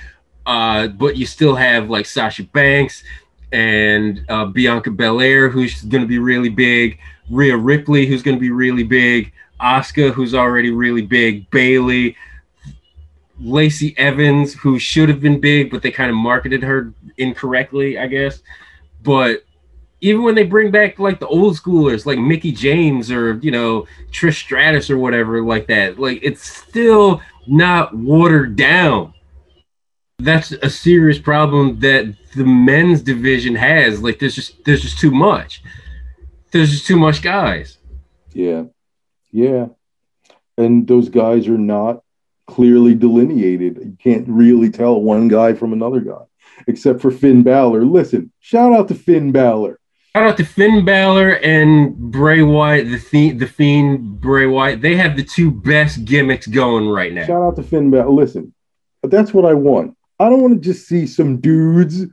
Uh, 0.46 0.88
but 0.88 1.16
you 1.16 1.26
still 1.26 1.54
have 1.54 1.90
like 1.90 2.06
Sasha 2.06 2.44
Banks 2.44 3.04
and 3.52 4.24
uh, 4.28 4.46
Bianca 4.46 4.90
Belair, 4.90 5.48
who's 5.48 5.82
going 5.82 6.02
to 6.02 6.08
be 6.08 6.18
really 6.18 6.48
big. 6.48 6.98
Rhea 7.30 7.56
Ripley, 7.56 8.06
who's 8.06 8.22
going 8.22 8.36
to 8.36 8.40
be 8.40 8.50
really 8.50 8.82
big. 8.82 9.32
Asuka, 9.60 10.12
who's 10.12 10.34
already 10.34 10.70
really 10.70 11.02
big. 11.02 11.50
Bayley. 11.50 12.16
Lacey 13.40 13.94
Evans, 13.96 14.54
who 14.54 14.78
should 14.78 15.08
have 15.08 15.20
been 15.20 15.40
big, 15.40 15.70
but 15.70 15.82
they 15.82 15.90
kind 15.90 16.10
of 16.10 16.16
marketed 16.16 16.62
her 16.62 16.92
incorrectly, 17.16 17.98
I 17.98 18.06
guess. 18.06 18.42
But 19.02 19.44
even 20.00 20.22
when 20.22 20.34
they 20.34 20.44
bring 20.44 20.70
back 20.70 20.98
like 20.98 21.20
the 21.20 21.26
old 21.26 21.56
schoolers, 21.56 22.06
like 22.06 22.18
Mickie 22.18 22.52
James 22.52 23.10
or 23.10 23.34
you 23.38 23.50
know 23.50 23.86
Trish 24.10 24.40
Stratus 24.40 24.90
or 24.90 24.98
whatever 24.98 25.42
like 25.42 25.66
that, 25.68 25.98
like 25.98 26.20
it's 26.22 26.42
still 26.42 27.20
not 27.46 27.94
watered 27.96 28.56
down. 28.56 29.14
That's 30.18 30.52
a 30.52 30.68
serious 30.68 31.18
problem 31.18 31.80
that 31.80 32.14
the 32.36 32.44
men's 32.44 33.02
division 33.02 33.54
has. 33.54 34.02
Like 34.02 34.18
there's 34.18 34.34
just 34.34 34.64
there's 34.64 34.82
just 34.82 34.98
too 34.98 35.10
much. 35.10 35.62
There's 36.50 36.70
just 36.70 36.86
too 36.86 36.96
much 36.96 37.22
guys. 37.22 37.78
Yeah. 38.32 38.64
Yeah. 39.32 39.68
And 40.58 40.86
those 40.86 41.08
guys 41.08 41.48
are 41.48 41.58
not 41.58 42.02
clearly 42.50 42.94
delineated. 42.94 43.78
You 43.78 43.96
can't 44.02 44.28
really 44.28 44.70
tell 44.70 45.00
one 45.00 45.28
guy 45.28 45.54
from 45.54 45.72
another 45.72 46.00
guy, 46.00 46.22
except 46.66 47.00
for 47.00 47.10
Finn 47.10 47.42
Balor. 47.42 47.84
Listen, 47.84 48.32
shout 48.40 48.72
out 48.72 48.88
to 48.88 48.94
Finn 48.94 49.32
Balor. 49.32 49.78
Shout 50.16 50.26
out 50.26 50.36
to 50.38 50.44
Finn 50.44 50.84
Balor 50.84 51.36
and 51.36 51.96
Bray 51.96 52.42
Wyatt, 52.42 52.90
the 52.90 52.98
Fiend, 52.98 53.38
the 53.38 53.46
Fiend 53.46 54.20
Bray 54.20 54.46
Wyatt. 54.46 54.82
They 54.82 54.96
have 54.96 55.16
the 55.16 55.22
two 55.22 55.52
best 55.52 56.04
gimmicks 56.04 56.48
going 56.48 56.88
right 56.88 57.12
now. 57.12 57.26
Shout 57.26 57.42
out 57.42 57.56
to 57.56 57.62
Finn 57.62 57.90
Balor. 57.90 58.10
Listen, 58.10 58.52
that's 59.04 59.32
what 59.32 59.44
I 59.44 59.54
want. 59.54 59.96
I 60.18 60.28
don't 60.28 60.42
want 60.42 60.54
to 60.54 60.60
just 60.60 60.88
see 60.88 61.06
some 61.06 61.40
dudes 61.40 62.04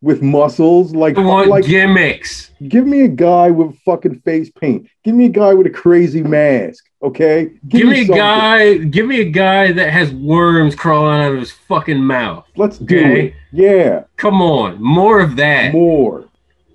with 0.00 0.22
muscles 0.22 0.94
like 0.94 1.16
I 1.16 1.22
want 1.22 1.48
like 1.48 1.64
gimmicks. 1.64 2.50
give 2.68 2.86
me 2.86 3.02
a 3.02 3.08
guy 3.08 3.50
with 3.50 3.78
fucking 3.80 4.20
face 4.20 4.50
paint. 4.50 4.88
Give 5.04 5.14
me 5.14 5.26
a 5.26 5.30
guy 5.30 5.54
with 5.54 5.66
a 5.66 5.70
crazy 5.70 6.22
mask, 6.22 6.87
okay? 7.02 7.50
Give, 7.68 7.86
me 7.88 8.02
a 8.02 8.04
guy. 8.06 8.76
Give 8.78 9.06
me 9.06 9.20
a 9.20 9.30
guy 9.30 9.72
that 9.72 9.90
has 9.92 10.12
worms 10.12 10.74
crawling 10.74 11.20
out 11.20 11.32
of 11.32 11.38
his 11.40 11.50
fucking 11.52 12.02
mouth. 12.02 12.46
Let's 12.56 12.78
do 12.78 12.98
Okay. 12.98 13.26
it. 13.28 13.34
Yeah, 13.52 14.04
Come 14.16 14.42
on, 14.42 14.82
more 14.82 15.20
of 15.20 15.36
that. 15.36 15.72
more. 15.72 16.24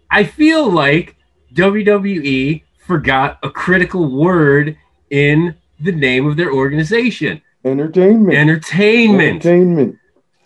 I 0.10 0.24
feel 0.24 0.70
like 0.72 1.16
WWE 1.54 2.64
forgot 2.86 3.40
a 3.44 3.50
critical 3.50 4.10
word 4.10 4.78
in 5.10 5.56
the 5.80 5.92
name 5.92 6.26
of 6.28 6.36
their 6.38 6.52
organization: 6.52 7.42
Entertainment. 7.66 8.34
entertainment. 8.38 9.46
Entertainment. 9.46 9.98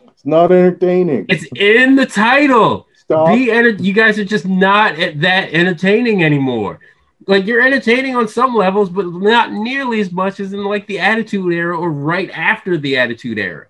It's 0.10 0.26
not 0.26 0.52
entertaining. 0.52 1.26
It's 1.30 1.46
in 1.56 1.96
the 1.96 2.06
title. 2.06 2.88
Stop. 2.98 3.30
Be 3.30 3.50
enter- 3.52 3.70
you 3.82 3.94
guys 3.94 4.20
are 4.20 4.26
just 4.26 4.46
not 4.46 5.00
at 5.00 5.22
that 5.22 5.54
entertaining 5.54 6.24
anymore. 6.24 6.80
Like 7.28 7.46
you're 7.46 7.62
entertaining 7.62 8.16
on 8.16 8.28
some 8.28 8.56
levels, 8.56 8.90
but 8.90 9.06
not 9.06 9.52
nearly 9.52 10.00
as 10.00 10.12
much 10.12 10.40
as 10.40 10.54
in 10.54 10.64
like 10.64 10.88
the 10.88 11.00
Attitude 11.00 11.52
Era 11.54 11.78
or 11.78 11.92
right 11.92 12.30
after 12.32 12.78
the 12.78 12.98
Attitude 12.98 13.38
Era. 13.38 13.68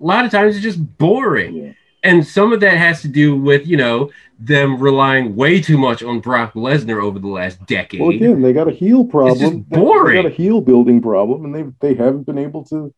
A 0.00 0.04
lot 0.04 0.24
of 0.24 0.30
times 0.30 0.54
it's 0.54 0.62
just 0.62 0.96
boring, 0.98 1.54
Yeah. 1.56 1.72
and 2.04 2.26
some 2.26 2.52
of 2.52 2.60
that 2.60 2.76
has 2.76 3.02
to 3.02 3.08
do 3.08 3.36
with 3.36 3.66
you 3.66 3.76
know 3.76 4.10
them 4.38 4.78
relying 4.78 5.34
way 5.36 5.60
too 5.60 5.78
much 5.78 6.02
on 6.02 6.20
Brock 6.20 6.54
Lesnar 6.54 7.02
over 7.02 7.18
the 7.18 7.28
last 7.28 7.64
decade. 7.66 8.00
Well, 8.00 8.10
again, 8.10 8.42
they 8.42 8.52
got 8.52 8.68
a 8.68 8.72
heel 8.72 9.04
problem. 9.04 9.32
It's 9.32 9.40
just 9.40 9.70
They- 9.70 9.76
boring. 9.76 10.16
They 10.16 10.22
got 10.22 10.32
a 10.32 10.34
heel 10.34 10.60
building 10.60 11.00
problem, 11.02 11.44
and 11.44 11.54
they 11.54 11.64
they 11.88 11.94
haven't 11.94 12.26
been 12.26 12.38
able 12.38 12.64
to 12.66 12.92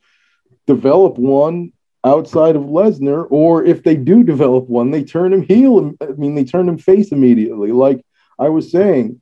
develop 0.66 1.16
one 1.18 1.72
outside 2.04 2.56
of 2.56 2.64
Lesnar. 2.64 3.26
Or 3.30 3.64
if 3.64 3.82
they 3.82 3.96
do 3.96 4.22
develop 4.22 4.68
one, 4.68 4.90
they 4.90 5.04
turn 5.04 5.32
him 5.32 5.42
heel. 5.42 5.94
I 6.02 6.06
mean, 6.18 6.34
they 6.34 6.44
turn 6.44 6.68
him 6.68 6.78
face 6.78 7.12
immediately. 7.12 7.72
Like 7.72 8.04
I 8.38 8.48
was 8.50 8.70
saying, 8.70 9.20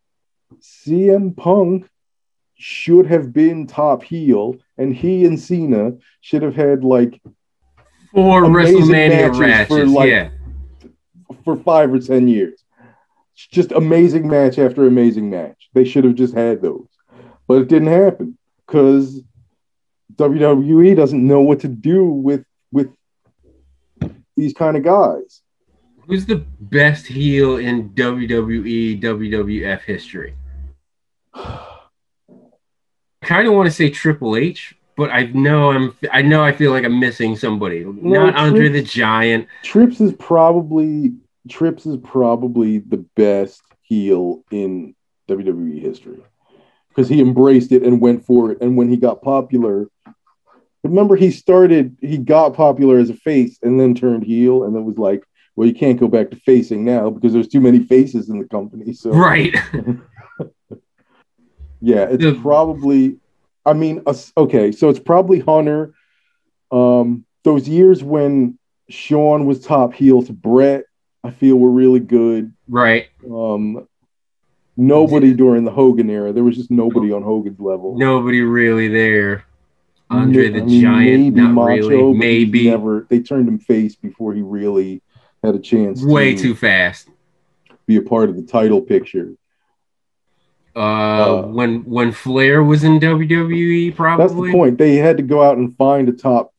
CM 0.64 1.36
Punk 1.36 1.88
should 2.54 3.06
have 3.06 3.32
been 3.32 3.66
top 3.66 4.02
heel, 4.02 4.56
and 4.78 4.94
he 4.94 5.26
and 5.26 5.38
Cena 5.38 5.92
should 6.20 6.42
have 6.42 6.54
had 6.54 6.82
like 6.84 7.20
Four 8.12 8.44
WrestleMania 8.44 9.38
matches 9.38 9.68
for, 9.68 9.86
like, 9.86 10.08
yeah. 10.08 10.30
for 11.44 11.56
five 11.56 11.92
or 11.92 11.98
ten 11.98 12.28
years. 12.28 12.64
It's 13.34 13.46
just 13.48 13.72
amazing 13.72 14.26
match 14.26 14.58
after 14.58 14.86
amazing 14.86 15.28
match. 15.28 15.68
They 15.74 15.84
should 15.84 16.04
have 16.04 16.14
just 16.14 16.34
had 16.34 16.62
those, 16.62 16.88
but 17.46 17.60
it 17.60 17.68
didn't 17.68 17.88
happen 17.88 18.38
because 18.66 19.20
WWE 20.14 20.96
doesn't 20.96 21.26
know 21.26 21.40
what 21.40 21.60
to 21.60 21.68
do 21.68 22.06
with 22.06 22.44
with 22.72 22.88
these 24.36 24.54
kind 24.54 24.76
of 24.76 24.82
guys. 24.82 25.42
Who's 26.06 26.24
the 26.24 26.44
best 26.60 27.06
heel 27.06 27.56
in 27.56 27.90
WWE 27.90 29.02
WWF 29.02 29.80
history? 29.82 30.34
I 31.34 33.26
kind 33.26 33.48
of 33.48 33.54
want 33.54 33.66
to 33.66 33.72
say 33.72 33.90
Triple 33.90 34.36
H, 34.36 34.74
but 34.96 35.10
I 35.10 35.24
know 35.26 35.70
I'm 35.70 35.96
I 36.12 36.22
know 36.22 36.42
I 36.42 36.52
feel 36.52 36.70
like 36.70 36.84
I'm 36.84 37.00
missing 37.00 37.36
somebody. 37.36 37.84
Not 37.84 38.34
Andre 38.36 38.68
the 38.68 38.82
Giant. 38.82 39.48
Trips 39.62 40.00
is 40.00 40.12
probably 40.12 41.14
Trips 41.48 41.86
is 41.86 41.96
probably 41.98 42.78
the 42.78 43.04
best 43.16 43.62
heel 43.82 44.44
in 44.50 44.94
WWE 45.28 45.80
history 45.80 46.20
because 46.88 47.08
he 47.08 47.20
embraced 47.20 47.72
it 47.72 47.82
and 47.82 48.00
went 48.00 48.24
for 48.24 48.52
it. 48.52 48.58
And 48.60 48.76
when 48.76 48.88
he 48.88 48.96
got 48.96 49.22
popular, 49.22 49.88
remember 50.84 51.16
he 51.16 51.30
started 51.30 51.96
he 52.00 52.18
got 52.18 52.54
popular 52.54 52.98
as 52.98 53.10
a 53.10 53.14
face 53.14 53.58
and 53.62 53.80
then 53.80 53.94
turned 53.94 54.22
heel 54.24 54.64
and 54.64 54.76
then 54.76 54.84
was 54.84 54.98
like 54.98 55.24
well 55.56 55.66
you 55.66 55.74
can't 55.74 55.98
go 55.98 56.06
back 56.06 56.30
to 56.30 56.36
facing 56.36 56.84
now 56.84 57.08
because 57.08 57.32
there's 57.32 57.48
too 57.48 57.60
many 57.60 57.80
faces 57.84 58.28
in 58.28 58.38
the 58.38 58.44
company 58.44 58.92
so 58.92 59.10
Right. 59.10 59.56
yeah 61.84 62.06
it's 62.10 62.22
The- 62.22 62.34
probably 62.40 63.16
i 63.66 63.72
mean 63.72 64.02
okay 64.36 64.72
so 64.72 64.88
it's 64.88 64.98
probably 64.98 65.40
hunter 65.40 65.94
um 66.70 67.24
those 67.44 67.68
years 67.68 68.02
when 68.02 68.58
shawn 68.88 69.46
was 69.46 69.60
top 69.60 69.92
heel 69.94 70.22
to 70.22 70.32
bret 70.32 70.84
i 71.22 71.30
feel 71.30 71.56
were 71.56 71.70
really 71.70 72.00
good 72.00 72.52
right. 72.68 73.08
um 73.30 73.86
nobody 74.76 75.32
during 75.34 75.64
the 75.64 75.70
hogan 75.70 76.10
era 76.10 76.32
there 76.32 76.44
was 76.44 76.56
just 76.56 76.70
nobody 76.70 77.12
on 77.12 77.22
hogan's 77.22 77.60
level 77.60 77.96
Nobody 77.96 78.40
really 78.40 78.88
there. 78.88 79.44
Andre 80.10 80.50
the 80.50 80.60
I 80.60 80.64
mean, 80.64 80.82
Giant, 80.82 81.36
not 81.36 81.52
Macho, 81.52 81.88
really. 81.88 82.14
Maybe 82.14 82.68
never. 82.68 83.06
They 83.08 83.20
turned 83.20 83.48
him 83.48 83.58
face 83.58 83.96
before 83.96 84.34
he 84.34 84.42
really 84.42 85.02
had 85.42 85.54
a 85.54 85.58
chance. 85.58 86.02
way 86.02 86.34
to 86.34 86.42
too 86.42 86.54
fast. 86.54 87.08
be 87.86 87.96
a 87.96 88.02
part 88.02 88.28
of 88.28 88.36
the 88.36 88.42
title 88.42 88.80
picture. 88.80 89.32
Uh, 90.76 90.80
Uh, 90.80 91.42
when 91.46 91.84
when 91.84 92.12
Flair 92.12 92.62
was 92.62 92.84
in 92.84 92.98
WWE, 92.98 93.94
Probably 93.94 94.24
That's 94.24 94.34
the 94.34 94.52
point. 94.52 94.78
They 94.78 94.96
had 94.96 95.16
to 95.18 95.22
go 95.22 95.42
out 95.42 95.56
and 95.56 95.76
find 95.76 96.08
a 96.08 96.12
top 96.12 96.52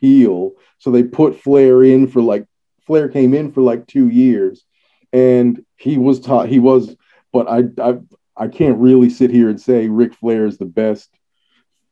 heel, 0.00 0.52
so 0.78 0.90
they 0.90 1.02
put 1.04 1.36
Flair 1.40 1.84
in 1.84 2.08
for 2.08 2.20
like 2.20 2.46
Flair 2.86 3.08
came 3.08 3.34
in 3.34 3.52
for 3.52 3.62
like 3.62 3.86
two 3.86 4.08
years, 4.08 4.64
and 5.12 5.64
he 5.76 5.98
was 5.98 6.20
taught 6.20 6.48
He 6.48 6.58
was, 6.58 6.96
but 7.32 7.48
I 7.48 7.64
I 7.80 7.98
I 8.36 8.48
can't 8.48 8.78
really 8.78 9.10
sit 9.10 9.30
here 9.30 9.48
and 9.48 9.60
say 9.60 9.88
Ric 9.88 10.14
Flair 10.14 10.46
is 10.46 10.58
the 10.58 10.64
best 10.66 11.10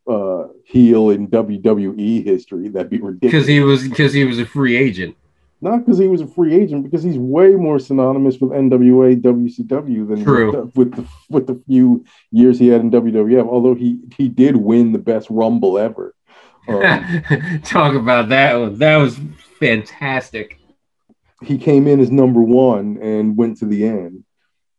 uh 0.09 0.49
heel 0.65 1.11
in 1.11 1.29
WWE 1.29 2.25
history. 2.25 2.69
That'd 2.69 2.91
be 2.91 2.99
ridiculous. 2.99 3.33
Because 3.33 3.47
he 3.47 3.61
was 3.61 3.89
because 3.89 4.13
he 4.13 4.25
was 4.25 4.39
a 4.39 4.47
free 4.47 4.77
agent. 4.77 5.15
Not 5.63 5.85
because 5.85 5.99
he 5.99 6.09
was 6.09 6.23
a 6.23 6.27
free 6.27 6.55
agent, 6.55 6.85
because 6.85 7.03
he's 7.03 7.19
way 7.19 7.51
more 7.51 7.79
synonymous 7.79 8.39
with 8.39 8.51
NWA, 8.51 9.21
WCW 9.21 10.09
than 10.09 10.25
True. 10.25 10.71
With, 10.75 10.97
the, 10.97 11.07
with 11.29 11.47
the 11.47 11.63
few 11.67 12.05
years 12.31 12.59
he 12.59 12.69
had 12.69 12.81
in 12.81 12.91
WWF. 12.91 13.47
Although 13.47 13.75
he 13.75 13.99
he 14.17 14.29
did 14.29 14.57
win 14.57 14.93
the 14.93 14.99
best 14.99 15.29
Rumble 15.29 15.79
ever. 15.79 16.15
Um, 16.67 17.61
Talk 17.65 17.95
about 17.95 18.31
that 18.31 18.55
one. 18.55 18.79
That 18.79 18.97
was 18.97 19.21
fantastic. 19.59 20.59
he 21.43 21.59
came 21.59 21.87
in 21.87 22.01
as 22.01 22.11
number 22.11 22.41
one 22.43 22.99
and 23.03 23.37
went 23.37 23.59
to 23.59 23.67
the 23.67 23.85
end. 23.87 24.25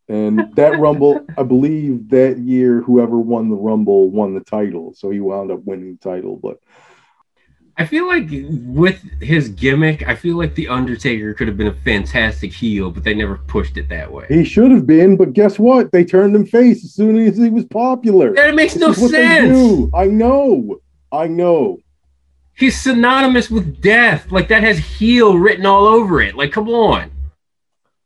And 0.08 0.54
that 0.56 0.80
Rumble, 0.80 1.26
I 1.38 1.44
believe 1.44 2.10
that 2.10 2.38
year, 2.40 2.82
whoever 2.82 3.18
won 3.18 3.50
the 3.50 3.56
Rumble 3.56 4.10
won 4.10 4.34
the 4.34 4.42
title. 4.42 4.94
So 4.96 5.10
he 5.10 5.20
wound 5.20 5.52
up 5.52 5.64
winning 5.64 5.98
the 6.02 6.10
title. 6.10 6.38
But 6.38 6.60
I 7.78 7.86
feel 7.86 8.06
like 8.08 8.28
with 8.32 9.02
his 9.22 9.50
gimmick, 9.50 10.08
I 10.08 10.16
feel 10.16 10.38
like 10.38 10.56
the 10.56 10.68
Undertaker 10.68 11.34
could 11.34 11.48
have 11.48 11.58
been 11.58 11.68
a 11.68 11.74
fantastic 11.86 12.52
heel, 12.54 12.92
but 12.92 13.04
they 13.04 13.14
never 13.14 13.38
pushed 13.48 13.78
it 13.78 13.88
that 13.90 14.12
way. 14.12 14.26
he 14.30 14.44
should 14.44 14.72
have 14.72 14.86
been. 14.86 15.16
But 15.18 15.34
guess 15.34 15.58
what? 15.58 15.92
They 15.92 16.04
turned 16.04 16.36
him 16.36 16.46
face 16.46 16.84
as 16.84 16.94
soon 16.94 17.18
as 17.18 17.38
he 17.38 17.50
was 17.50 17.66
popular. 17.66 18.34
That 18.34 18.56
makes 18.56 18.74
This 18.74 18.82
no 18.82 18.90
is 18.92 18.98
what 19.00 19.12
they 19.12 19.18
sense. 19.18 19.90
I 19.96 20.06
know. 20.06 20.80
I 21.12 21.28
know. 21.28 21.80
He's 22.56 22.80
synonymous 22.80 23.50
with 23.50 23.82
death. 23.82 24.32
Like 24.32 24.50
that 24.50 24.64
has 24.64 24.78
heel 24.78 25.38
written 25.38 25.66
all 25.66 25.86
over 25.88 26.22
it. 26.22 26.36
Like, 26.36 26.52
come 26.52 26.70
on. 26.70 27.10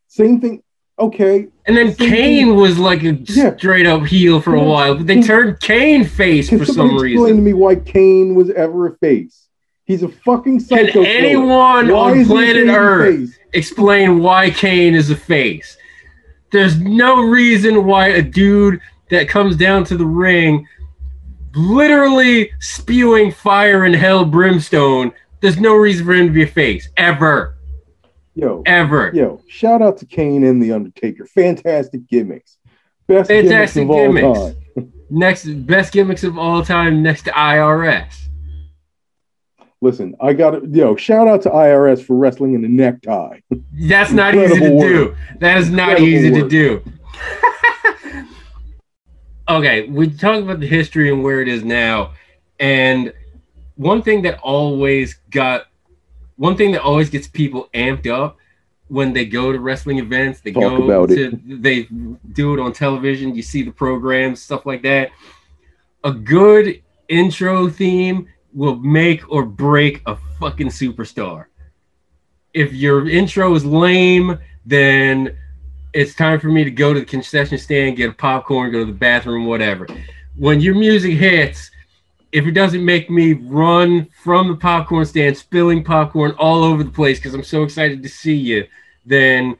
Same 0.08 0.40
thing. 0.40 0.62
Okay. 0.98 1.48
And 1.66 1.76
then 1.76 1.94
Same 1.94 2.10
Kane 2.10 2.46
thing. 2.48 2.56
was 2.56 2.80
like 2.80 3.04
a 3.04 3.14
Yeah. 3.26 3.56
straight 3.58 3.86
up 3.86 4.06
heel 4.06 4.40
for 4.40 4.56
a 4.56 4.64
while, 4.64 4.96
but 4.96 5.08
they 5.08 5.22
turned 5.22 5.60
Kane 5.60 6.06
face 6.06 6.48
Can 6.50 6.60
for 6.60 6.66
some 6.66 6.96
reason. 6.98 7.24
explain 7.24 7.36
to 7.36 7.42
me 7.42 7.54
why 7.54 7.76
Kane 7.76 8.34
was 8.36 8.50
ever 8.52 8.88
a 8.88 8.96
face? 9.00 9.45
He's 9.86 10.04
a 10.04 10.10
fucking 10.10 10.60
Can 10.60 10.68
psycho. 10.68 10.92
killer. 11.04 11.06
anyone 11.08 11.92
on 11.92 12.26
planet 12.26 12.68
Earth 12.68 13.38
explain 13.54 14.20
why 14.20 14.50
Kane 14.50 14.96
is 14.96 15.10
a 15.12 15.16
face? 15.16 15.78
There's 16.52 16.80
no 16.80 17.22
reason 17.24 17.86
why 17.86 18.08
a 18.10 18.22
dude 18.22 18.80
that 19.10 19.28
comes 19.30 19.56
down 19.56 19.84
to 19.86 19.98
the 19.98 20.06
ring, 20.06 20.68
literally 21.56 22.52
spewing 22.60 23.32
fire 23.32 23.84
and 23.86 23.96
hell 23.96 24.26
brimstone, 24.26 25.12
there's 25.42 25.60
no 25.60 25.76
reason 25.76 26.06
for 26.06 26.14
him 26.14 26.28
to 26.28 26.34
be 26.34 26.44
a 26.44 26.48
face 26.48 26.90
ever, 26.98 27.56
Yo, 28.34 28.64
ever. 28.66 29.12
yo! 29.14 29.42
Shout 29.48 29.82
out 29.82 29.98
to 30.00 30.06
Kane 30.06 30.44
and 30.44 30.62
the 30.62 30.72
Undertaker. 30.72 31.26
Fantastic 31.28 32.08
gimmicks. 32.10 32.58
Best 33.08 33.30
Fantastic 33.30 33.88
gimmicks 33.88 33.92
of 33.92 34.24
gimmicks. 34.24 34.26
all 34.40 34.54
time. 34.54 34.94
Next 35.12 35.46
best 35.68 35.94
gimmicks 35.94 36.24
of 36.24 36.38
all 36.38 36.64
time, 36.66 37.04
next 37.04 37.24
to 37.24 37.32
IRS. 37.32 38.28
Listen, 39.82 40.16
I 40.20 40.34
got 40.34 40.52
to 40.52 40.68
Yo, 40.68 40.96
shout 40.96 41.28
out 41.28 41.42
to 41.44 41.50
IRS 41.50 42.04
for 42.04 42.16
wrestling 42.16 42.54
in 42.54 42.64
a 42.66 42.70
necktie. 42.70 43.40
That's 43.74 44.12
not 44.12 44.34
easy 44.36 44.48
to 44.48 44.66
Incredible 44.66 44.80
do. 44.80 45.16
That 45.40 45.58
is 45.58 45.70
not 45.70 46.00
Incredible 46.00 46.08
easy 46.08 46.32
to 46.32 46.50
do. 46.50 46.84
okay, 49.50 49.88
we 49.88 50.10
talk 50.10 50.42
about 50.42 50.60
the 50.60 50.68
history 50.68 51.12
and 51.12 51.24
where 51.24 51.42
it 51.42 51.48
is 51.48 51.64
now, 51.64 52.14
and 52.60 53.14
one 53.76 54.02
thing 54.02 54.22
that 54.24 54.40
always 54.40 55.16
got, 55.30 55.68
one 56.38 56.56
thing 56.56 56.72
that 56.72 56.82
always 56.82 57.10
gets 57.10 57.28
people 57.28 57.70
amped 57.74 58.08
up 58.08 58.38
when 58.88 59.14
they 59.14 59.26
go 59.26 59.52
to 59.52 59.60
wrestling 59.60 60.00
events, 60.00 60.42
they 60.42 60.52
Talk 60.52 60.62
go 60.62 60.84
about 60.84 61.10
to, 61.10 61.34
it. 61.34 61.62
they 61.62 61.84
do 62.34 62.54
it 62.54 62.60
on 62.60 62.72
television. 62.72 63.36
You 63.36 63.42
see 63.42 63.64
the 63.64 63.72
programs, 63.72 64.42
stuff 64.42 64.66
like 64.66 64.84
that. 64.84 65.12
A 66.04 66.12
good 66.12 66.82
intro 67.10 67.68
theme 67.70 68.28
will 68.56 68.78
make 68.78 69.30
or 69.30 69.46
break 69.46 70.02
a 70.08 70.16
fucking 70.40 70.70
superstar. 70.70 71.46
If 72.54 72.74
your 72.74 73.08
intro 73.08 73.54
is 73.54 73.66
lame, 73.66 74.40
then 74.66 75.38
it's 75.94 76.16
time 76.16 76.40
for 76.40 76.48
me 76.48 76.64
to 76.64 76.72
go 76.72 76.94
to 76.94 77.02
the 77.02 77.06
concession 77.06 77.58
stand, 77.58 77.98
get 77.98 78.10
a 78.10 78.14
popcorn, 78.14 78.72
go 78.72 78.80
to 78.80 78.86
the 78.86 78.98
bathroom, 78.98 79.46
whatever. 79.46 79.88
When 80.38 80.62
your 80.62 80.74
music 80.74 81.14
hits, 81.14 81.70
if 82.32 82.46
it 82.46 82.52
doesn't 82.52 82.84
make 82.84 83.10
me 83.10 83.34
run 83.34 84.08
from 84.24 84.48
the 84.48 84.56
popcorn 84.56 85.06
stand, 85.06 85.38
spilling 85.38 85.84
popcorn 85.84 86.32
all 86.40 86.64
over 86.64 86.84
the 86.84 86.92
place 86.92 87.20
because 87.20 87.34
I'm 87.34 87.44
so 87.44 87.64
excited 87.64 88.02
to 88.04 88.10
see 88.10 88.36
you, 88.36 88.66
then 89.06 89.58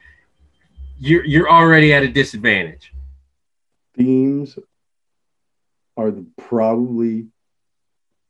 you're 0.98 1.24
you're 1.24 1.50
already 1.50 1.92
at 1.92 2.02
a 2.02 2.08
disadvantage. 2.08 2.92
Themes 3.94 4.58
are 5.98 6.10
the, 6.10 6.26
probably 6.36 7.28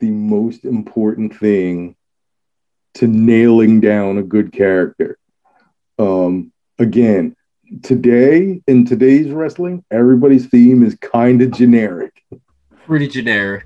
the 0.07 0.13
most 0.13 0.65
important 0.65 1.37
thing 1.37 1.97
to 2.95 3.09
nailing 3.09 3.81
down 3.81 4.19
a 4.19 4.23
good 4.23 4.53
character. 4.53 5.19
Um, 5.99 6.53
again, 6.79 7.35
today 7.83 8.63
in 8.69 8.85
today's 8.85 9.31
wrestling, 9.31 9.85
everybody's 9.91 10.47
theme 10.47 10.85
is 10.85 10.95
kind 10.95 11.43
of 11.43 11.51
generic. 11.51 12.23
Pretty 12.87 13.09
generic. 13.09 13.65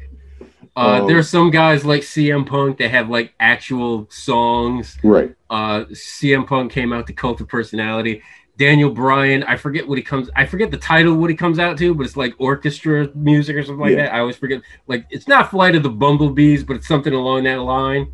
Uh, 0.77 1.01
Oh. 1.03 1.07
There 1.07 1.19
are 1.19 1.23
some 1.23 1.51
guys 1.51 1.85
like 1.85 2.03
CM 2.03 2.47
Punk 2.47 2.79
that 2.79 2.91
have 2.91 3.11
like 3.11 3.35
actual 3.39 4.09
songs. 4.11 4.97
Right. 5.05 5.35
Uh, 5.51 5.85
CM 5.93 6.47
Punk 6.47 6.73
came 6.73 6.93
out 6.93 7.07
to 7.09 7.13
Cult 7.13 7.41
of 7.43 7.49
Personality. 7.49 8.23
Daniel 8.61 8.91
Bryan, 8.91 9.43
I 9.45 9.57
forget 9.57 9.89
what 9.89 9.97
he 9.97 10.05
comes. 10.05 10.29
I 10.37 10.45
forget 10.45 10.71
the 10.71 10.77
title 10.77 11.17
what 11.17 11.31
he 11.31 11.35
comes 11.35 11.59
out 11.59 11.79
to, 11.79 11.95
but 11.95 12.05
it's 12.05 12.15
like 12.17 12.35
orchestra 12.39 13.09
music 13.15 13.57
or 13.57 13.63
something 13.63 13.81
like 13.81 13.93
Yeah. 13.93 14.05
that. 14.05 14.15
I 14.15 14.21
always 14.21 14.37
forget. 14.37 14.61
Like 14.87 15.07
it's 15.09 15.27
not 15.27 15.51
Flight 15.51 15.75
of 15.77 15.83
the 15.83 15.89
Bumblebees, 15.89 16.63
but 16.63 16.77
it's 16.77 16.87
something 16.87 17.15
along 17.15 17.45
that 17.45 17.63
line. 17.63 18.13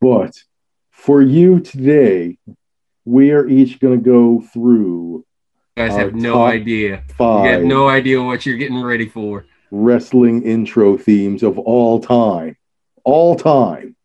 But 0.00 0.40
for 0.92 1.20
you 1.22 1.58
today, 1.58 2.38
we 3.04 3.32
are 3.32 3.48
each 3.48 3.80
going 3.80 3.98
to 3.98 4.04
go 4.04 4.40
through 4.52 5.24
You 5.76 5.88
guys 5.88 5.96
have 5.96 6.14
no 6.14 6.44
idea. 6.44 7.02
You 7.08 7.14
five 7.16 7.50
have 7.50 7.62
no 7.64 7.88
idea 7.88 8.22
what 8.22 8.46
you're 8.46 8.56
getting 8.56 8.80
ready 8.80 9.08
for. 9.08 9.44
wrestling 9.72 10.42
intro 10.44 10.96
themes 10.96 11.42
of 11.42 11.58
all 11.58 11.98
time. 11.98 12.56
All 13.02 13.34
time. 13.34 13.96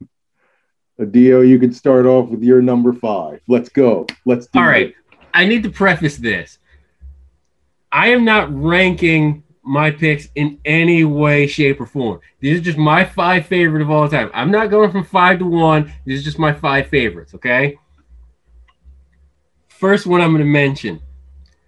Adio, 1.00 1.42
you 1.42 1.60
can 1.60 1.74
start 1.74 2.06
off 2.08 2.30
with 2.30 2.42
your 2.44 2.62
number 2.62 2.92
five. 2.94 3.42
Let's 3.48 3.70
go. 3.70 4.08
Let's 4.26 4.48
do 4.48 4.60
All 4.60 4.66
right. 4.66 4.90
it. 4.90 4.96
I 5.34 5.46
need 5.46 5.64
to 5.64 5.70
preface 5.70 6.18
this. 6.18 6.60
I 7.92 8.10
am 8.10 8.24
not 8.24 8.50
ranking 8.54 9.44
my 9.64 9.92
picks 9.92 10.28
in 10.36 10.60
any 10.66 11.04
way, 11.04 11.46
shape, 11.48 11.80
or 11.80 11.86
form. 11.86 12.20
These 12.40 12.60
are 12.60 12.64
just 12.64 12.78
my 12.78 13.06
five 13.06 13.46
favorite 13.46 13.82
of 13.82 13.92
all 13.92 14.10
time. 14.10 14.32
I'm 14.34 14.52
not 14.52 14.70
going 14.70 14.92
from 14.92 15.04
five 15.04 15.40
to 15.40 15.46
one. 15.46 15.92
These 16.06 16.22
are 16.22 16.24
just 16.24 16.40
my 16.40 16.54
five 16.54 16.88
favorites, 16.88 17.36
okay? 17.36 17.78
First 19.68 20.06
one 20.06 20.22
I'm 20.22 20.32
going 20.32 20.40
to 20.40 20.46
mention 20.46 21.02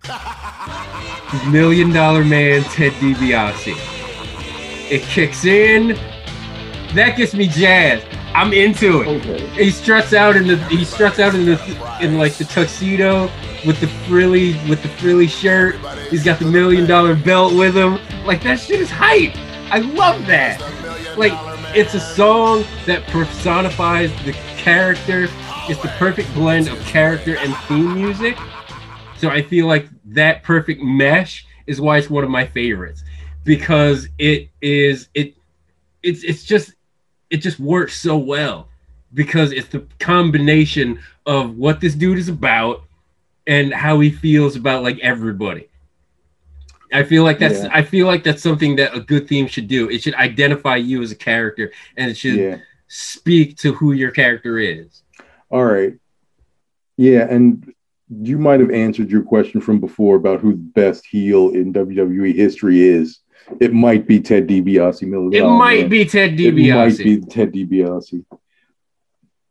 Million 1.51 1.91
Dollar 1.91 2.23
Man 2.23 2.63
Ted 2.63 2.91
DiBiase. 2.93 3.75
It 4.91 5.01
kicks 5.03 5.45
in. 5.45 5.89
That 6.93 7.15
gets 7.17 7.33
me 7.33 7.47
jazzed. 7.47 8.05
I'm 8.35 8.51
into 8.53 9.01
it 9.01 9.07
Okay. 9.07 9.47
he 9.63 9.69
struts 9.71 10.13
out 10.13 10.35
in 10.35 10.47
the 10.47 10.57
he 10.65 10.83
struts 10.85 11.19
out 11.19 11.35
in 11.35 11.45
the 11.45 11.97
in 12.01 12.17
like 12.17 12.33
the 12.33 12.45
tuxedo 12.45 13.29
with 13.65 13.79
the 13.79 13.87
frilly 14.07 14.53
with 14.69 14.81
the 14.81 14.89
frilly 14.89 15.27
shirt. 15.27 15.75
He's 16.09 16.23
got 16.23 16.39
the 16.39 16.45
million 16.45 16.85
dollar 16.87 17.15
belt 17.15 17.53
with 17.53 17.75
him. 17.75 17.99
Like 18.25 18.43
that 18.43 18.59
shit 18.59 18.79
is 18.81 18.89
hype. 18.89 19.35
I 19.71 19.79
love 19.79 20.25
that. 20.27 20.59
Like 21.17 21.33
it's 21.75 21.93
a 21.93 21.99
song 21.99 22.63
that 22.85 23.05
personifies 23.07 24.11
the 24.25 24.33
character. 24.57 25.27
It's 25.69 25.81
the 25.81 25.87
perfect 25.97 26.33
blend 26.33 26.67
of 26.67 26.77
character 26.81 27.37
and 27.37 27.55
theme 27.67 27.93
music. 27.95 28.37
So 29.17 29.29
I 29.29 29.41
feel 29.41 29.67
like 29.67 29.87
that 30.05 30.43
perfect 30.43 30.81
mesh 30.81 31.45
is 31.67 31.79
why 31.79 31.97
it's 31.97 32.09
one 32.09 32.23
of 32.25 32.29
my 32.29 32.45
favorites 32.45 33.03
because 33.45 34.09
it 34.17 34.49
is 34.61 35.07
it 35.13 35.35
it's 36.01 36.23
it's 36.23 36.43
just 36.43 36.73
it 37.33 37.37
just 37.41 37.59
works 37.59 37.99
so 37.99 38.15
well 38.15 38.69
because 39.13 39.51
it's 39.51 39.67
the 39.69 39.85
combination 39.99 40.99
of 41.25 41.57
what 41.57 41.81
this 41.81 41.95
dude 41.95 42.19
is 42.19 42.29
about 42.29 42.83
and 43.47 43.73
how 43.73 43.99
he 43.99 44.11
feels 44.11 44.55
about 44.55 44.83
like 44.83 44.99
everybody. 44.99 45.67
I 46.93 47.03
feel 47.03 47.23
like 47.23 47.39
that's 47.39 47.63
Yeah. 47.63 47.69
I 47.73 47.81
feel 47.81 48.05
like 48.05 48.23
that's 48.23 48.43
something 48.43 48.75
that 48.75 48.95
a 48.95 48.99
good 48.99 49.27
theme 49.27 49.47
should 49.47 49.67
do. 49.67 49.89
It 49.89 50.03
should 50.03 50.13
identify 50.13 50.75
you 50.75 51.01
as 51.01 51.11
a 51.11 51.15
character 51.15 51.71
and 51.97 52.11
it 52.11 52.17
should 52.17 52.35
Yeah. 52.39 52.57
speak 52.87 53.57
to 53.57 53.73
who 53.73 53.93
your 53.93 54.11
character 54.11 54.59
is. 54.59 55.01
All 55.49 55.65
right. 55.65 55.93
Yeah, 56.97 57.27
and 57.27 57.73
you 58.09 58.37
might 58.37 58.59
have 58.59 58.69
answered 58.69 59.09
your 59.09 59.23
question 59.23 59.59
from 59.59 59.79
before 59.79 60.17
about 60.17 60.39
who 60.39 60.51
the 60.51 60.57
best 60.81 61.07
heel 61.07 61.49
in 61.49 61.73
WWE 61.73 62.31
history 62.35 62.81
is. 62.83 63.19
It 63.59 63.73
might 63.73 64.07
be 64.07 64.19
Ted 64.19 64.47
DiBiase. 64.47 65.03
It 65.33 65.45
might 65.45 65.89
be 65.89 66.05
Ted 66.05 66.37
DiBiase. 66.37 66.67
It 66.67 66.75
might 66.75 66.97
be 66.97 67.19
Ted 67.21 67.53
DiBiase. 67.53 68.25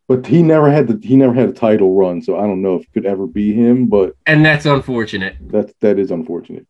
But 0.08 0.26
he 0.26 0.42
never 0.42 0.70
had 0.70 0.88
the 0.88 1.06
he 1.06 1.16
never 1.16 1.32
had 1.32 1.48
a 1.48 1.52
title 1.52 1.94
run, 1.94 2.20
so 2.22 2.36
I 2.38 2.42
don't 2.42 2.60
know 2.60 2.76
if 2.76 2.82
it 2.82 2.92
could 2.92 3.06
ever 3.06 3.26
be 3.26 3.52
him. 3.54 3.86
But 3.86 4.14
and 4.26 4.44
that's 4.44 4.66
unfortunate. 4.66 5.36
That's 5.40 5.72
that 5.80 5.98
is 5.98 6.10
unfortunate. 6.10 6.66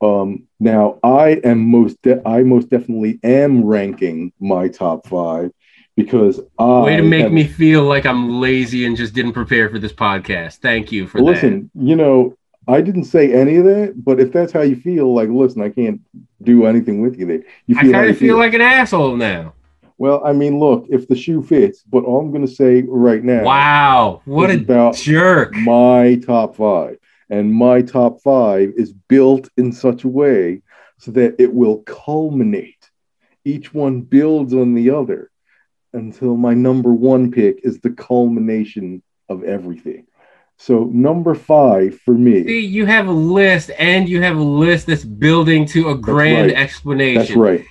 Um, 0.00 0.48
now 0.58 0.98
I 1.04 1.40
am 1.44 1.60
most 1.70 2.00
de- 2.02 2.26
I 2.26 2.42
most 2.42 2.70
definitely 2.70 3.20
am 3.22 3.64
ranking 3.64 4.32
my 4.40 4.66
top 4.68 5.06
five 5.06 5.52
because 5.96 6.40
I 6.58 6.80
Way 6.82 6.96
to 6.96 7.02
make 7.02 7.22
have- 7.24 7.32
me 7.32 7.44
feel 7.46 7.84
like 7.84 8.04
I'm 8.04 8.40
lazy 8.40 8.84
and 8.84 8.96
just 8.96 9.14
didn't 9.14 9.32
prepare 9.34 9.68
for 9.68 9.78
this 9.78 9.92
podcast. 9.92 10.56
Thank 10.56 10.90
you 10.90 11.06
for 11.06 11.20
listen. 11.20 11.70
You 11.74 11.94
know, 11.94 12.36
I 12.68 12.80
didn't 12.80 13.04
say 13.04 13.32
any 13.32 13.56
of 13.56 13.64
that, 13.64 13.94
but 14.04 14.20
if 14.20 14.32
that's 14.32 14.52
how 14.52 14.60
you 14.62 14.76
feel, 14.76 15.12
like, 15.12 15.28
listen, 15.28 15.62
I 15.62 15.68
can't 15.68 16.00
do 16.42 16.66
anything 16.66 17.00
with 17.00 17.18
you 17.18 17.26
there. 17.26 17.42
You 17.66 17.74
that. 17.74 17.80
I 17.80 17.82
feel 17.82 17.92
kind 17.92 18.10
of 18.10 18.18
feel 18.18 18.36
like 18.38 18.54
an 18.54 18.60
asshole 18.60 19.16
now. 19.16 19.54
Well, 19.98 20.22
I 20.24 20.32
mean, 20.32 20.58
look, 20.58 20.86
if 20.88 21.06
the 21.08 21.16
shoe 21.16 21.42
fits, 21.42 21.82
but 21.82 22.04
all 22.04 22.20
I'm 22.20 22.30
going 22.30 22.46
to 22.46 22.52
say 22.52 22.82
right 22.86 23.22
now, 23.22 23.44
Wow, 23.44 24.22
what 24.24 24.50
a 24.50 24.54
about 24.54 24.96
jerk! 24.96 25.54
my 25.54 26.16
top 26.24 26.56
five. 26.56 26.98
And 27.30 27.52
my 27.52 27.82
top 27.82 28.20
five 28.20 28.72
is 28.76 28.92
built 28.92 29.48
in 29.56 29.72
such 29.72 30.04
a 30.04 30.08
way 30.08 30.62
so 30.98 31.12
that 31.12 31.36
it 31.38 31.52
will 31.52 31.78
culminate. 31.78 32.90
Each 33.44 33.72
one 33.72 34.02
builds 34.02 34.52
on 34.54 34.74
the 34.74 34.90
other 34.90 35.30
until 35.92 36.36
my 36.36 36.54
number 36.54 36.92
one 36.92 37.30
pick 37.30 37.60
is 37.64 37.80
the 37.80 37.90
culmination 37.90 39.02
of 39.28 39.44
everything. 39.44 40.06
So, 40.64 40.84
number 40.92 41.34
five 41.34 41.98
for 42.04 42.14
me, 42.14 42.44
See, 42.44 42.60
you 42.60 42.86
have 42.86 43.08
a 43.08 43.12
list, 43.12 43.72
and 43.80 44.08
you 44.08 44.22
have 44.22 44.36
a 44.36 44.42
list 44.42 44.86
that's 44.86 45.04
building 45.04 45.66
to 45.66 45.88
a 45.90 45.96
grand 45.96 46.52
right. 46.52 46.56
explanation. 46.56 47.20
that's 47.20 47.34
right. 47.36 47.64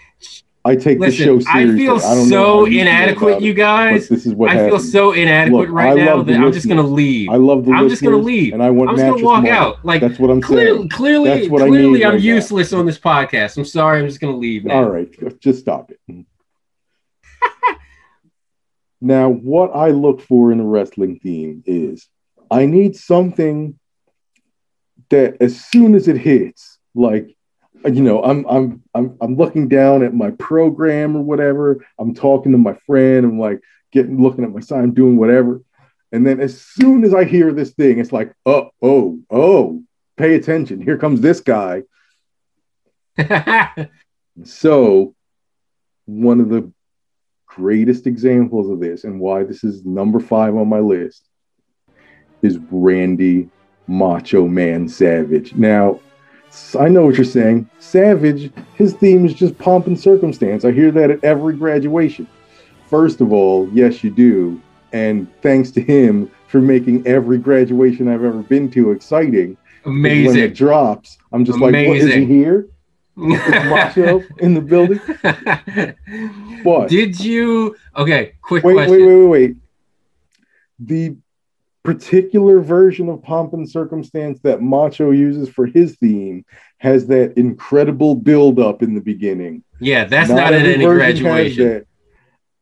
I 0.65 0.75
take 0.75 0.99
the 0.99 1.09
show 1.09 1.35
Listen, 1.35 1.51
I 1.53 1.65
feel 1.73 1.95
I 1.95 2.23
so 2.27 2.65
inadequate, 2.65 3.41
you 3.41 3.53
guys. 3.53 4.09
this 4.09 4.25
is 4.25 4.35
what 4.35 4.49
I 4.49 4.67
feel 4.67 4.77
so 4.77 5.13
inadequate 5.13 5.69
Look, 5.69 5.75
right 5.75 5.97
I 5.97 6.03
now 6.03 6.21
that 6.21 6.35
I'm 6.35 6.51
just 6.51 6.67
gonna 6.67 6.81
leave. 6.81 7.29
I 7.29 7.37
love 7.37 7.63
the 7.63 7.71
I'm 7.71 7.87
just 7.87 8.03
gonna 8.03 8.17
leave. 8.17 8.53
and 8.53 8.61
I 8.61 8.69
want 8.69 8.89
I'm 8.89 8.97
just 8.97 9.09
gonna 9.09 9.23
walk 9.23 9.43
Mark. 9.43 9.55
out. 9.55 9.85
Like 9.85 10.01
That's 10.01 10.19
what 10.19 10.29
I'm 10.29 10.41
clearly, 10.41 10.77
saying. 10.79 10.89
clearly, 10.89 11.29
That's 11.29 11.49
what 11.49 11.61
I 11.61 11.67
clearly, 11.69 11.99
need 11.99 12.03
I'm 12.03 12.11
right 12.11 12.19
now. 12.19 12.35
useless 12.35 12.73
on 12.73 12.85
this 12.85 12.99
podcast. 12.99 13.57
I'm 13.57 13.63
sorry. 13.65 14.01
I'm 14.01 14.07
just 14.07 14.19
gonna 14.19 14.35
leave 14.35 14.65
now. 14.65 14.75
All 14.75 14.89
right, 14.89 15.09
just 15.39 15.61
stop 15.61 15.91
it. 15.91 16.25
now, 19.01 19.29
what 19.29 19.71
I 19.73 19.91
look 19.91 20.21
for 20.21 20.51
in 20.51 20.59
a 20.59 20.65
wrestling 20.65 21.19
theme 21.23 21.63
is 21.65 22.07
I 22.51 22.65
need 22.65 22.95
something 22.95 23.79
that 25.09 25.41
as 25.41 25.59
soon 25.59 25.95
as 25.95 26.07
it 26.07 26.17
hits, 26.17 26.77
like 26.93 27.35
you 27.85 28.03
know, 28.03 28.21
I'm 28.21 28.45
I'm 28.47 28.83
I'm 28.93 29.17
I'm 29.21 29.35
looking 29.37 29.67
down 29.67 30.03
at 30.03 30.13
my 30.13 30.31
program 30.31 31.15
or 31.15 31.21
whatever. 31.21 31.83
I'm 31.97 32.13
talking 32.13 32.51
to 32.51 32.57
my 32.57 32.75
friend. 32.85 33.25
I'm 33.25 33.39
like 33.39 33.61
getting 33.91 34.21
looking 34.21 34.43
at 34.43 34.51
my 34.51 34.59
sign, 34.59 34.91
doing 34.91 35.17
whatever. 35.17 35.61
And 36.11 36.27
then 36.27 36.41
as 36.41 36.61
soon 36.61 37.05
as 37.05 37.13
I 37.13 37.23
hear 37.23 37.53
this 37.53 37.71
thing, 37.71 37.97
it's 37.99 38.11
like, 38.11 38.33
oh, 38.45 38.69
oh, 38.81 39.19
oh, 39.29 39.81
pay 40.17 40.35
attention. 40.35 40.81
Here 40.81 40.97
comes 40.97 41.21
this 41.21 41.39
guy. 41.39 41.83
So, 44.43 45.13
one 46.05 46.39
of 46.39 46.49
the 46.49 46.71
greatest 47.45 48.07
examples 48.07 48.69
of 48.69 48.79
this 48.79 49.03
and 49.03 49.19
why 49.19 49.43
this 49.43 49.63
is 49.63 49.83
number 49.83 50.19
five 50.19 50.55
on 50.55 50.69
my 50.69 50.79
list 50.79 51.27
is 52.41 52.59
Randy 52.69 53.49
Macho 53.87 54.47
Man 54.47 54.87
Savage. 54.87 55.53
Now, 55.55 55.99
I 56.79 56.89
know 56.89 57.05
what 57.05 57.15
you're 57.15 57.25
saying. 57.25 57.69
Savage, 57.79 58.51
his 58.75 58.93
theme 58.93 59.25
is 59.25 59.33
just 59.33 59.57
pomp 59.57 59.87
and 59.87 59.99
circumstance. 59.99 60.65
I 60.65 60.71
hear 60.71 60.91
that 60.91 61.11
at 61.11 61.23
every 61.23 61.55
graduation. 61.55 62.27
First 62.89 63.21
of 63.21 63.31
all, 63.31 63.69
yes, 63.73 64.03
you 64.03 64.11
do. 64.11 64.61
And 64.91 65.27
thanks 65.41 65.71
to 65.71 65.81
him 65.81 66.29
for 66.47 66.59
making 66.59 67.07
every 67.07 67.37
graduation 67.37 68.09
I've 68.09 68.23
ever 68.23 68.41
been 68.41 68.69
to 68.71 68.91
exciting. 68.91 69.55
Amazing. 69.85 70.27
When 70.27 70.37
it 70.37 70.53
drops, 70.53 71.17
I'm 71.31 71.45
just 71.45 71.59
like, 71.59 71.73
what, 71.73 71.97
is 71.97 72.05
he 72.05 72.11
Amazing. 72.13 72.27
here? 72.27 72.67
Is 73.17 73.39
Macho 73.69 74.23
in 74.39 74.53
the 74.53 74.61
building? 74.61 74.99
What? 76.63 76.89
Did 76.89 77.19
you? 77.19 77.75
Okay, 77.95 78.33
quick 78.43 78.63
wait, 78.63 78.73
question. 78.73 78.91
wait, 78.91 79.05
wait, 79.05 79.15
wait, 79.15 79.27
wait. 79.27 79.55
The 80.79 81.15
particular 81.83 82.59
version 82.59 83.09
of 83.09 83.23
pomp 83.23 83.53
and 83.53 83.69
circumstance 83.69 84.39
that 84.41 84.61
Macho 84.61 85.11
uses 85.11 85.49
for 85.49 85.65
his 85.65 85.95
theme 85.97 86.45
has 86.77 87.07
that 87.07 87.37
incredible 87.37 88.15
build 88.15 88.59
up 88.59 88.83
in 88.83 88.93
the 88.93 89.01
beginning. 89.01 89.63
Yeah, 89.79 90.05
that's 90.05 90.29
not, 90.29 90.53
at 90.53 90.65
every 90.65 90.75
any 90.75 90.85
graduation. 90.85 91.67
that. 91.67 91.87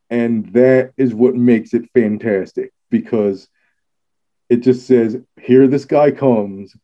and 0.09 0.45
that 0.53 0.93
is 0.97 1.13
what 1.13 1.35
makes 1.35 1.73
it 1.73 1.89
fantastic 1.93 2.71
because 2.89 3.47
it 4.47 4.57
just 4.57 4.87
says, 4.87 5.17
"Here 5.41 5.67
this 5.67 5.85
guy 5.85 6.11
comes. 6.11 6.75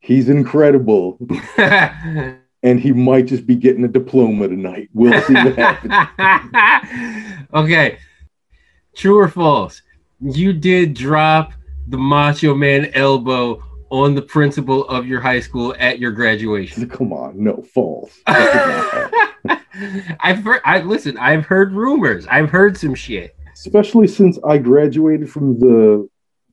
He's 0.00 0.28
incredible, 0.28 1.18
and 1.58 2.80
he 2.80 2.92
might 2.92 3.26
just 3.26 3.46
be 3.46 3.56
getting 3.56 3.84
a 3.84 3.88
diploma 3.88 4.48
tonight. 4.48 4.88
We'll 4.94 5.20
see 5.22 5.34
what 5.34 5.56
happens." 5.58 7.46
okay, 7.52 7.98
true 8.94 9.18
or 9.18 9.28
false? 9.28 9.82
You 10.20 10.54
did 10.54 10.94
drop 10.94 11.52
the 11.88 11.98
Macho 11.98 12.54
Man 12.54 12.90
elbow 12.94 13.62
on 13.90 14.14
the 14.14 14.22
principal 14.22 14.86
of 14.88 15.06
your 15.06 15.20
high 15.20 15.40
school 15.40 15.74
at 15.78 15.98
your 15.98 16.10
graduation. 16.10 16.88
Come 16.96 17.12
on, 17.12 17.42
no 17.42 17.62
false. 17.74 18.12
That 18.26 19.12
did 19.42 19.50
not 19.50 19.60
happen. 19.84 20.16
I've 20.20 20.42
heard. 20.42 20.60
I 20.64 20.80
listen. 20.80 21.16
I've 21.18 21.44
heard 21.44 21.72
rumors. 21.72 22.26
I've 22.26 22.50
heard 22.50 22.76
some 22.76 22.94
shit. 22.94 23.36
especially 23.54 24.08
since 24.08 24.38
I 24.44 24.58
graduated 24.58 25.30
from 25.30 25.58
the 25.60 26.08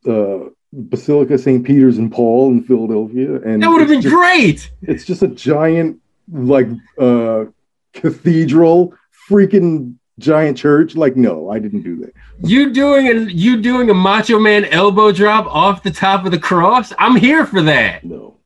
uh, 0.07 0.49
Basilica 0.73 1.37
St. 1.37 1.65
Peter's 1.65 1.97
and 1.97 2.11
Paul 2.11 2.51
in 2.51 2.63
Philadelphia, 2.63 3.35
and 3.41 3.63
That 3.63 3.69
would 3.69 3.79
have 3.79 3.89
been 3.89 4.01
just, 4.01 4.13
great. 4.13 4.71
It's 4.83 5.05
just 5.05 5.23
a 5.23 5.27
giant, 5.27 5.99
like, 6.31 6.67
uh, 6.99 7.45
cathedral, 7.93 8.93
freaking 9.29 9.95
giant 10.19 10.57
church. 10.57 10.95
Like, 10.95 11.15
no, 11.15 11.49
I 11.49 11.59
didn't 11.59 11.83
do 11.83 11.97
that. 11.97 12.13
You 12.43 12.71
doing 12.71 13.07
a 13.07 13.13
you 13.31 13.61
doing 13.61 13.89
a 13.89 13.93
Macho 13.93 14.39
Man 14.39 14.65
elbow 14.65 15.11
drop 15.11 15.45
off 15.47 15.83
the 15.83 15.91
top 15.91 16.25
of 16.25 16.31
the 16.31 16.39
cross? 16.39 16.93
I'm 16.97 17.15
here 17.15 17.45
for 17.45 17.61
that. 17.63 18.03
No. 18.03 18.37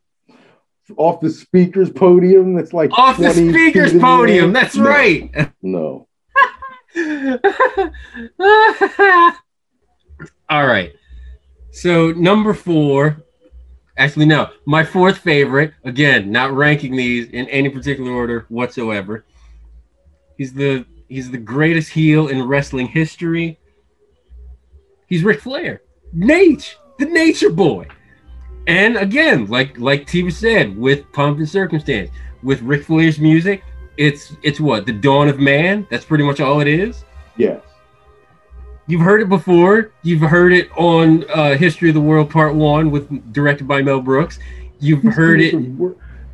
Off 0.96 1.20
the 1.20 1.30
speaker's 1.30 1.90
podium, 1.90 2.54
that's 2.54 2.72
like 2.72 2.92
Off 2.98 3.18
the 3.18 3.32
speaker's 3.32 3.92
the 3.94 4.00
podium. 4.00 4.54
That's 4.54 4.76
No, 4.78 4.88
right. 4.90 5.52
No. 5.62 6.08
All 10.50 10.66
right. 10.66 10.94
So 11.72 12.12
number 12.14 12.54
four, 12.54 13.22
actually 13.98 14.26
no, 14.28 14.50
my 14.66 14.84
fourth 14.86 15.18
favorite. 15.18 15.74
Again, 15.84 16.32
not 16.32 16.54
ranking 16.54 16.96
these 16.96 17.28
in 17.30 17.48
any 17.50 17.70
particular 17.70 18.12
order 18.12 18.46
whatsoever. 18.50 19.26
He's 20.38 20.54
the 20.54 20.86
he's 21.08 21.32
the 21.32 21.38
greatest 21.38 21.90
heel 21.90 22.28
in 22.28 22.44
wrestling 22.44 22.88
history. 22.88 23.60
He's 25.08 25.24
Ric 25.24 25.40
Flair, 25.42 25.82
Nate, 26.14 26.78
the 27.00 27.06
Nature 27.06 27.50
Boy. 27.50 27.88
And 28.68 28.98
again, 28.98 29.46
like 29.48 29.80
like 29.80 30.06
Tiva 30.06 30.32
said, 30.32 30.78
with 30.78 31.10
Pomp 31.14 31.38
and 31.38 31.50
Circumstance, 31.50 32.12
with 32.44 32.62
Ric 32.62 32.84
Flair's 32.84 33.20
music, 33.20 33.64
it's 33.96 34.36
it's 34.44 34.60
what 34.60 34.86
the 34.86 34.92
dawn 34.92 35.30
of 35.30 35.40
man. 35.40 35.88
That's 35.90 36.06
pretty 36.06 36.26
much 36.26 36.42
all 36.42 36.60
it 36.60 36.68
is. 36.68 37.06
Yes. 37.38 37.62
You've 38.88 39.02
heard 39.02 39.22
it 39.22 39.30
before. 39.30 39.92
You've 40.02 40.22
heard 40.22 40.54
it 40.54 40.70
on 40.78 41.30
uh, 41.30 41.58
History 41.58 41.90
of 41.90 41.96
the 41.96 42.02
World 42.02 42.30
Part 42.30 42.56
One, 42.56 42.90
with 42.92 43.34
directed 43.34 43.68
by 43.68 43.82
Mel 43.82 44.02
Brooks. 44.02 44.40
You've 44.80 45.04
heard 45.04 45.42
it. 45.42 45.54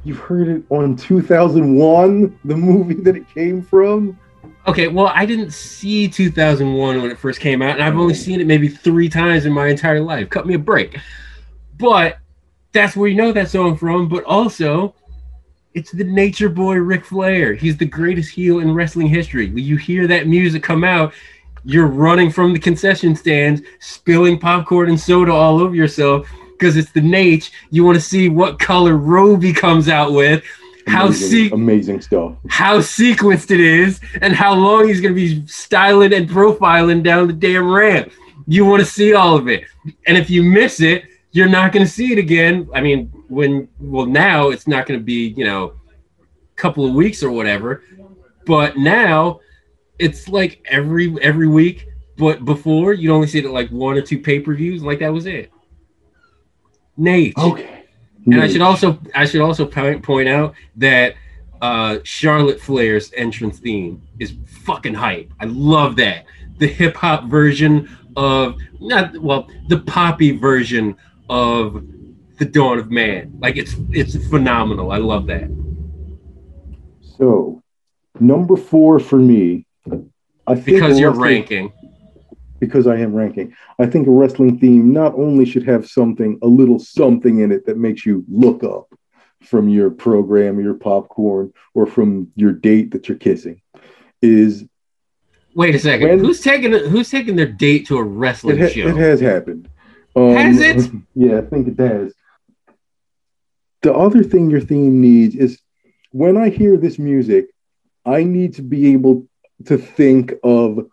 You've 0.05 0.19
heard 0.19 0.49
it 0.49 0.63
on 0.69 0.97
2001, 0.97 2.39
the 2.43 2.57
movie 2.57 2.95
that 2.95 3.15
it 3.15 3.27
came 3.33 3.61
from. 3.61 4.19
Okay, 4.65 4.87
well, 4.87 5.07
I 5.07 5.25
didn't 5.25 5.51
see 5.51 6.07
2001 6.07 7.01
when 7.01 7.11
it 7.11 7.19
first 7.19 7.41
came 7.41 7.61
out, 7.61 7.71
and 7.71 7.83
I've 7.83 7.97
only 7.97 8.13
seen 8.13 8.39
it 8.39 8.47
maybe 8.47 8.69
three 8.69 9.09
times 9.09 9.45
in 9.45 9.51
my 9.51 9.67
entire 9.67 9.99
life. 9.99 10.29
Cut 10.29 10.47
me 10.47 10.53
a 10.53 10.59
break. 10.59 10.97
But 11.77 12.19
that's 12.71 12.95
where 12.95 13.09
you 13.09 13.15
know 13.15 13.33
that 13.33 13.49
song 13.49 13.75
from. 13.75 14.07
But 14.07 14.23
also, 14.23 14.95
it's 15.73 15.91
the 15.91 16.05
nature 16.05 16.47
boy 16.47 16.75
Ric 16.75 17.03
Flair. 17.03 17.53
He's 17.53 17.75
the 17.75 17.85
greatest 17.85 18.31
heel 18.31 18.59
in 18.59 18.73
wrestling 18.73 19.07
history. 19.07 19.49
When 19.49 19.65
you 19.65 19.75
hear 19.75 20.07
that 20.07 20.27
music 20.27 20.63
come 20.63 20.85
out, 20.85 21.13
you're 21.65 21.87
running 21.87 22.31
from 22.31 22.53
the 22.53 22.59
concession 22.59 23.17
stands, 23.17 23.61
spilling 23.79 24.39
popcorn 24.39 24.89
and 24.89 24.99
soda 24.99 25.33
all 25.33 25.59
over 25.59 25.75
yourself 25.75 26.29
because 26.51 26.77
it's 26.77 26.91
the 26.91 27.01
Nate. 27.01 27.51
You 27.69 27.83
want 27.83 27.95
to 27.95 28.01
see 28.01 28.29
what 28.29 28.59
color 28.59 28.95
robe 28.95 29.43
he 29.43 29.51
comes 29.51 29.89
out 29.89 30.13
with 30.13 30.41
how 30.87 31.07
amazing, 31.07 31.49
se- 31.49 31.51
amazing 31.53 32.01
stuff. 32.01 32.35
how 32.49 32.79
sequenced 32.79 33.51
it 33.51 33.59
is 33.59 33.99
and 34.21 34.33
how 34.33 34.53
long 34.53 34.87
he's 34.87 35.01
going 35.01 35.13
to 35.13 35.19
be 35.19 35.45
styling 35.47 36.13
and 36.13 36.29
profiling 36.29 37.03
down 37.03 37.27
the 37.27 37.33
damn 37.33 37.69
ramp. 37.69 38.11
You 38.47 38.65
want 38.65 38.81
to 38.81 38.85
see 38.85 39.13
all 39.13 39.35
of 39.35 39.47
it. 39.47 39.63
And 40.05 40.17
if 40.17 40.29
you 40.29 40.43
miss 40.43 40.81
it, 40.81 41.05
you're 41.31 41.47
not 41.47 41.71
going 41.71 41.85
to 41.85 41.91
see 41.91 42.11
it 42.11 42.17
again. 42.17 42.67
I 42.73 42.81
mean, 42.81 43.07
when 43.27 43.67
well 43.79 44.05
now 44.05 44.49
it's 44.49 44.67
not 44.67 44.85
going 44.85 44.99
to 44.99 45.03
be, 45.03 45.29
you 45.37 45.45
know, 45.45 45.73
a 46.19 46.55
couple 46.55 46.85
of 46.85 46.93
weeks 46.93 47.23
or 47.23 47.31
whatever. 47.31 47.83
But 48.45 48.77
now 48.77 49.39
it's 49.99 50.27
like 50.27 50.63
every 50.69 51.15
every 51.21 51.47
week, 51.47 51.87
but 52.17 52.45
before 52.45 52.93
you'd 52.93 53.11
only 53.11 53.27
see 53.27 53.39
it 53.39 53.45
at 53.45 53.51
like 53.51 53.69
one 53.69 53.97
or 53.97 54.01
two 54.01 54.19
pay-per-views, 54.19 54.83
like 54.83 54.99
that 54.99 55.13
was 55.13 55.25
it. 55.25 55.51
Nate. 56.97 57.37
Okay. 57.37 57.82
And 58.25 58.41
I 58.41 58.47
should 58.47 58.61
also 58.61 58.99
I 59.13 59.25
should 59.25 59.41
also 59.41 59.65
point 59.65 60.03
point 60.03 60.29
out 60.29 60.55
that 60.77 61.15
uh, 61.61 61.99
Charlotte 62.03 62.59
Flair's 62.59 63.11
entrance 63.15 63.59
theme 63.59 64.01
is 64.19 64.35
fucking 64.45 64.93
hype. 64.93 65.31
I 65.39 65.45
love 65.45 65.95
that. 65.97 66.25
The 66.57 66.67
hip 66.67 66.95
hop 66.95 67.25
version 67.29 67.89
of 68.15 68.57
not 68.79 69.17
well, 69.17 69.49
the 69.67 69.79
poppy 69.79 70.37
version 70.37 70.95
of 71.29 71.85
the 72.37 72.45
Dawn 72.45 72.79
of 72.79 72.91
Man. 72.91 73.35
Like 73.39 73.57
it's 73.57 73.75
it's 73.91 74.15
phenomenal. 74.27 74.91
I 74.91 74.97
love 74.97 75.27
that. 75.27 75.49
So, 77.01 77.61
number 78.19 78.55
four 78.55 78.99
for 78.99 79.17
me, 79.19 79.65
I 80.47 80.55
think 80.55 80.65
Because 80.65 80.99
you're 80.99 81.11
ranking. 81.11 81.71
Because 82.63 82.87
I 82.87 82.95
am 82.95 83.13
ranking. 83.13 83.53
I 83.77 83.85
think 83.85 84.07
a 84.07 84.11
wrestling 84.11 84.57
theme 84.57 84.93
not 84.93 85.13
only 85.15 85.43
should 85.43 85.67
have 85.67 85.85
something, 85.85 86.39
a 86.41 86.47
little 86.47 86.79
something 86.79 87.39
in 87.39 87.51
it 87.51 87.65
that 87.65 87.77
makes 87.77 88.05
you 88.05 88.23
look 88.29 88.63
up 88.63 88.87
from 89.41 89.67
your 89.67 89.89
program, 89.89 90.61
your 90.61 90.75
popcorn, 90.75 91.51
or 91.73 91.85
from 91.85 92.31
your 92.37 92.53
date 92.53 92.91
that 92.91 93.09
you're 93.09 93.17
kissing. 93.17 93.61
Is 94.21 94.63
Wait 95.55 95.75
a 95.75 95.79
second. 95.79 96.07
When- 96.07 96.19
who's 96.19 96.39
taking 96.39 96.71
who's 96.71 97.09
taking 97.09 97.35
their 97.35 97.51
date 97.51 97.85
to 97.87 97.97
a 97.97 98.03
wrestling 98.03 98.59
it, 98.59 98.61
ha- 98.61 98.69
show? 98.69 98.87
it 98.87 98.95
has 98.95 99.19
happened. 99.19 99.67
Um, 100.15 100.35
Has 100.35 100.61
it? 100.61 100.91
Yeah, 101.15 101.39
I 101.39 101.41
think 101.41 101.67
it 101.67 101.79
has. 101.79 102.13
The 103.81 103.93
other 103.93 104.23
thing 104.23 104.49
your 104.49 104.61
theme 104.61 105.01
needs 105.01 105.35
is 105.35 105.59
when 106.11 106.37
I 106.37 106.47
hear 106.47 106.77
this 106.77 106.97
music, 106.97 107.47
I 108.05 108.23
need 108.23 108.53
to 108.53 108.61
be 108.61 108.93
able 108.93 109.27
to 109.65 109.77
think 109.77 110.33
of 110.43 110.87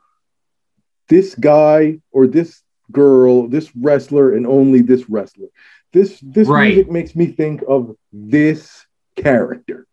this 1.11 1.35
guy 1.35 1.99
or 2.13 2.27
this 2.27 2.63
girl, 2.91 3.47
this 3.49 3.71
wrestler, 3.77 4.35
and 4.35 4.47
only 4.47 4.81
this 4.81 5.11
wrestler. 5.11 5.49
This 5.93 6.19
this 6.23 6.49
Right. 6.49 6.75
music 6.75 6.91
makes 6.91 7.15
me 7.15 7.27
think 7.27 7.63
of 7.69 7.95
this 8.13 8.87
character. 9.17 9.87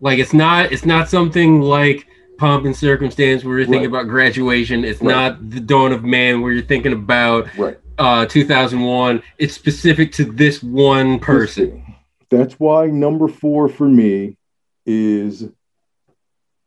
Like 0.00 0.18
it's 0.20 0.32
not 0.34 0.70
it's 0.72 0.86
not 0.86 1.08
something 1.08 1.60
like 1.60 2.06
pomp 2.38 2.66
and 2.66 2.76
circumstance 2.76 3.42
where 3.44 3.56
you're 3.58 3.66
thinking 3.66 3.90
Right. 3.90 4.00
about 4.02 4.08
graduation. 4.10 4.84
It's 4.84 5.00
Right. 5.00 5.10
not 5.14 5.50
the 5.50 5.58
dawn 5.60 5.90
of 5.92 6.04
man 6.04 6.42
where 6.42 6.52
you're 6.52 6.62
thinking 6.62 6.92
about 6.92 7.48
Right. 7.58 7.78
uh 7.98 8.26
2001. 8.26 9.22
It's 9.38 9.54
specific 9.54 10.12
to 10.12 10.24
this 10.24 10.62
one 10.62 11.18
person. 11.18 11.82
That's 12.28 12.60
why 12.60 12.86
number 12.88 13.26
four 13.28 13.68
for 13.70 13.88
me 13.88 14.36
is 14.84 15.48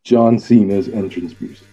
John 0.04 0.40
Cena's 0.40 0.90
entrance 0.90 1.36
music. 1.40 1.68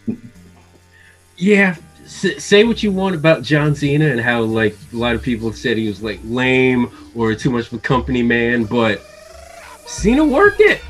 Yeah. 1.39 1.77
Say 2.07 2.65
what 2.65 2.83
you 2.83 2.93
want 2.93 3.15
about 3.15 3.43
John 3.43 3.75
Cena 3.75 4.07
and 4.07 4.21
how 4.21 4.43
like 4.43 4.77
a 4.93 4.97
lot 4.97 5.15
of 5.15 5.23
people 5.23 5.53
said 5.53 5.77
he 5.77 5.89
was 5.89 6.03
like 6.03 6.21
lame 6.25 6.91
or 7.15 7.35
too 7.35 7.51
much 7.51 7.67
of 7.67 7.73
a 7.75 7.79
company 7.79 8.23
man, 8.23 8.65
but 8.65 9.01
Cena 9.87 10.25
worked 10.25 10.61
it. 10.61 10.81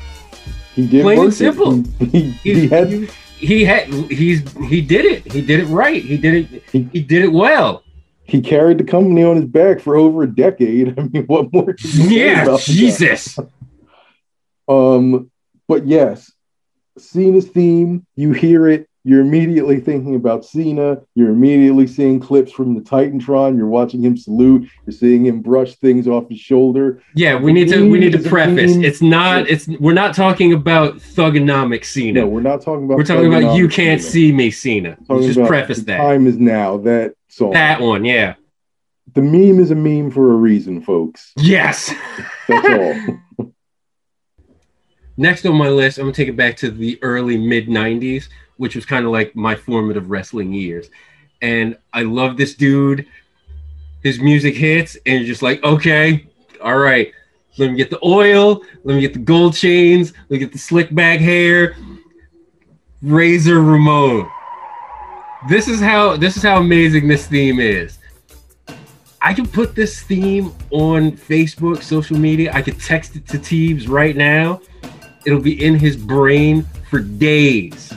He 0.75 0.85
did 0.87 1.01
Plain 1.01 1.17
and 1.17 1.25
work 1.25 1.33
it. 1.33 1.35
simple. 1.35 1.83
He, 2.11 2.31
he, 2.31 2.53
He, 2.53 2.67
had 2.67 2.87
he, 2.89 3.07
he 3.37 3.65
had 3.65 3.87
he's 4.11 4.51
he 4.69 4.81
did 4.81 5.05
it. 5.05 5.31
He 5.31 5.41
did 5.41 5.59
it 5.61 5.65
right. 5.65 6.01
He 6.03 6.17
did 6.17 6.33
it. 6.53 6.63
He- 6.71 6.89
He 6.93 7.01
did 7.01 7.23
it 7.23 7.31
well. 7.31 7.83
he 8.23 8.41
carried 8.41 8.77
the 8.77 8.83
company 8.83 9.23
on 9.23 9.37
his 9.37 9.45
back 9.45 9.79
for 9.79 9.95
over 9.95 10.23
a 10.23 10.27
decade. 10.27 10.97
I 10.99 11.03
mean, 11.03 11.23
what 11.25 11.51
more? 11.51 11.75
Yeah? 11.81 12.57
Jesus. 12.59 13.39
Um, 14.67 15.31
but 15.67 15.87
yes, 15.87 16.31
Cena's 16.97 17.47
theme. 17.47 18.05
You 18.15 18.33
hear 18.33 18.67
it. 18.67 18.86
You're 19.07 19.21
immediately 19.21 19.79
thinking 19.79 20.15
about 20.15 20.43
Cena. 20.43 21.01
You're 21.15 21.29
immediately 21.29 21.87
seeing 21.87 22.19
clips 22.19 22.51
from 22.51 22.75
the 22.75 22.81
Titantron. 22.81 23.55
You're 23.55 23.69
watching 23.69 24.03
him 24.03 24.17
salute. 24.17 24.69
You're 24.85 24.91
seeing 24.91 25.25
him 25.25 25.41
brush 25.41 25.75
things 25.75 26.09
off 26.09 26.27
his 26.29 26.41
shoulder. 26.41 27.01
Yeah, 27.15 27.39
we 27.39 27.53
need 27.53 27.69
to 27.69 27.89
we 27.89 27.99
need 27.99 28.11
to 28.11 28.29
preface. 28.29 28.75
It's 28.75 29.01
not 29.01 29.49
it's 29.49 29.65
we're 29.79 29.93
not 29.93 30.13
talking 30.13 30.51
about 30.51 30.97
thugonomic 30.97 31.85
Cena. 31.85 32.19
No, 32.19 32.27
we're 32.27 32.41
not 32.41 32.61
talking 32.61 32.83
about. 32.83 32.97
we're 32.97 33.05
talking 33.05 33.33
about 33.33 33.55
you 33.55 33.69
can't 33.69 34.01
Cena. 34.01 34.11
see 34.11 34.31
me 34.33 34.51
Cena. 34.51 34.97
Just 35.07 35.39
preface 35.39 35.83
that. 35.83 35.99
Time 35.99 36.27
is 36.27 36.37
now. 36.37 36.75
That 36.79 37.13
song. 37.29 37.53
That 37.53 37.79
one, 37.79 38.03
yeah. 38.03 38.35
The 39.13 39.21
meme 39.21 39.61
is 39.61 39.71
a 39.71 39.75
meme 39.75 40.11
for 40.11 40.33
a 40.33 40.35
reason, 40.35 40.81
folks. 40.81 41.31
Yes. 41.37 41.93
That's 42.49 42.67
all. 43.39 43.53
Next 45.17 45.45
on 45.45 45.55
my 45.55 45.69
list, 45.69 45.97
I'm 45.97 46.03
gonna 46.03 46.13
take 46.13 46.27
it 46.27 46.35
back 46.35 46.57
to 46.57 46.69
the 46.69 46.99
early 47.01 47.37
mid 47.37 47.67
'90s, 47.67 48.27
which 48.57 48.75
was 48.75 48.85
kind 48.85 49.05
of 49.05 49.11
like 49.11 49.35
my 49.35 49.55
formative 49.55 50.09
wrestling 50.09 50.53
years. 50.53 50.89
And 51.41 51.77
I 51.93 52.03
love 52.03 52.37
this 52.37 52.55
dude. 52.55 53.05
His 54.03 54.19
music 54.19 54.55
hits, 54.55 54.95
and 55.05 55.19
you're 55.19 55.27
just 55.27 55.41
like, 55.41 55.63
okay, 55.63 56.27
all 56.61 56.77
right. 56.77 57.11
Let 57.57 57.71
me 57.71 57.77
get 57.77 57.89
the 57.89 57.99
oil. 58.05 58.61
Let 58.83 58.95
me 58.95 59.01
get 59.01 59.13
the 59.13 59.19
gold 59.19 59.55
chains. 59.55 60.13
Let 60.13 60.31
me 60.31 60.37
get 60.37 60.51
the 60.51 60.59
slick 60.59 60.93
back 60.93 61.19
hair. 61.19 61.75
Razor 63.01 63.61
Ramon. 63.61 64.29
This 65.49 65.67
is 65.67 65.79
how 65.79 66.17
this 66.17 66.37
is 66.37 66.43
how 66.43 66.59
amazing 66.59 67.07
this 67.07 67.27
theme 67.27 67.59
is. 67.59 67.97
I 69.21 69.33
can 69.33 69.47
put 69.47 69.75
this 69.75 70.01
theme 70.01 70.53
on 70.71 71.11
Facebook, 71.11 71.81
social 71.81 72.17
media. 72.17 72.51
I 72.53 72.61
could 72.61 72.79
text 72.79 73.15
it 73.15 73.27
to 73.29 73.39
Teebs 73.39 73.89
right 73.89 74.15
now. 74.15 74.61
It'll 75.25 75.41
be 75.41 75.63
in 75.63 75.77
his 75.77 75.97
brain 75.97 76.63
for 76.89 76.99
days. 76.99 77.93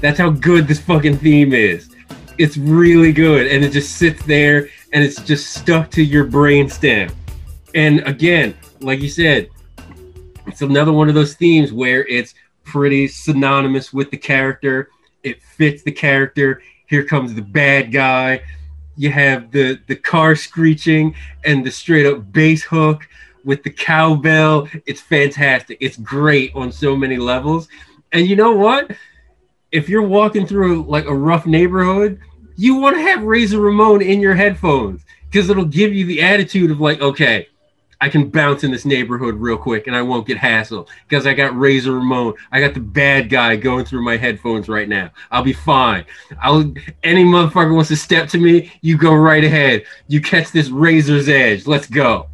That's 0.00 0.18
how 0.18 0.30
good 0.30 0.68
this 0.68 0.80
fucking 0.80 1.18
theme 1.18 1.52
is. 1.52 1.90
It's 2.38 2.56
really 2.56 3.12
good, 3.12 3.48
and 3.48 3.64
it 3.64 3.72
just 3.72 3.96
sits 3.96 4.24
there, 4.24 4.68
and 4.92 5.02
it's 5.02 5.20
just 5.22 5.54
stuck 5.54 5.90
to 5.92 6.02
your 6.02 6.24
brain 6.24 6.68
stem. 6.68 7.10
And 7.74 8.00
again, 8.06 8.56
like 8.80 9.00
you 9.00 9.08
said, 9.08 9.48
it's 10.46 10.62
another 10.62 10.92
one 10.92 11.08
of 11.08 11.14
those 11.14 11.34
themes 11.34 11.72
where 11.72 12.06
it's 12.06 12.34
pretty 12.64 13.08
synonymous 13.08 13.92
with 13.92 14.10
the 14.10 14.16
character. 14.16 14.90
It 15.22 15.42
fits 15.42 15.82
the 15.82 15.92
character. 15.92 16.62
Here 16.86 17.04
comes 17.04 17.34
the 17.34 17.42
bad 17.42 17.92
guy. 17.92 18.42
You 18.96 19.10
have 19.10 19.50
the 19.50 19.80
the 19.86 19.96
car 19.96 20.34
screeching 20.36 21.14
and 21.44 21.64
the 21.64 21.70
straight 21.70 22.06
up 22.06 22.32
bass 22.32 22.62
hook 22.62 23.06
with 23.44 23.62
the 23.62 23.70
cowbell. 23.70 24.68
It's 24.86 25.00
fantastic. 25.00 25.78
It's 25.80 25.96
great 25.96 26.52
on 26.54 26.72
so 26.72 26.96
many 26.96 27.16
levels. 27.16 27.68
And 28.12 28.26
you 28.26 28.36
know 28.36 28.52
what? 28.52 28.90
If 29.70 29.88
you're 29.88 30.02
walking 30.06 30.46
through 30.46 30.84
like 30.84 31.06
a 31.06 31.14
rough 31.14 31.46
neighborhood, 31.46 32.20
you 32.56 32.76
want 32.76 32.96
to 32.96 33.02
have 33.02 33.22
Razor 33.22 33.60
Ramon 33.60 34.02
in 34.02 34.20
your 34.20 34.34
headphones 34.34 35.02
because 35.30 35.48
it'll 35.50 35.64
give 35.64 35.92
you 35.92 36.06
the 36.06 36.22
attitude 36.22 36.70
of 36.70 36.80
like, 36.80 37.00
okay, 37.00 37.46
I 38.00 38.08
can 38.08 38.30
bounce 38.30 38.62
in 38.64 38.70
this 38.70 38.84
neighborhood 38.84 39.34
real 39.34 39.58
quick 39.58 39.88
and 39.88 39.96
I 39.96 40.02
won't 40.02 40.26
get 40.26 40.38
hassled 40.38 40.88
because 41.08 41.26
I 41.26 41.34
got 41.34 41.58
Razor 41.58 41.92
Ramon. 41.92 42.34
I 42.52 42.60
got 42.60 42.74
the 42.74 42.80
bad 42.80 43.28
guy 43.28 43.56
going 43.56 43.84
through 43.84 44.02
my 44.04 44.16
headphones 44.16 44.68
right 44.68 44.88
now. 44.88 45.10
I'll 45.30 45.42
be 45.42 45.52
fine. 45.52 46.04
I'll 46.40 46.72
any 47.02 47.24
motherfucker 47.24 47.74
wants 47.74 47.88
to 47.88 47.96
step 47.96 48.28
to 48.30 48.38
me, 48.38 48.72
you 48.82 48.96
go 48.96 49.14
right 49.14 49.42
ahead. 49.44 49.84
You 50.06 50.20
catch 50.20 50.52
this 50.52 50.68
razor's 50.70 51.28
edge. 51.28 51.66
Let's 51.66 51.88
go. 51.88 52.28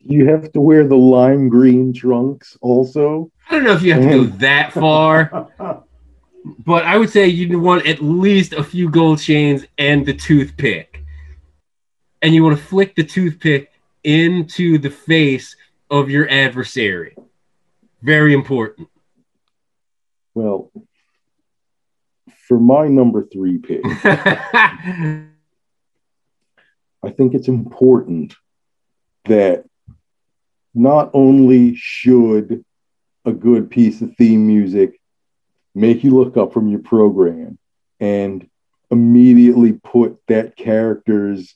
you 0.00 0.28
have 0.28 0.50
to 0.52 0.60
wear 0.60 0.86
the 0.86 0.96
lime 0.96 1.48
green 1.48 1.92
trunks 1.92 2.56
also. 2.60 3.30
I 3.48 3.54
don't 3.56 3.64
know 3.64 3.72
if 3.72 3.82
you 3.82 3.92
have 3.92 4.02
to 4.02 4.08
go 4.08 4.24
that 4.38 4.72
far, 4.72 5.48
but 6.44 6.84
I 6.84 6.96
would 6.96 7.10
say 7.10 7.26
you 7.26 7.58
want 7.58 7.86
at 7.86 8.00
least 8.02 8.52
a 8.52 8.64
few 8.64 8.90
gold 8.90 9.20
chains 9.20 9.66
and 9.78 10.06
the 10.06 10.14
toothpick. 10.14 11.04
And 12.22 12.34
you 12.34 12.44
want 12.44 12.58
to 12.58 12.62
flick 12.62 12.94
the 12.94 13.04
toothpick 13.04 13.70
into 14.04 14.78
the 14.78 14.90
face 14.90 15.56
of 15.90 16.10
your 16.10 16.28
adversary. 16.28 17.16
Very 18.02 18.34
important. 18.34 18.88
Well, 20.34 20.70
for 22.48 22.58
my 22.58 22.88
number 22.88 23.26
three 23.26 23.58
pick, 23.58 23.82
I 24.04 25.26
think 27.16 27.34
it's 27.34 27.48
important 27.48 28.34
that 29.26 29.64
not 30.74 31.10
only 31.14 31.74
should 31.74 32.64
a 33.24 33.32
good 33.32 33.70
piece 33.70 34.00
of 34.00 34.14
theme 34.16 34.46
music 34.46 34.99
make 35.74 36.02
you 36.04 36.10
look 36.10 36.36
up 36.36 36.52
from 36.52 36.68
your 36.68 36.80
program 36.80 37.58
and 38.00 38.48
immediately 38.90 39.72
put 39.72 40.18
that 40.26 40.56
character's 40.56 41.54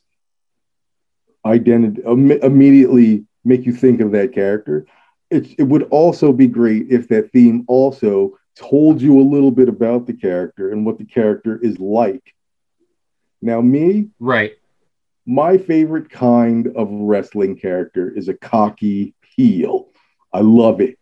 identity 1.45 2.03
Im- 2.07 2.31
immediately 2.31 3.27
make 3.45 3.67
you 3.67 3.73
think 3.73 4.01
of 4.01 4.13
that 4.13 4.33
character. 4.33 4.87
It, 5.31 5.59
it 5.59 5.65
would 5.65 5.85
also 5.85 6.33
be 6.33 6.47
great 6.47 6.87
if 6.91 7.09
that 7.09 7.33
theme 7.33 7.65
also 7.67 8.39
told 8.57 9.03
you 9.03 9.21
a 9.21 9.23
little 9.23 9.51
bit 9.51 9.69
about 9.69 10.07
the 10.07 10.13
character 10.13 10.71
and 10.71 10.87
what 10.87 10.99
the 10.99 11.05
character 11.05 11.59
is 11.61 11.79
like. 11.79 12.35
Now 13.43 13.61
me 13.61 14.11
right. 14.21 14.53
my 15.27 15.59
favorite 15.59 16.09
kind 16.09 16.69
of 16.77 16.89
wrestling 16.91 17.57
character 17.57 18.11
is 18.11 18.29
a 18.29 18.35
cocky 18.35 19.15
heel. 19.37 19.89
I 20.33 20.41
love 20.41 20.81
it 20.81 20.99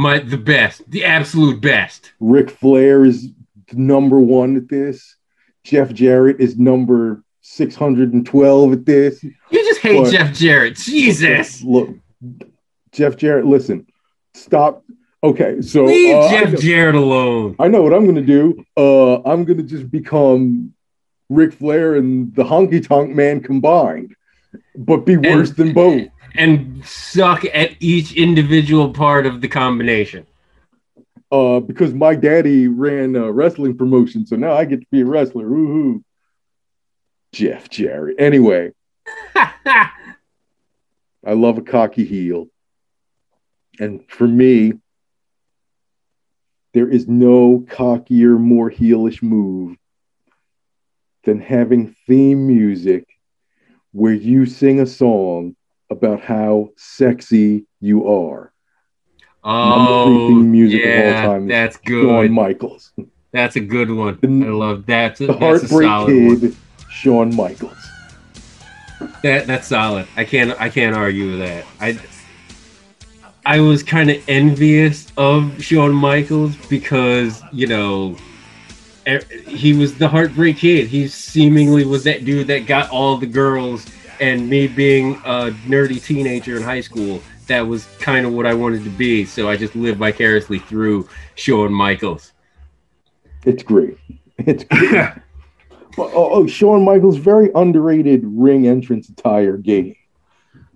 My 0.00 0.18
the 0.18 0.38
best, 0.38 0.90
the 0.90 1.04
absolute 1.04 1.60
best. 1.60 2.12
Ric 2.20 2.48
Flair 2.48 3.04
is 3.04 3.32
number 3.74 4.18
one 4.18 4.56
at 4.56 4.66
this. 4.66 5.14
Jeff 5.62 5.92
Jarrett 5.92 6.40
is 6.40 6.58
number 6.58 7.22
612 7.42 8.72
at 8.72 8.86
this. 8.86 9.22
You 9.22 9.34
just 9.50 9.82
hate 9.82 10.00
What? 10.00 10.10
Jeff 10.10 10.32
Jarrett. 10.32 10.76
Jesus. 10.76 11.62
Look, 11.62 11.90
Jeff 12.92 13.18
Jarrett, 13.18 13.44
listen, 13.44 13.86
stop. 14.32 14.84
Okay, 15.22 15.60
so 15.60 15.84
Leave 15.84 16.16
uh, 16.16 16.30
Jeff 16.30 16.52
know, 16.52 16.58
Jarrett 16.58 16.94
alone. 16.94 17.56
I 17.58 17.68
know 17.68 17.82
what 17.82 17.92
I'm 17.92 18.04
going 18.04 18.14
to 18.14 18.22
do. 18.22 18.64
Uh, 18.78 19.16
I'm 19.30 19.44
going 19.44 19.58
to 19.58 19.64
just 19.64 19.90
become 19.90 20.72
Ric 21.28 21.52
Flair 21.52 21.96
and 21.96 22.34
the 22.34 22.44
Honky 22.44 22.82
Tonk 22.82 23.14
Man 23.14 23.42
combined, 23.42 24.16
but 24.78 25.04
be 25.04 25.18
worse 25.18 25.50
than 25.50 25.74
both. 25.74 26.08
And 26.34 26.84
suck 26.84 27.44
at 27.44 27.72
each 27.80 28.12
individual 28.12 28.92
part 28.92 29.26
of 29.26 29.40
the 29.40 29.48
combination. 29.48 30.26
Uh, 31.32 31.60
because 31.60 31.94
my 31.94 32.14
daddy 32.14 32.66
ran 32.66 33.14
a 33.14 33.30
wrestling 33.30 33.76
promotion, 33.76 34.26
so 34.26 34.36
now 34.36 34.52
I 34.52 34.64
get 34.64 34.80
to 34.80 34.86
be 34.90 35.02
a 35.02 35.04
wrestler. 35.04 35.46
Woohoo! 35.46 36.02
Jeff 37.32 37.70
Jarrett. 37.70 38.16
Anyway, 38.18 38.72
I 39.34 39.90
love 41.24 41.58
a 41.58 41.62
cocky 41.62 42.04
heel. 42.04 42.48
And 43.78 44.04
for 44.08 44.26
me, 44.26 44.74
there 46.72 46.88
is 46.88 47.08
no 47.08 47.64
cockier, 47.68 48.38
more 48.38 48.70
heelish 48.70 49.22
move 49.22 49.76
than 51.24 51.40
having 51.40 51.94
theme 52.06 52.46
music 52.46 53.06
where 53.92 54.12
you 54.12 54.46
sing 54.46 54.80
a 54.80 54.86
song 54.86 55.56
about 55.90 56.20
how 56.20 56.70
sexy 56.76 57.66
you 57.80 58.08
are. 58.08 58.52
Oh, 59.42 60.30
music 60.30 60.84
of 60.84 60.90
all 60.90 60.96
yeah, 60.96 61.26
time 61.26 61.48
that's 61.48 61.76
Shawn 61.76 62.26
good. 62.26 62.30
Michaels. 62.32 62.92
That's 63.32 63.56
a 63.56 63.60
good 63.60 63.90
one. 63.90 64.18
I 64.22 64.48
love 64.50 64.86
that. 64.86 65.16
The 65.16 65.26
That's 65.28 65.38
a 65.38 65.44
Heartbreak 65.44 65.88
solid 65.88 66.26
one. 66.26 66.40
Kid, 66.40 66.56
Shawn 66.90 67.34
Michaels. 67.34 67.88
That 69.22 69.46
that's 69.46 69.68
solid. 69.68 70.06
I 70.16 70.24
can't 70.24 70.60
I 70.60 70.68
can't 70.68 70.94
argue 70.94 71.30
with 71.30 71.38
that. 71.40 71.64
I 71.80 71.98
I 73.46 73.60
was 73.60 73.82
kind 73.82 74.10
of 74.10 74.22
envious 74.28 75.06
of 75.16 75.62
Shawn 75.62 75.92
Michaels 75.94 76.54
because 76.68 77.42
you 77.52 77.66
know 77.66 78.16
he 79.46 79.72
was 79.72 79.96
the 79.96 80.08
heartbreak 80.08 80.58
kid. 80.58 80.88
He 80.88 81.08
seemingly 81.08 81.84
was 81.84 82.04
that 82.04 82.24
dude 82.24 82.48
that 82.48 82.66
got 82.66 82.90
all 82.90 83.16
the 83.16 83.26
girls. 83.26 83.86
And 84.20 84.48
me 84.48 84.66
being 84.68 85.14
a 85.24 85.50
nerdy 85.66 86.02
teenager 86.02 86.56
in 86.56 86.62
high 86.62 86.82
school, 86.82 87.22
that 87.46 87.62
was 87.62 87.86
kind 87.98 88.26
of 88.26 88.32
what 88.32 88.46
I 88.46 88.54
wanted 88.54 88.84
to 88.84 88.90
be. 88.90 89.24
So 89.24 89.48
I 89.48 89.56
just 89.56 89.74
lived 89.74 89.98
vicariously 89.98 90.58
through 90.58 91.08
Shawn 91.34 91.72
Michaels. 91.72 92.32
It's 93.44 93.62
great. 93.62 93.98
It's 94.38 94.64
great. 94.64 95.12
Oh, 95.98 96.10
oh, 96.14 96.46
Shawn 96.46 96.84
Michaels, 96.84 97.16
very 97.18 97.50
underrated 97.54 98.22
ring 98.24 98.66
entrance 98.66 99.08
attire 99.08 99.56
game. 99.56 99.96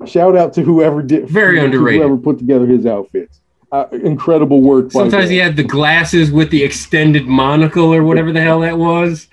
Shout 0.07 0.37
out 0.37 0.53
to 0.55 0.63
whoever 0.63 1.03
did, 1.03 1.29
Very 1.29 1.61
underrated. 1.61 2.03
Whoever 2.03 2.17
put 2.17 2.39
together 2.39 2.67
his 2.67 2.85
outfits. 2.85 3.41
Uh, 3.73 3.87
incredible 3.93 4.61
work. 4.61 4.93
Sometimes 4.93 5.31
he 5.31 5.37
had 5.39 5.57
the 5.57 5.63
glasses 5.63 6.31
with 6.31 6.51
the 6.51 6.63
extended 6.63 7.27
monocle 7.27 7.95
or 7.95 8.05
whatever 8.05 8.33
the 8.33 8.41
hell 8.41 8.61
that 8.61 8.77
was. 8.77 9.29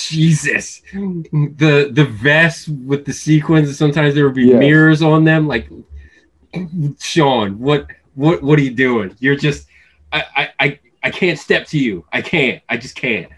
Jesus, 0.00 0.82
the 0.92 1.90
the 1.92 2.04
vest 2.04 2.68
with 2.68 3.04
the 3.04 3.12
sequins. 3.12 3.76
Sometimes 3.76 4.14
there 4.14 4.24
would 4.24 4.34
be 4.34 4.46
Yes. 4.46 4.58
mirrors 4.58 5.02
on 5.02 5.24
them. 5.24 5.46
Like, 5.46 5.68
Shawn, 7.00 7.58
what 7.58 7.86
what 8.14 8.42
what 8.42 8.58
are 8.58 8.62
you 8.62 8.74
doing? 8.74 9.14
You're 9.20 9.36
just, 9.36 9.66
I 10.12 10.24
I 10.36 10.48
I, 10.60 10.78
I 11.04 11.10
can't 11.10 11.38
step 11.38 11.66
to 11.68 11.78
you. 11.78 12.04
I 12.12 12.22
can't. 12.22 12.62
I 12.68 12.76
just 12.76 12.94
can't. 12.94 13.30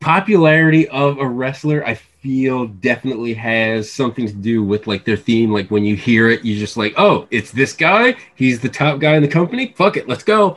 Popularity 0.00 0.88
of 0.88 1.18
a 1.18 1.26
wrestler, 1.26 1.86
I 1.86 1.94
feel, 1.94 2.66
definitely 2.66 3.34
has 3.34 3.90
something 3.90 4.26
to 4.26 4.32
do 4.32 4.62
with 4.64 4.86
like 4.86 5.04
their 5.04 5.16
theme. 5.16 5.52
Like 5.52 5.70
when 5.70 5.84
you 5.84 5.94
hear 5.94 6.28
it, 6.28 6.44
you're 6.44 6.58
just 6.58 6.76
like, 6.76 6.94
oh, 6.96 7.28
it's 7.30 7.52
this 7.52 7.72
guy. 7.72 8.16
He's 8.34 8.60
the 8.60 8.68
top 8.68 8.98
guy 8.98 9.14
in 9.14 9.22
the 9.22 9.28
company. 9.28 9.74
Fuck 9.76 9.96
it, 9.96 10.08
let's 10.08 10.24
go. 10.24 10.56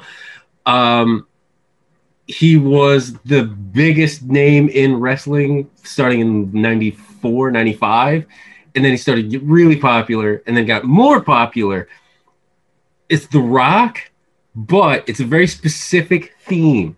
Um, 0.65 1.27
he 2.27 2.57
was 2.57 3.13
the 3.25 3.43
biggest 3.43 4.23
name 4.23 4.69
in 4.69 4.99
wrestling 4.99 5.69
starting 5.83 6.19
in 6.21 6.51
94 6.51 7.51
95 7.51 8.25
and 8.73 8.83
then 8.83 8.91
he 8.91 8.97
started 8.97 9.29
get 9.29 9.43
really 9.43 9.75
popular 9.75 10.41
and 10.47 10.57
then 10.57 10.65
got 10.65 10.83
more 10.83 11.21
popular. 11.21 11.87
It's 13.09 13.27
the 13.27 13.39
rock 13.39 13.99
but 14.55 15.07
it's 15.07 15.19
a 15.19 15.25
very 15.25 15.47
specific 15.47 16.33
theme. 16.45 16.97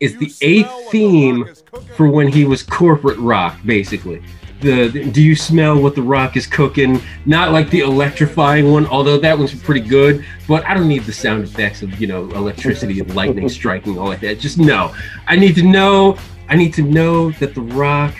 It's 0.00 0.16
the 0.16 0.32
eighth 0.40 0.90
theme 0.90 1.54
for 1.94 2.08
when 2.08 2.28
he 2.28 2.44
was 2.44 2.62
corporate 2.62 3.18
rock 3.18 3.58
basically 3.64 4.22
the, 4.60 4.88
the- 4.88 5.10
do 5.10 5.22
you 5.22 5.36
smell 5.36 5.80
what 5.80 5.94
the 5.94 6.02
rock 6.02 6.36
is 6.36 6.46
cooking? 6.46 7.00
Not 7.24 7.52
like 7.52 7.70
the 7.70 7.80
electrifying 7.80 8.70
one 8.72 8.86
although 8.86 9.18
that 9.18 9.38
one's 9.38 9.54
pretty 9.54 9.86
good 9.86 10.24
but 10.48 10.64
i 10.64 10.74
don't 10.74 10.88
need 10.88 11.02
the 11.02 11.12
sound 11.12 11.42
effects 11.44 11.82
of 11.82 12.00
you 12.00 12.06
know 12.06 12.30
electricity 12.32 13.00
and 13.00 13.14
lightning 13.14 13.48
striking 13.48 13.98
all 13.98 14.06
like 14.06 14.20
that. 14.20 14.38
Just 14.38 14.58
no 14.58 14.94
i 15.26 15.36
need 15.36 15.54
to 15.56 15.62
know 15.62 16.16
i 16.48 16.56
need 16.56 16.72
to 16.74 16.82
know 16.82 17.30
that 17.32 17.54
the 17.54 17.60
rock 17.62 18.14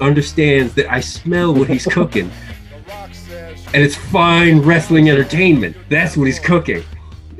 understands 0.00 0.74
that 0.74 0.90
i 0.90 1.00
smell 1.00 1.54
what 1.54 1.68
he's 1.68 1.86
cooking. 1.86 2.30
And 3.72 3.82
it's 3.84 3.94
fine 3.94 4.60
wrestling 4.62 5.08
entertainment. 5.10 5.76
That's 5.88 6.16
what 6.16 6.24
he's 6.24 6.40
cooking. 6.40 6.82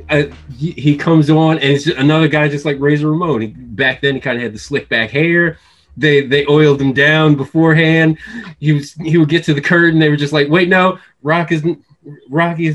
Uh, 0.09 0.23
he, 0.57 0.71
he 0.71 0.95
comes 0.97 1.29
on 1.29 1.57
and 1.59 1.71
it's 1.71 1.87
another 1.87 2.27
guy 2.27 2.47
just 2.47 2.65
like 2.65 2.79
razor 2.79 3.09
ramon. 3.11 3.41
He, 3.41 3.47
back 3.47 4.01
then 4.01 4.15
he 4.15 4.21
kind 4.21 4.37
of 4.37 4.43
had 4.43 4.53
the 4.53 4.59
slick 4.59 4.87
back 4.89 5.09
hair 5.09 5.57
they 5.97 6.25
they 6.25 6.45
oiled 6.47 6.81
him 6.81 6.93
down 6.93 7.35
beforehand. 7.35 8.17
He 8.59 8.73
was 8.73 8.93
he 8.93 9.17
would 9.17 9.29
get 9.29 9.43
to 9.45 9.53
the 9.53 9.61
curtain. 9.61 9.99
They 9.99 10.09
were 10.09 10.15
just 10.15 10.33
like, 10.33 10.49
wait, 10.49 10.69
no, 10.69 10.99
Rock 11.21 11.51
is 11.51 11.63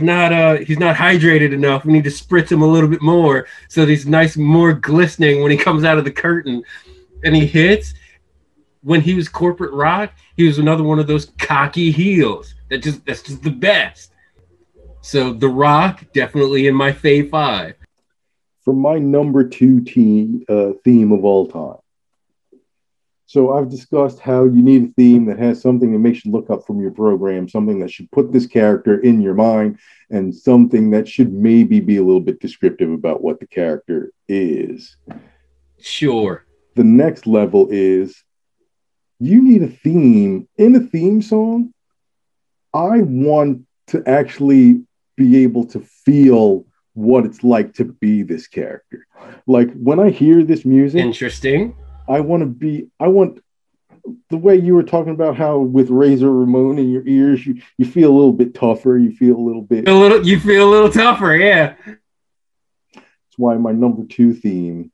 not 0.03 0.33
uh 0.33 0.57
he's 0.59 0.79
not 0.79 0.95
hydrated 0.97 1.53
enough. 1.53 1.85
We 1.85 1.93
need 1.93 2.05
to 2.05 2.11
spritz 2.11 2.51
him 2.51 2.63
a 2.63 2.67
little 2.67 2.89
bit 2.89 3.03
more 3.03 3.47
so 3.69 3.81
that 3.81 3.91
he's 3.91 4.07
nice 4.07 4.37
more 4.37 4.73
glistening 4.73 5.43
when 5.43 5.51
he 5.51 5.57
comes 5.57 5.83
out 5.85 5.99
of 5.99 6.05
the 6.05 6.13
curtain 6.13 6.63
and 7.25 7.35
he 7.35 7.47
hits. 7.47 7.95
When 8.83 9.01
he 9.01 9.15
was 9.15 9.29
corporate 9.29 9.73
rock, 9.73 10.13
he 10.37 10.47
was 10.47 10.59
another 10.59 10.85
one 10.85 11.01
of 11.01 11.09
those 11.09 11.33
cocky 11.39 11.91
heels. 11.91 12.55
That 12.71 12.79
just 12.79 13.05
that's 13.05 13.23
just 13.23 13.43
the 13.43 13.51
best. 13.51 14.13
So 15.01 15.33
the 15.33 15.49
rock 15.49 16.05
definitely 16.13 16.69
in 16.69 16.75
my 16.75 16.93
fave 16.93 17.31
five. 17.31 17.75
for 18.61 18.75
my 18.75 18.99
number 18.99 19.49
two 19.49 19.81
team 19.81 20.45
uh, 20.49 20.73
theme 20.85 21.13
of 21.13 21.25
all 21.25 21.47
time. 21.47 21.79
So 23.27 23.53
I've 23.53 23.69
discussed 23.69 24.21
how 24.21 24.45
you 24.45 24.63
need 24.63 24.85
a 24.85 24.93
theme 24.93 25.27
that 25.27 25.39
has 25.39 25.61
something 25.61 25.93
that 25.93 25.99
makes 25.99 26.25
you 26.25 26.31
look 26.31 26.49
up 26.49 26.65
from 26.65 26.81
your 26.81 26.93
program, 26.93 27.49
something 27.49 27.81
that 27.81 27.91
should 27.91 28.11
put 28.13 28.33
this 28.33 28.47
character 28.47 29.01
in 29.01 29.21
your 29.21 29.35
mind, 29.35 29.79
and 30.11 30.33
something 30.33 30.91
that 30.93 31.09
should 31.09 31.33
maybe 31.33 31.81
be 31.81 31.97
a 31.97 32.05
little 32.05 32.21
bit 32.21 32.39
descriptive 32.39 32.91
about 32.91 33.23
what 33.23 33.41
the 33.41 33.47
character 33.47 34.13
is. 34.29 34.97
Sure. 35.81 36.47
The 36.77 36.85
next 36.85 37.27
level 37.27 37.67
is 37.69 38.23
you 39.19 39.43
need 39.43 39.63
a 39.63 39.69
theme 39.69 40.49
in 40.57 40.77
a 40.77 40.81
theme 40.81 41.21
song. 41.21 41.73
I 42.73 43.01
want 43.01 43.67
to 43.89 44.05
actually 44.07 44.83
be 45.17 45.43
able 45.43 45.67
to 45.67 45.81
feel 45.81 46.65
what 46.93 47.25
it's 47.25 47.43
like 47.43 47.75
to 47.75 47.85
be 47.85 48.23
this 48.23 48.47
character. 48.47 49.07
Like 49.47 49.73
when 49.75 49.99
I 49.99 50.11
hear 50.11 50.45
this 50.45 50.65
music, 50.65 51.03
Interesting. 51.03 51.75
I 52.09 52.21
want 52.21 52.43
to 52.43 52.47
be, 52.47 52.89
I 53.01 53.09
want 53.09 53.43
the 54.31 54.37
way 54.37 54.57
you 54.57 54.75
were 54.75 54.83
talking 54.83 55.13
about 55.13 55.37
how 55.37 55.59
with 55.59 55.91
Razor 55.91 56.31
Ramon 56.31 56.79
in 56.79 56.91
your 56.91 57.07
ears, 57.07 57.45
you, 57.47 57.61
you 57.79 57.85
feel 57.85 58.11
a 58.11 58.17
little 58.17 58.33
bit 58.33 58.55
tougher, 58.55 58.97
you 58.97 59.13
feel 59.13 59.37
a 59.37 59.41
little 59.41 59.63
bit. 59.63 59.89
A 59.89 59.95
little 59.95 60.25
you 60.25 60.39
feel 60.39 60.69
a 60.69 60.71
little 60.71 60.91
tougher, 60.91 61.35
yeah. 61.35 61.75
That's 62.95 63.37
why 63.37 63.57
my 63.57 63.73
number 63.73 64.05
two 64.05 64.35
theme 64.35 64.93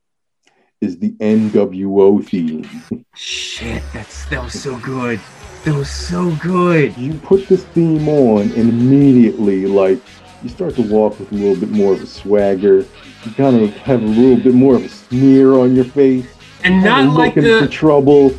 is 0.81 0.99
the 0.99 1.13
NWO 1.13 2.25
theme. 2.25 3.05
Shit, 3.15 3.83
that's 3.93 4.25
that 4.27 4.43
was 4.43 4.61
so 4.61 4.79
good. 4.79 5.21
That 5.65 5.75
was 5.75 5.91
so 5.91 6.35
good. 6.37 6.97
You 6.97 7.15
put 7.15 7.47
this 7.47 7.63
theme 7.67 8.09
on, 8.09 8.51
and 8.53 8.69
immediately, 8.69 9.67
like, 9.67 10.01
you 10.43 10.49
start 10.49 10.75
to 10.75 10.83
walk 10.83 11.21
with 11.21 11.31
a 11.31 11.35
little 11.37 11.55
bit 11.55 11.71
more 11.71 11.93
of 11.93 12.03
a 12.03 12.07
swagger. 12.07 12.79
You 13.25 13.33
kind 13.37 13.63
of 13.63 13.73
have 13.77 14.03
a 14.03 14.07
little 14.07 14.43
bit 14.43 14.55
more 14.55 14.75
of 14.75 14.85
a 14.85 14.89
sneer 14.89 15.53
on 15.53 15.77
your 15.77 15.85
face. 15.85 16.27
And 16.65 16.83
not 16.85 16.99
Kinda 17.01 17.15
like 17.15 17.35
the 17.35 17.69
trouble. 17.71 18.35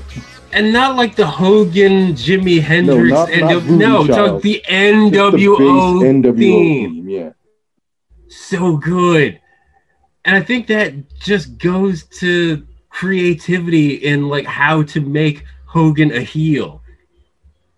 and 0.52 0.72
not 0.72 0.96
like 0.96 1.16
the 1.16 1.26
Hogan, 1.26 2.14
Jimi 2.14 2.62
Hendrix, 2.62 3.12
not- 3.12 3.32
and 3.32 3.42
not 3.42 3.62
Voodoo 3.64 3.78
no, 3.78 4.08
Child. 4.08 4.34
talk 4.34 4.42
the 4.42 4.54
Just 4.54 4.70
the 4.70 4.76
NWO, 4.76 6.02
NWO 6.04 6.36
theme. 6.38 6.92
theme. 6.94 7.10
Yeah. 7.10 7.30
so 8.28 8.78
good 8.78 9.40
and 10.26 10.36
i 10.36 10.42
think 10.42 10.66
that 10.68 10.94
just 11.20 11.58
goes 11.60 12.04
to 12.06 12.64
creativity 12.90 13.96
in 13.96 14.28
like 14.28 14.46
how 14.46 14.82
to 14.82 15.00
make 15.02 15.44
hogan 15.66 16.12
a 16.12 16.20
heel 16.22 16.82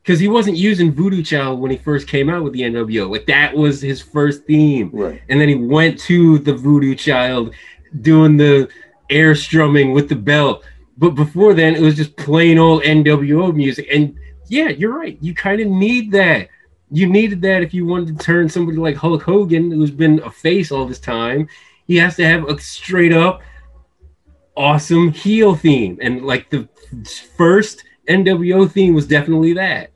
because 0.01 0.19
he 0.19 0.27
wasn't 0.29 0.55
using 0.55 0.93
voodoo 0.93 1.21
child 1.21 1.59
when 1.59 1.71
he 1.71 1.77
first 1.77 2.07
came 2.07 2.29
out 2.29 2.41
with 2.43 2.53
the 2.53 2.61
nwo 2.61 3.09
like 3.09 3.25
that 3.25 3.53
was 3.55 3.81
his 3.81 4.01
first 4.01 4.45
theme 4.45 4.89
Right. 4.93 5.21
and 5.27 5.41
then 5.41 5.49
he 5.49 5.55
went 5.55 5.99
to 6.01 6.37
the 6.39 6.53
voodoo 6.53 6.95
child 6.95 7.53
doing 8.01 8.37
the 8.37 8.69
air 9.10 9.36
strumming 9.36 9.91
with 9.91 10.10
the 10.10 10.16
belt 10.16 10.64
but 10.97 11.12
before 11.12 11.53
then 11.53 11.76
it 11.76 11.82
was 11.82 11.95
just 11.95 12.16
plain 12.16 12.58
old 12.58 12.84
nwo 12.84 13.53
music. 13.53 13.88
And 13.91 14.18
yeah 14.47 14.70
you're 14.70 14.97
right. 14.97 15.18
You 15.22 15.34
kind 15.34 15.62
of 15.62 15.68
need 15.68 16.12
that. 16.12 16.49
You 16.91 17.08
needed 17.08 17.41
that 17.41 17.64
if 17.64 17.74
you 17.74 17.86
wanted 17.86 18.18
to 18.18 18.24
turn 18.24 18.47
somebody 18.47 18.78
like 18.78 18.95
hulk 18.95 19.24
hogan 19.24 19.72
who's 19.72 19.91
been 19.91 20.22
a 20.24 20.32
face 20.32 20.72
all 20.72 20.86
this 20.86 20.99
time. 20.99 21.47
He 21.88 21.97
has 21.97 22.16
to 22.16 22.26
have 22.26 22.47
a 22.47 22.60
straight 22.60 23.14
up 23.14 23.41
awesome 24.56 25.12
heel 25.12 25.56
theme. 25.56 25.99
And 26.01 26.26
like 26.26 26.49
the 26.49 26.68
first 27.36 27.84
nwo 28.08 28.72
theme 28.72 28.93
was 28.93 29.08
definitely 29.08 29.53
that. 29.53 29.91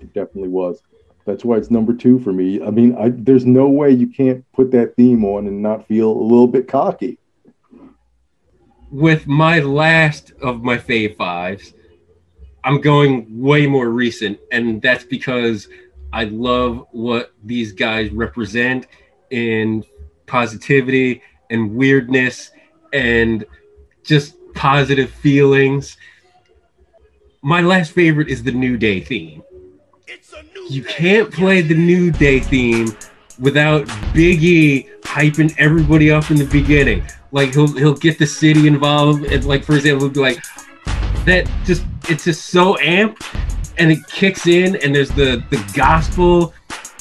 It 0.00 0.14
definitely 0.14 0.48
was. 0.48 0.80
That's 1.26 1.44
why 1.44 1.56
it's 1.56 1.70
number 1.70 1.92
two 1.92 2.18
for 2.20 2.32
me. 2.32 2.62
I 2.62 2.70
mean, 2.70 2.96
I, 2.96 3.10
there's 3.10 3.44
no 3.44 3.68
way 3.68 3.90
you 3.90 4.06
can't 4.06 4.50
put 4.52 4.70
that 4.70 4.96
theme 4.96 5.26
on 5.26 5.46
and 5.46 5.60
not 5.60 5.86
feel 5.86 6.10
a 6.10 6.22
little 6.22 6.46
bit 6.46 6.68
cocky. 6.68 7.18
With 8.90 9.26
my 9.26 9.60
last 9.60 10.32
of 10.42 10.62
my 10.62 10.78
fave 10.78 11.16
fives, 11.16 11.74
I'm 12.64 12.80
going 12.80 13.26
way 13.40 13.66
more 13.66 13.88
recent, 13.88 14.38
and 14.52 14.82
that's 14.82 15.04
because 15.04 15.68
I 16.12 16.24
love 16.24 16.86
what 16.90 17.32
these 17.44 17.72
guys 17.72 18.10
represent 18.10 18.86
in 19.30 19.84
positivity 20.26 21.22
and 21.50 21.74
weirdness 21.74 22.50
and 22.92 23.44
just 24.04 24.34
positive 24.54 25.10
feelings. 25.10 25.96
My 27.42 27.60
last 27.60 27.92
favorite 27.92 28.28
is 28.28 28.42
the 28.42 28.52
New 28.52 28.76
Day 28.76 29.00
theme. 29.00 29.42
You 30.68 30.82
can't 30.82 31.32
play 31.32 31.62
the 31.62 31.74
New 31.74 32.10
Day 32.10 32.40
theme 32.40 32.96
without 33.38 33.86
Biggie 34.12 34.88
hyping 35.02 35.54
everybody 35.58 36.10
up 36.10 36.30
in 36.30 36.36
the 36.36 36.44
beginning. 36.46 37.02
Like 37.30 37.52
he'll 37.52 37.72
he'll 37.76 37.94
get 37.94 38.18
the 38.18 38.26
city 38.26 38.66
involved, 38.66 39.24
and 39.24 39.44
like 39.44 39.64
for 39.64 39.74
example, 39.74 40.06
he'll 40.06 40.14
be 40.14 40.20
like 40.20 40.42
that. 41.24 41.50
Just 41.64 41.84
it's 42.08 42.24
just 42.24 42.46
so 42.46 42.74
amped, 42.76 43.22
and 43.78 43.92
it 43.92 43.98
kicks 44.08 44.46
in, 44.46 44.76
and 44.76 44.94
there's 44.94 45.10
the 45.10 45.42
the 45.50 45.72
gospel 45.74 46.54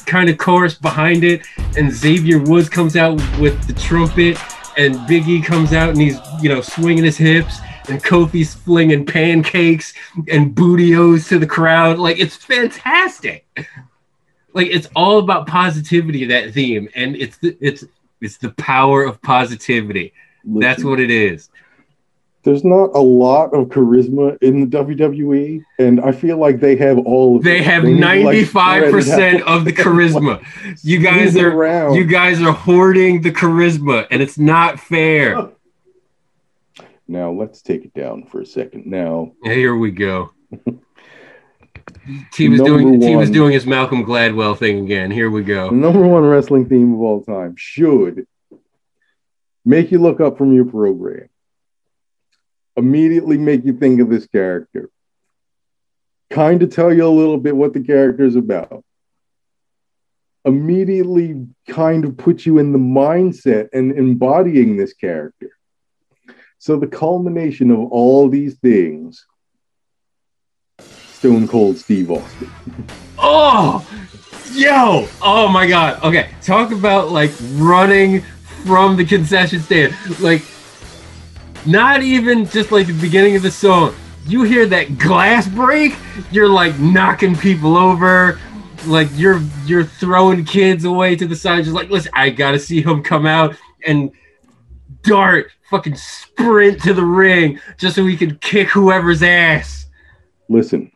kind 0.05 0.29
of 0.29 0.37
chorus 0.37 0.75
behind 0.75 1.23
it, 1.23 1.45
and 1.77 1.91
Xavier 1.91 2.39
Woods 2.39 2.69
comes 2.69 2.95
out 2.95 3.15
with 3.39 3.67
the 3.67 3.73
trumpet, 3.73 4.37
and 4.77 4.95
Biggie 5.07 5.43
comes 5.43 5.73
out 5.73 5.89
and 5.89 6.01
he's 6.01 6.17
you 6.41 6.49
know 6.49 6.61
swinging 6.61 7.03
his 7.03 7.17
hips, 7.17 7.59
and 7.89 8.03
Kofi's 8.03 8.53
flinging 8.53 9.05
pancakes 9.05 9.93
and 10.29 10.53
Booty-O's 10.53 11.27
to 11.29 11.39
the 11.39 11.47
crowd. 11.47 11.99
Like 11.99 12.19
it's 12.19 12.35
fantastic. 12.35 13.45
Like 14.53 14.67
it's 14.67 14.87
all 14.95 15.19
about 15.19 15.47
positivity. 15.47 16.25
That 16.25 16.53
theme, 16.53 16.89
and 16.95 17.15
it's 17.15 17.37
it's 17.41 17.85
it's 18.21 18.37
the 18.37 18.51
power 18.51 19.03
of 19.03 19.21
positivity. 19.21 20.13
That's 20.45 20.83
what 20.83 20.99
it 20.99 21.11
is. 21.11 21.49
there's 22.43 22.63
not 22.63 22.91
a 22.95 23.01
lot 23.01 23.53
of 23.53 23.67
charisma 23.67 24.37
in 24.41 24.61
the 24.69 24.77
WWE, 24.77 25.61
and 25.79 25.99
I 25.99 26.13
feel 26.13 26.37
like 26.37 26.59
they 26.61 26.77
have 26.77 26.97
all 26.99 27.35
of 27.37 27.43
They 27.43 27.57
it. 27.59 27.65
have 27.65 27.83
like, 27.83 27.93
ninety 27.95 28.45
five 28.45 28.89
percent 28.91 29.43
of 29.43 29.65
the 29.65 29.73
charisma. 29.83 30.41
You 30.83 30.99
guys 30.99 31.35
are 31.35 31.51
around. 31.51 31.95
you 31.95 32.05
guys 32.05 32.41
are 32.41 32.53
hoarding 32.53 33.21
the 33.21 33.31
charisma, 33.31 34.07
and 34.11 34.21
it's 34.21 34.37
not 34.37 34.79
fair. 34.79 35.49
Now 37.09 37.31
let's 37.31 37.61
take 37.61 37.85
it 37.85 37.93
down 37.93 38.25
for 38.25 38.41
a 38.41 38.45
second. 38.45 38.85
Now, 38.85 39.31
Here 39.43 39.73
we 39.75 39.91
go. 39.91 40.31
T 42.31 42.49
was 42.49 42.61
Number 42.61 42.79
doing 42.79 43.01
T 43.01 43.15
was 43.15 43.29
doing 43.29 43.51
his 43.51 43.65
Malcolm 43.65 44.05
Gladwell 44.05 44.57
thing 44.57 44.85
again. 44.85 45.11
Here 45.11 45.29
we 45.29 45.43
go. 45.43 45.69
number 45.69 46.05
one 46.05 46.23
wrestling 46.23 46.69
theme 46.69 46.93
of 46.93 47.01
all 47.01 47.23
time 47.23 47.55
should 47.57 48.27
make 49.65 49.91
you 49.91 49.99
look 49.99 50.21
up 50.21 50.37
from 50.37 50.53
your 50.53 50.65
program. 50.65 51.29
Immediately 52.77 53.37
make 53.37 53.65
you 53.65 53.73
think 53.73 53.99
of 53.99 54.09
this 54.09 54.27
character. 54.27 54.89
Kind 56.29 56.63
of 56.63 56.69
tell 56.69 56.93
you 56.93 57.05
a 57.05 57.09
little 57.09 57.37
bit 57.37 57.55
what 57.55 57.73
the 57.73 57.83
character 57.83 58.23
is 58.23 58.35
about. 58.35 58.83
Immediately 60.45 61.47
kind 61.67 62.05
of 62.05 62.15
put 62.15 62.45
you 62.45 62.59
in 62.59 62.71
the 62.71 62.79
mindset 62.79 63.69
and 63.73 63.91
embodying 63.91 64.77
this 64.77 64.93
character. 64.93 65.49
So 66.59 66.77
the 66.77 66.87
culmination 66.87 67.71
of 67.71 67.79
all 67.79 68.29
these 68.29 68.55
things, 68.59 69.25
Stone 71.17 71.47
Cold 71.47 71.79
Steve 71.79 72.11
Austin. 72.11 72.51
Oh, 73.17 73.83
yo! 74.51 75.07
Oh 75.19 75.47
my 75.47 75.67
God. 75.67 76.03
Okay, 76.03 76.29
talk 76.43 76.71
about 76.71 77.09
like 77.09 77.31
running 77.53 78.21
from 78.67 78.95
the 78.95 79.03
concession 79.03 79.59
stand. 79.59 79.95
Like, 80.19 80.43
not 81.65 82.03
even 82.03 82.45
just 82.45 82.71
like 82.71 82.85
the 82.85 83.01
beginning 83.01 83.35
of 83.35 83.41
the 83.41 83.49
song. 83.49 83.95
You 84.27 84.43
hear 84.43 84.67
that 84.67 84.99
glass 84.99 85.47
break, 85.47 85.95
you're 86.31 86.47
like 86.47 86.77
knocking 86.77 87.35
people 87.35 87.75
over. 87.75 88.39
Like 88.85 89.07
you're 89.13 89.41
you're 89.65 89.85
throwing 89.85 90.45
kids 90.45 90.85
away 90.85 91.15
to 91.15 91.25
the 91.25 91.35
side, 91.35 91.63
just 91.63 91.75
like 91.75 91.89
listen, 91.89 92.11
I 92.13 92.29
gotta 92.29 92.59
see 92.59 92.83
him 92.83 93.01
come 93.01 93.25
out 93.25 93.55
and 93.87 94.11
dart, 95.01 95.49
fucking 95.71 95.95
sprint 95.95 96.83
to 96.83 96.93
the 96.93 97.03
ring 97.03 97.59
just 97.79 97.95
so 97.95 98.05
he 98.05 98.15
can 98.15 98.37
kick 98.37 98.67
whoever's 98.67 99.23
ass. 99.23 99.87
listen 100.47 100.91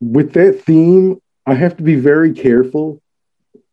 with 0.00 0.32
that 0.32 0.62
theme 0.62 1.20
i 1.46 1.54
have 1.54 1.76
to 1.76 1.82
be 1.82 1.94
very 1.94 2.32
careful 2.32 3.00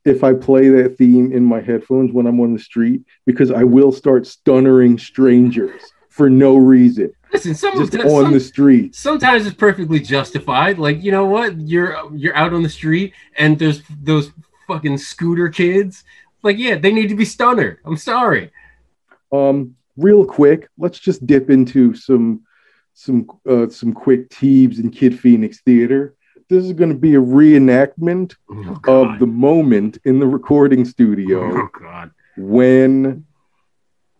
if 0.05 0.23
i 0.23 0.33
play 0.33 0.69
that 0.69 0.97
theme 0.97 1.31
in 1.31 1.43
my 1.43 1.61
headphones 1.61 2.11
when 2.11 2.27
i'm 2.27 2.39
on 2.39 2.53
the 2.53 2.59
street 2.59 3.01
because 3.25 3.51
i 3.51 3.63
will 3.63 3.91
start 3.91 4.23
stunnering 4.23 4.97
strangers 4.99 5.81
for 6.09 6.29
no 6.29 6.55
reason 6.55 7.11
Listen, 7.31 7.55
some 7.55 7.77
just 7.77 7.93
some, 7.93 8.07
on 8.07 8.33
the 8.33 8.39
street 8.41 8.93
sometimes 8.93 9.45
it's 9.45 9.55
perfectly 9.55 10.01
justified. 10.01 10.77
Like, 10.77 11.01
you 11.01 11.13
know 11.13 11.25
what? 11.25 11.57
You're 11.61 11.97
you're 12.13 12.35
out 12.35 12.51
on 12.53 12.61
the 12.61 12.67
street 12.69 13.13
and 13.37 13.57
there's 13.57 13.81
those 14.03 14.31
fucking 14.67 14.97
scooter 14.97 15.47
kids. 15.47 16.03
Like, 16.43 16.57
yeah, 16.57 16.75
they 16.75 16.91
need 16.91 17.07
to 17.07 17.15
be 17.15 17.23
stunnered. 17.23 17.77
I'm 17.85 17.95
sorry. 17.95 18.51
um 19.31 19.75
real 19.97 20.25
quick 20.25 20.67
let's 20.77 20.99
just 20.99 21.25
dip 21.25 21.49
into 21.49 21.93
some 21.93 22.41
some 22.93 23.27
uh, 23.49 23.67
some 23.69 23.93
quick 23.93 24.29
teebs 24.29 24.79
in 24.79 24.89
kid 24.89 25.17
phoenix 25.19 25.61
theater 25.61 26.15
this 26.49 26.65
is 26.65 26.73
going 26.73 26.89
to 26.89 26.97
be 26.97 27.15
a 27.15 27.21
reenactment 27.21 28.35
Oh, 28.49 29.05
of 29.05 29.19
the 29.19 29.25
moment 29.27 29.97
in 30.03 30.19
the 30.19 30.27
recording 30.27 30.83
studio 30.83 31.39
oh 31.43 31.69
God. 31.79 32.11
when 32.35 33.25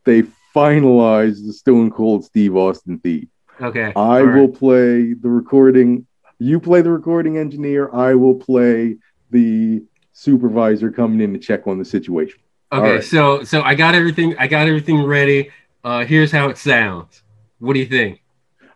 they 0.05 0.24
finalize 0.55 1.45
the 1.45 1.53
Stone 1.53 1.91
Cold 1.91 2.26
Steve 2.26 2.55
Austin 2.55 2.99
theme. 2.99 3.30
Okay. 3.59 3.91
I 3.95 4.22
right. 4.22 4.36
will 4.36 4.47
play 4.47 5.13
the 5.13 5.30
recording. 5.30 6.07
You 6.39 6.59
play 6.59 6.82
the 6.82 6.91
recording 6.91 7.38
engineer. 7.38 7.93
I 7.93 8.15
will 8.15 8.36
play 8.36 8.97
the 9.30 9.84
supervisor 10.13 10.91
coming 10.91 11.22
in 11.22 11.34
to 11.34 11.39
check 11.39 11.67
on 11.67 11.78
the 11.78 11.86
situation. 11.86 12.39
Okay, 12.72 12.95
right. 12.95 13.03
so 13.03 13.43
so 13.43 13.61
I 13.61 13.76
got 13.76 13.93
everything. 13.93 14.36
I 14.39 14.47
got 14.47 14.67
everything 14.67 15.03
ready. 15.03 15.51
Uh, 15.84 16.05
here's 16.05 16.32
how 16.32 16.49
it 16.49 16.57
sounds. 16.57 17.24
What 17.59 17.74
do 17.74 17.80
you 17.80 17.86
think? 17.86 18.20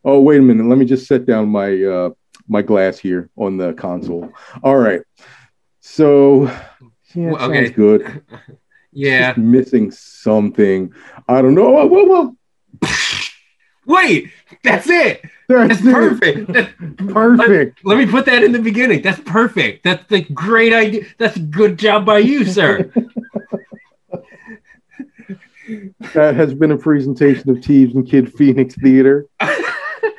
Oh, 0.05 0.21
wait 0.21 0.37
a 0.37 0.41
minute. 0.41 0.67
Let 0.67 0.77
me 0.77 0.85
just 0.85 1.07
set 1.07 1.25
down 1.25 1.49
my 1.49 1.83
uh, 1.83 2.09
my 2.47 2.61
glass 2.61 2.97
here 2.99 3.29
on 3.35 3.57
the 3.57 3.73
console. 3.73 4.31
All 4.63 4.77
right. 4.77 5.01
So 5.81 6.45
yeah, 7.15 7.31
Well, 7.31 7.49
okay. 7.49 7.65
sounds 7.65 7.75
good. 7.75 8.23
Yeah. 8.97 9.31
Just 9.33 9.39
missing 9.39 9.91
something. 9.91 10.93
I 11.27 11.41
don't 11.41 11.53
know. 11.53 11.69
Whoa, 11.85 12.05
whoa. 12.05 12.35
Wait, 13.85 14.31
that's 14.63 14.89
it. 14.89 15.21
That's 15.49 15.81
That's 15.81 15.85
it. 15.85 15.93
perfect. 15.93 16.53
That's 16.53 16.73
Perfect. 17.11 17.79
Let 17.83 17.97
me 17.97 18.05
put 18.05 18.25
that 18.27 18.41
in 18.41 18.53
the 18.53 18.59
beginning. 18.59 19.01
That's 19.01 19.19
perfect. 19.19 19.83
That's 19.83 20.07
the 20.07 20.21
great 20.21 20.71
idea. 20.71 21.03
That's 21.17 21.35
a 21.35 21.41
good 21.41 21.77
job 21.77 22.05
by 22.05 22.19
you, 22.19 22.45
sir. 22.45 22.89
That 26.13 26.35
has 26.35 26.53
been 26.53 26.71
a 26.71 26.77
presentation 26.77 27.49
of 27.49 27.57
Teebs 27.57 27.95
and 27.95 28.07
Kid 28.07 28.31
Phoenix 28.33 28.75
Theater. 28.75 29.25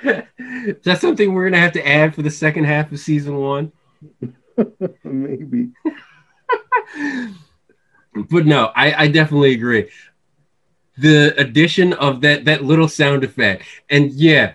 Is 0.06 0.82
that 0.84 1.00
something 1.00 1.32
we're 1.32 1.48
gonna 1.48 1.60
have 1.60 1.72
to 1.72 1.86
add 1.86 2.14
for 2.14 2.22
the 2.22 2.30
second 2.30 2.64
half 2.64 2.92
of 2.92 2.98
season 2.98 3.36
one? 3.36 3.72
Maybe. 5.04 5.70
but 8.30 8.46
no, 8.46 8.72
I, 8.74 9.04
I 9.04 9.08
definitely 9.08 9.52
agree. 9.52 9.90
The 10.98 11.34
addition 11.38 11.92
of 11.94 12.22
that 12.22 12.46
that 12.46 12.64
little 12.64 12.88
sound 12.88 13.22
effect, 13.24 13.64
and 13.90 14.10
yeah, 14.12 14.54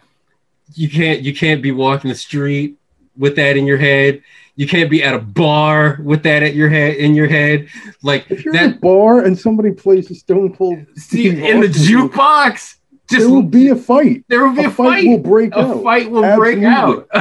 you 0.73 0.89
can't 0.89 1.21
you 1.21 1.35
can't 1.35 1.61
be 1.61 1.71
walking 1.71 2.09
the 2.09 2.15
street 2.15 2.77
with 3.17 3.35
that 3.35 3.57
in 3.57 3.65
your 3.65 3.77
head. 3.77 4.23
You 4.55 4.67
can't 4.67 4.89
be 4.89 5.03
at 5.03 5.13
a 5.13 5.19
bar 5.19 5.99
with 6.03 6.23
that 6.23 6.43
at 6.43 6.55
your 6.55 6.69
head 6.69 6.95
in 6.95 7.15
your 7.15 7.27
head. 7.27 7.67
Like 8.03 8.29
If 8.29 8.43
you're 8.43 8.53
that 8.53 8.63
at 8.63 8.75
a 8.77 8.79
bar 8.79 9.23
and 9.23 9.37
somebody 9.37 9.71
plays 9.71 10.09
a 10.11 10.15
Stone 10.15 10.55
Cold 10.55 10.85
Steve 10.95 11.39
in 11.39 11.61
the 11.61 11.67
jukebox. 11.67 12.77
Just 13.11 13.25
there 13.25 13.29
will 13.29 13.41
be 13.41 13.67
a 13.67 13.75
fight. 13.75 14.23
there 14.29 14.47
will 14.47 14.55
be 14.55 14.63
a, 14.63 14.69
a 14.69 14.71
fight 14.71 15.05
will 15.05 15.17
break 15.17 15.53
a 15.53 15.59
out. 15.59 15.83
fight 15.83 16.09
will 16.09 16.35
break 16.37 16.63
out. 16.63 17.07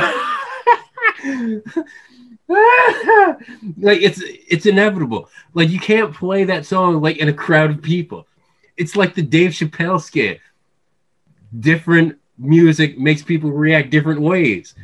like 3.79 4.01
it's 4.01 4.23
it's 4.25 4.67
inevitable. 4.67 5.29
Like 5.53 5.69
you 5.69 5.81
can't 5.81 6.15
play 6.15 6.45
that 6.45 6.65
song 6.65 7.01
like 7.01 7.17
in 7.17 7.29
a 7.29 7.33
crowd 7.33 7.71
of 7.71 7.83
people. 7.83 8.29
It's 8.77 8.95
like 8.95 9.15
the 9.15 9.23
Dave 9.23 9.51
Chappelle 9.51 10.01
skit. 10.01 10.41
Different 11.59 12.19
music 12.39 12.99
makes 12.99 13.23
people 13.23 13.51
react 13.51 13.91
different 13.91 14.21
ways. 14.21 14.75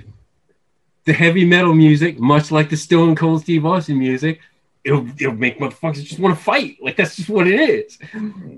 The 1.05 1.13
heavy 1.13 1.45
metal 1.45 1.73
music, 1.73 2.19
much 2.19 2.51
like 2.51 2.69
the 2.69 2.77
Stone 2.77 3.15
Cold 3.15 3.43
Steve 3.43 3.65
Austin 3.65 3.97
music, 3.97 4.41
it'll 4.83 5.07
it'll 5.21 5.35
make 5.35 5.61
motherfuckers 5.61 6.05
just 6.05 6.19
want 6.19 6.37
to 6.37 6.43
fight. 6.43 6.79
Like 6.81 6.97
that's 6.97 7.15
just 7.15 7.29
what 7.29 7.47
it 7.47 7.61
is. 7.61 7.97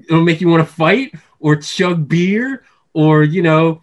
It'll 0.09 0.25
make 0.25 0.41
you 0.41 0.49
want 0.49 0.67
to 0.67 0.75
fight 0.75 1.13
or 1.41 1.57
chug 1.57 2.09
beer 2.09 2.65
or 2.93 3.23
you 3.23 3.43
know 3.43 3.81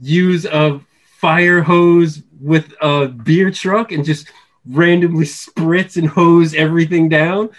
use 0.00 0.44
a 0.44 0.80
fire 1.18 1.62
hose 1.62 2.22
with 2.40 2.74
a 2.80 3.06
beer 3.08 3.50
truck 3.50 3.92
and 3.92 4.04
just 4.04 4.28
randomly 4.66 5.24
spritz 5.24 5.96
and 5.96 6.08
hose 6.08 6.54
everything 6.54 7.08
down. 7.08 7.50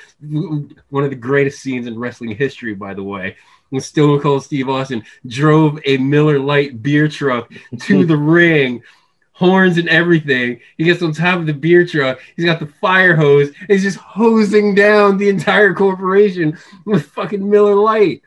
One 0.89 1.03
of 1.03 1.09
the 1.09 1.15
greatest 1.15 1.61
scenes 1.61 1.87
in 1.87 1.97
wrestling 1.97 2.35
history, 2.35 2.73
by 2.73 2.93
the 2.93 3.03
way, 3.03 3.35
when 3.69 3.81
Stone 3.81 4.19
Cold 4.21 4.43
Steve 4.43 4.69
Austin 4.69 5.03
drove 5.25 5.79
a 5.85 5.97
Miller 5.97 6.39
Lite 6.39 6.81
beer 6.81 7.07
truck 7.07 7.51
to 7.81 8.05
the 8.05 8.17
ring, 8.37 8.83
horns 9.31 9.77
and 9.77 9.89
everything. 9.89 10.59
He 10.77 10.83
gets 10.83 11.01
on 11.01 11.11
top 11.11 11.39
of 11.39 11.45
the 11.45 11.53
beer 11.53 11.85
truck. 11.85 12.19
He's 12.35 12.45
got 12.45 12.59
the 12.59 12.67
fire 12.67 13.15
hose. 13.15 13.47
And 13.47 13.69
he's 13.69 13.83
just 13.83 13.97
hosing 13.97 14.75
down 14.75 15.17
the 15.17 15.29
entire 15.29 15.73
corporation 15.73 16.57
with 16.85 17.07
fucking 17.07 17.49
Miller 17.49 17.75
Lite. 17.75 18.21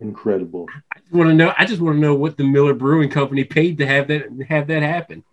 Incredible. 0.00 0.66
I 0.94 1.00
just 1.00 1.12
want 1.12 1.28
to 1.30 1.34
know. 1.34 1.52
I 1.58 1.64
just 1.64 1.80
want 1.80 1.96
to 1.96 2.00
know 2.00 2.14
what 2.14 2.36
the 2.36 2.44
Miller 2.44 2.74
Brewing 2.74 3.10
Company 3.10 3.44
paid 3.44 3.78
to 3.78 3.86
have 3.86 4.08
that 4.08 4.28
have 4.48 4.68
that 4.68 4.82
happen. 4.82 5.24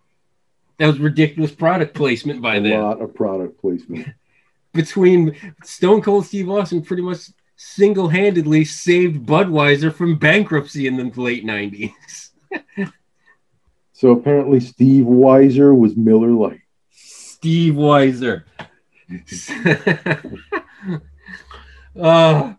That 0.78 0.88
was 0.88 0.98
ridiculous 0.98 1.52
product 1.52 1.94
placement 1.94 2.42
by 2.42 2.56
A 2.56 2.60
them. 2.60 2.80
lot 2.82 3.00
of 3.00 3.14
product 3.14 3.60
placement. 3.60 4.08
Between 4.74 5.36
Stone 5.62 6.02
Cold 6.02 6.26
Steve 6.26 6.50
Austin, 6.50 6.82
pretty 6.82 7.02
much 7.02 7.30
single-handedly 7.56 8.64
saved 8.66 9.24
Budweiser 9.24 9.94
from 9.94 10.18
bankruptcy 10.18 10.86
in 10.86 10.96
the 10.96 11.04
late 11.20 11.44
'90s. 11.46 11.92
So 13.98 14.10
apparently 14.10 14.60
Steve 14.60 15.06
Weiser 15.06 15.74
was 15.74 15.96
Miller 15.96 16.28
Lite. 16.30 16.60
Steve 16.90 17.72
Weiser. 17.72 18.44
uh, 21.98 22.52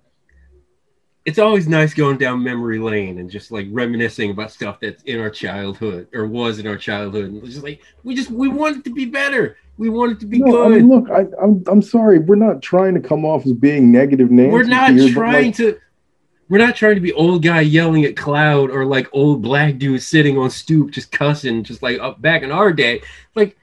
it's 1.28 1.40
always 1.40 1.68
nice 1.68 1.94
going 1.94 2.18
down 2.18 2.42
memory 2.42 2.80
lane 2.80 3.20
and 3.20 3.30
just 3.30 3.52
like 3.52 3.68
reminiscing 3.70 4.32
about 4.32 4.50
stuff 4.50 4.80
that's 4.80 5.04
in 5.04 5.20
our 5.20 5.30
childhood 5.30 6.08
or 6.14 6.26
was 6.26 6.58
in 6.58 6.66
our 6.66 6.78
childhood. 6.78 7.26
And 7.26 7.44
just 7.44 7.64
like 7.64 7.82
we 8.06 8.16
just 8.16 8.32
we 8.32 8.48
want 8.48 8.78
it 8.78 8.84
to 8.86 8.94
be 8.94 9.04
better. 9.04 9.58
We 9.78 9.90
want 9.90 10.14
it 10.14 10.20
to 10.22 10.26
be 10.26 10.40
No, 10.40 10.64
I 10.64 10.70
good. 10.70 10.78
mean, 10.78 10.88
look, 10.88 11.10
I, 11.12 11.26
I'm 11.44 11.62
I'm 11.68 11.82
sorry. 11.82 12.20
We're 12.20 12.36
not 12.36 12.62
trying 12.62 12.94
to 12.94 13.02
come 13.02 13.26
off 13.26 13.46
as 13.46 13.52
being 13.52 13.92
negative 13.92 14.32
Nancy 14.32 14.54
we're 14.54 14.64
not 14.64 14.94
here, 14.94 15.14
trying 15.14 15.48
like, 15.48 15.56
to. 15.58 15.78
We're 16.48 16.60
not 16.60 16.78
trying 16.78 16.96
to 16.96 17.02
be 17.02 17.12
old 17.12 17.44
guy 17.44 17.60
yelling 17.60 18.06
at 18.06 18.16
cloud 18.16 18.72
or 18.72 18.86
like 18.86 19.10
old 19.12 19.42
black 19.42 19.78
dude 19.78 20.02
sitting 20.02 20.38
on 20.38 20.50
stoop 20.50 20.92
just 20.92 21.12
cussing, 21.12 21.62
just 21.62 21.84
like 21.84 22.00
up 22.00 22.22
back 22.22 22.42
in 22.42 22.52
our 22.52 22.72
day. 22.72 23.02
Like 23.36 23.58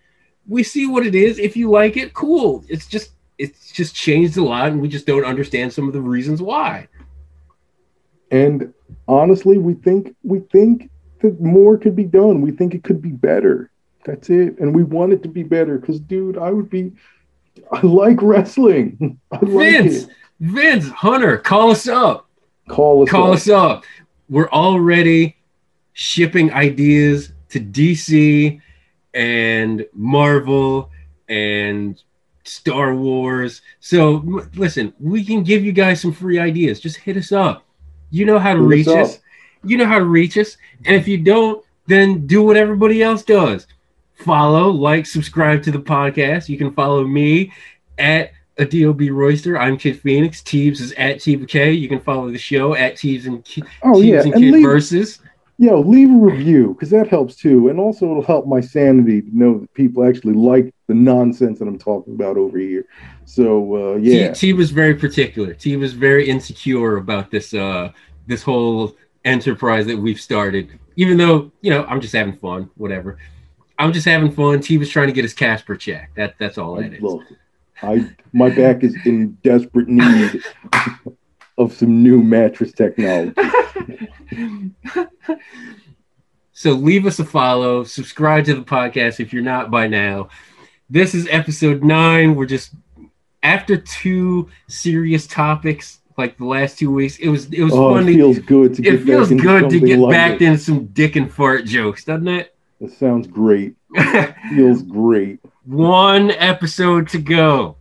we 0.47 0.65
see 0.65 0.87
what 0.87 1.07
it 1.07 1.15
is. 1.15 1.39
If 1.39 1.57
you 1.57 1.71
like 1.71 1.97
it, 1.97 2.13
cool. 2.13 2.63
It's 2.69 2.87
just 2.87 3.13
it's 3.39 3.73
just 3.73 3.95
changed 3.95 4.37
a 4.37 4.45
lot, 4.45 4.69
and 4.69 4.83
we 4.83 4.89
just 4.89 5.07
don't 5.07 5.25
understand 5.25 5.73
some 5.73 5.87
of 5.89 5.95
the 5.95 6.03
reasons 6.03 6.43
why. 6.43 6.89
And 8.31 8.73
honestly, 9.07 9.59
we 9.59 9.75
think 9.75 10.15
we 10.23 10.41
think 10.41 10.91
that 11.21 11.41
more 11.41 11.79
could 11.79 11.97
be 11.97 12.05
done. 12.05 12.41
We 12.41 12.51
think 12.51 12.75
it 12.75 12.85
could 12.85 13.01
be 13.01 13.13
better. 13.13 13.71
That's 14.05 14.29
it. 14.31 14.59
And 14.59 14.75
we 14.75 14.85
want 14.85 15.13
it 15.13 15.23
to 15.23 15.29
be 15.29 15.43
better 15.43 15.79
because, 15.79 16.01
dude, 16.01 16.39
I 16.39 16.51
would 16.51 16.71
be. 16.71 16.93
I 17.71 17.81
like 17.83 18.21
wrestling. 18.21 19.21
I 19.33 19.37
like 19.37 19.49
Vince, 19.49 20.05
it. 20.05 20.11
Vince, 20.41 20.89
Hunter, 20.89 21.39
call 21.39 21.71
us 21.71 21.87
up. 21.87 22.29
Call 22.69 23.03
us. 23.03 23.11
Call 23.11 23.29
up. 23.29 23.35
us 23.35 23.49
up. 23.49 23.85
We're 24.29 24.51
already 24.51 25.37
shipping 25.93 26.53
ideas 26.53 27.33
to 27.51 27.61
DC 27.61 28.61
and 29.15 29.87
Marvel 29.93 30.91
and 31.29 32.03
Star 32.45 32.95
Wars. 32.95 33.63
So 33.81 34.43
listen, 34.55 34.93
we 34.99 35.25
can 35.25 35.43
give 35.43 35.65
you 35.65 35.73
guys 35.73 36.01
some 36.01 36.13
free 36.13 36.39
ideas. 36.39 36.81
Just 36.81 36.97
hit 36.99 37.17
us 37.17 37.33
up. 37.33 37.65
You 38.15 38.27
know 38.27 38.39
how 38.39 38.55
to 38.55 38.61
reach 38.61 38.87
up. 38.87 39.07
us. 39.07 39.19
You 39.65 39.77
know 39.77 39.87
how 39.87 39.99
to 39.99 40.05
reach 40.05 40.39
us. 40.39 40.57
And 40.85 40.95
if 40.95 41.09
you 41.09 41.19
don't, 41.19 41.65
then 41.89 42.29
do 42.29 42.45
what 42.45 42.57
everybody 42.57 43.03
else 43.03 43.25
does. 43.25 43.67
Follow, 44.15 44.71
like, 44.71 45.05
subscribe 45.05 45.65
to 45.65 45.73
the 45.73 45.81
podcast. 45.81 46.49
You 46.49 46.57
can 46.57 46.73
follow 46.73 47.05
me 47.05 47.53
at 47.99 48.31
a 48.57 48.65
DOB 48.65 49.01
Royster. 49.11 49.59
I'm 49.59 49.77
Kid 49.77 50.01
Phoenix. 50.01 50.43
Teebs 50.43 50.81
is 50.81 50.93
at 50.93 51.17
Teva 51.17 51.49
K. 51.49 51.73
You 51.73 51.89
can 51.89 51.99
follow 51.99 52.31
the 52.31 52.39
show 52.39 52.77
at 52.77 52.95
Teebs 52.95 53.27
and, 53.27 53.45
Ki- 53.45 53.65
Oh 53.83 53.95
Teebs 53.95 54.07
yeah, 54.07 54.21
and 54.21 54.33
and 54.33 54.43
Kid 54.43 54.53
leave, 54.53 54.63
Versus. 54.63 55.19
Yo, 55.59 55.81
leave 55.81 56.11
a 56.11 56.17
review 56.17 56.75
because 56.75 56.91
that 56.91 57.09
helps 57.09 57.37
too, 57.37 57.69
and 57.69 57.79
also 57.79 58.11
it'll 58.11 58.23
help 58.23 58.47
my 58.47 58.61
sanity 58.61 59.23
to 59.23 59.37
know 59.37 59.59
that 59.59 59.73
people 59.75 60.05
actually 60.05 60.35
like 60.35 60.75
the 60.87 60.95
nonsense 60.95 61.59
that 61.59 61.69
I'm 61.69 61.79
talking 61.79 62.15
about 62.15 62.37
over 62.37 62.59
here. 62.59 62.87
So 63.25 63.95
uh, 63.95 63.97
yeah, 63.97 64.33
T, 64.33 64.53
was 64.53 64.71
very 64.71 64.95
particular. 64.95 65.55
T 65.55 65.77
was 65.77 65.93
very 65.93 66.29
insecure 66.29 66.97
about 66.97 67.31
this 67.31 67.55
uh 67.55 67.93
this 68.27 68.43
whole 68.43 68.97
enterprise 69.25 69.87
that 69.87 69.97
we've 69.97 70.21
started. 70.21 70.79
Even 70.97 71.17
though, 71.17 71.51
you 71.61 71.71
know, 71.71 71.85
I'm 71.87 72.01
just 72.01 72.15
having 72.15 72.37
fun, 72.37 72.71
whatever. 72.77 73.19
I'm 73.79 73.93
just 73.93 74.07
having 74.07 74.31
fun. 74.31 74.61
T 74.61 74.79
was 74.79 74.89
trying 74.89 75.09
to 75.09 75.13
get 75.13 75.25
his 75.25 75.35
Casper 75.35 75.77
check. 75.77 76.11
That 76.17 76.35
that's 76.39 76.59
all 76.59 76.79
I, 76.79 76.83
that 76.83 76.95
is. 76.95 77.03
look, 77.03 77.23
I 77.83 78.11
my 78.33 78.51
back 78.51 78.83
is 78.85 78.97
in 79.05 79.33
desperate 79.43 79.89
need 79.89 80.43
of 81.59 81.73
some 81.73 82.03
new 82.03 82.23
mattress 82.23 82.73
technology. 82.73 83.35
So 86.57 86.71
leave 86.71 87.05
us 87.05 87.19
a 87.19 87.25
follow, 87.25 87.83
subscribe 87.83 88.45
to 88.45 88.55
the 88.55 88.63
podcast 88.63 89.19
if 89.19 89.33
you're 89.33 89.43
not 89.43 89.73
by 89.73 89.89
now. 89.89 90.29
This 90.89 91.13
is 91.15 91.27
episode 91.29 91.83
nine. 91.83 92.37
We're 92.37 92.47
just 92.47 92.75
after 93.43 93.77
two 93.77 94.49
serious 94.69 95.27
topics 95.27 95.99
like 96.17 96.39
the 96.39 96.45
last 96.45 96.79
two 96.79 96.93
weeks. 96.93 97.19
It 97.19 97.29
was 97.29 97.47
it 97.53 97.63
was 97.63 97.73
Oh, 97.75 97.95
fun. 97.95 98.09
it 98.09 98.15
feels 98.15 98.39
good 98.39 98.73
to 98.77 98.83
get 98.83 98.95
it 98.95 99.05
feels 99.05 99.31
good 99.31 99.69
to 99.69 99.81
get 99.81 99.99
lighter. 99.99 100.13
back 100.13 100.41
into 100.41 100.59
some 100.59 100.87
dick 100.87 101.17
and 101.17 101.31
fart 101.31 101.65
jokes, 101.65 102.05
doesn't 102.05 102.29
it? 102.29 102.55
That 102.81 102.93
sounds 102.93 103.27
great. 103.27 103.75
Feels 104.55 104.83
great. 104.83 105.41
One 105.65 106.31
episode 106.33 107.09
to 107.11 107.19
go. 107.19 107.77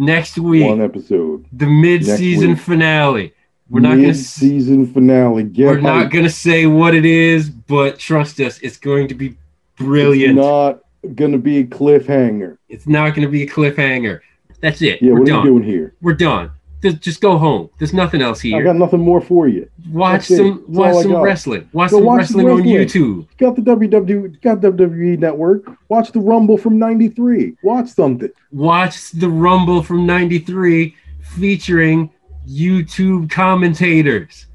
Next 0.00 0.38
week, 0.38 0.64
One 0.64 0.80
episode. 0.80 1.44
the 1.52 1.66
mid-season 1.66 2.56
finale. 2.56 3.34
We're 3.68 3.80
not 3.80 3.90
gonna 3.90 4.08
Mid-season 4.08 4.86
finale. 4.92 5.42
Get 5.44 5.66
we're 5.66 5.80
not 5.80 6.10
gonna 6.10 6.30
say 6.30 6.64
what 6.66 6.94
it 6.94 7.04
is, 7.04 7.50
but 7.50 7.98
trust 7.98 8.40
us, 8.40 8.58
it's 8.60 8.78
going 8.78 9.08
to 9.08 9.14
be 9.14 9.36
brilliant. 9.76 10.38
It's 10.38 10.44
not 10.44 10.80
gonna 11.14 11.36
be 11.38 11.58
a 11.58 11.64
cliffhanger. 11.64 12.56
It's 12.70 12.86
not 12.86 13.14
going 13.14 13.26
to 13.26 13.30
be 13.30 13.42
a 13.42 13.46
cliffhanger. 13.46 14.20
That's 14.60 14.80
it. 14.80 15.02
Yeah, 15.02 15.12
We're 15.12 15.18
what 15.20 15.28
done. 15.28 15.38
are 15.40 15.44
you 15.44 15.50
doing 15.52 15.62
here? 15.64 15.94
We're 16.00 16.14
done. 16.14 16.50
Just, 16.82 17.20
go 17.20 17.36
home. 17.36 17.68
There's 17.78 17.92
nothing 17.92 18.22
else 18.22 18.40
here. 18.40 18.58
I 18.58 18.62
got 18.62 18.76
nothing 18.76 19.00
more 19.00 19.20
for 19.20 19.48
you. 19.48 19.68
watch 19.90 20.28
that's 20.28 20.36
some 20.36 20.64
watch 20.66 21.02
some 21.02 21.16
wrestling. 21.16 21.68
Watch 21.72 21.90
some 21.90 22.04
watch 22.04 22.18
wrestling, 22.20 22.46
some 22.46 22.56
on. 22.56 22.62
YouTube. 22.62 23.26
Got 23.36 23.56
the 23.56 23.62
WWE, 23.62 24.40
got 24.40 24.60
WWE 24.60 25.18
Network. 25.18 25.64
Watch 25.88 26.12
the 26.12 26.20
Rumble 26.20 26.56
from 26.56 26.78
'93. 26.78 27.56
Watch 27.62 27.88
something. 27.88 28.30
Watch 28.50 29.10
the 29.12 29.28
Rumble 29.28 29.82
from 29.82 30.06
'93 30.06 30.94
featuring 31.20 32.10
YouTube 32.48 33.30
commentators. 33.30 34.46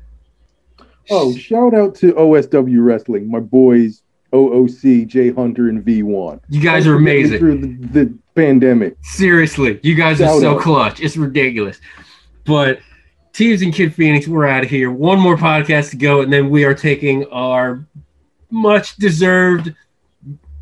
Oh, 1.11 1.35
shout 1.35 1.75
out 1.75 1.93
to 1.95 2.13
OSW 2.13 2.83
Wrestling, 2.83 3.29
my 3.29 3.39
boys 3.39 4.01
OOC, 4.35 5.07
Jay 5.07 5.31
Hunter, 5.31 5.69
and 5.69 5.83
V1. 5.83 6.41
you 6.49 6.61
guys 6.61 6.85
are 6.87 6.97
for 6.97 7.03
getting 7.03 7.05
me 7.05 7.19
amazing. 7.19 7.39
Through 7.39 7.57
the, 7.59 8.05
the 8.05 8.17
pandemic. 8.35 8.97
Seriously, 9.01 9.79
you 9.83 9.95
guys 9.95 10.21
are 10.21 10.39
so 10.39 10.55
out. 10.55 10.61
clutch. 10.61 10.99
It's 10.99 11.17
ridiculous. 11.17 11.79
But 12.45 12.79
Teebs 13.33 13.63
and 13.63 13.73
Kid 13.73 13.93
Phoenix, 13.93 14.27
we're 14.27 14.47
out 14.47 14.63
of 14.63 14.69
here. 14.69 14.91
One 14.91 15.19
more 15.19 15.35
podcast 15.35 15.89
to 15.91 15.97
go, 15.97 16.21
and 16.21 16.31
then 16.31 16.49
we 16.49 16.63
are 16.63 16.73
taking 16.73 17.25
our 17.31 17.85
much 18.49 18.95
deserved 18.95 19.73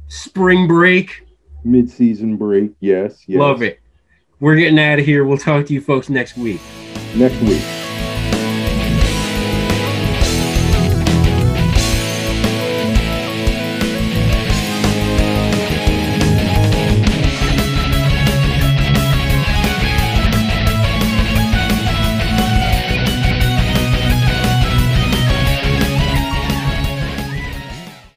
spring 0.07 0.68
break. 0.68 1.26
Mid 1.64 1.89
season 1.89 2.38
break. 2.38 2.72
Yes, 2.80 3.23
yes. 3.27 3.39
Love 3.39 3.61
it. 3.61 3.80
We're 4.39 4.55
getting 4.55 4.80
out 4.80 4.99
of 4.99 5.05
here. 5.05 5.23
We'll 5.23 5.38
talk 5.38 5.65
to 5.68 5.73
you 5.73 5.81
folks 5.81 6.10
next 6.10 6.38
week. 6.38 6.61
Next 7.15 7.39
week. 7.41 7.82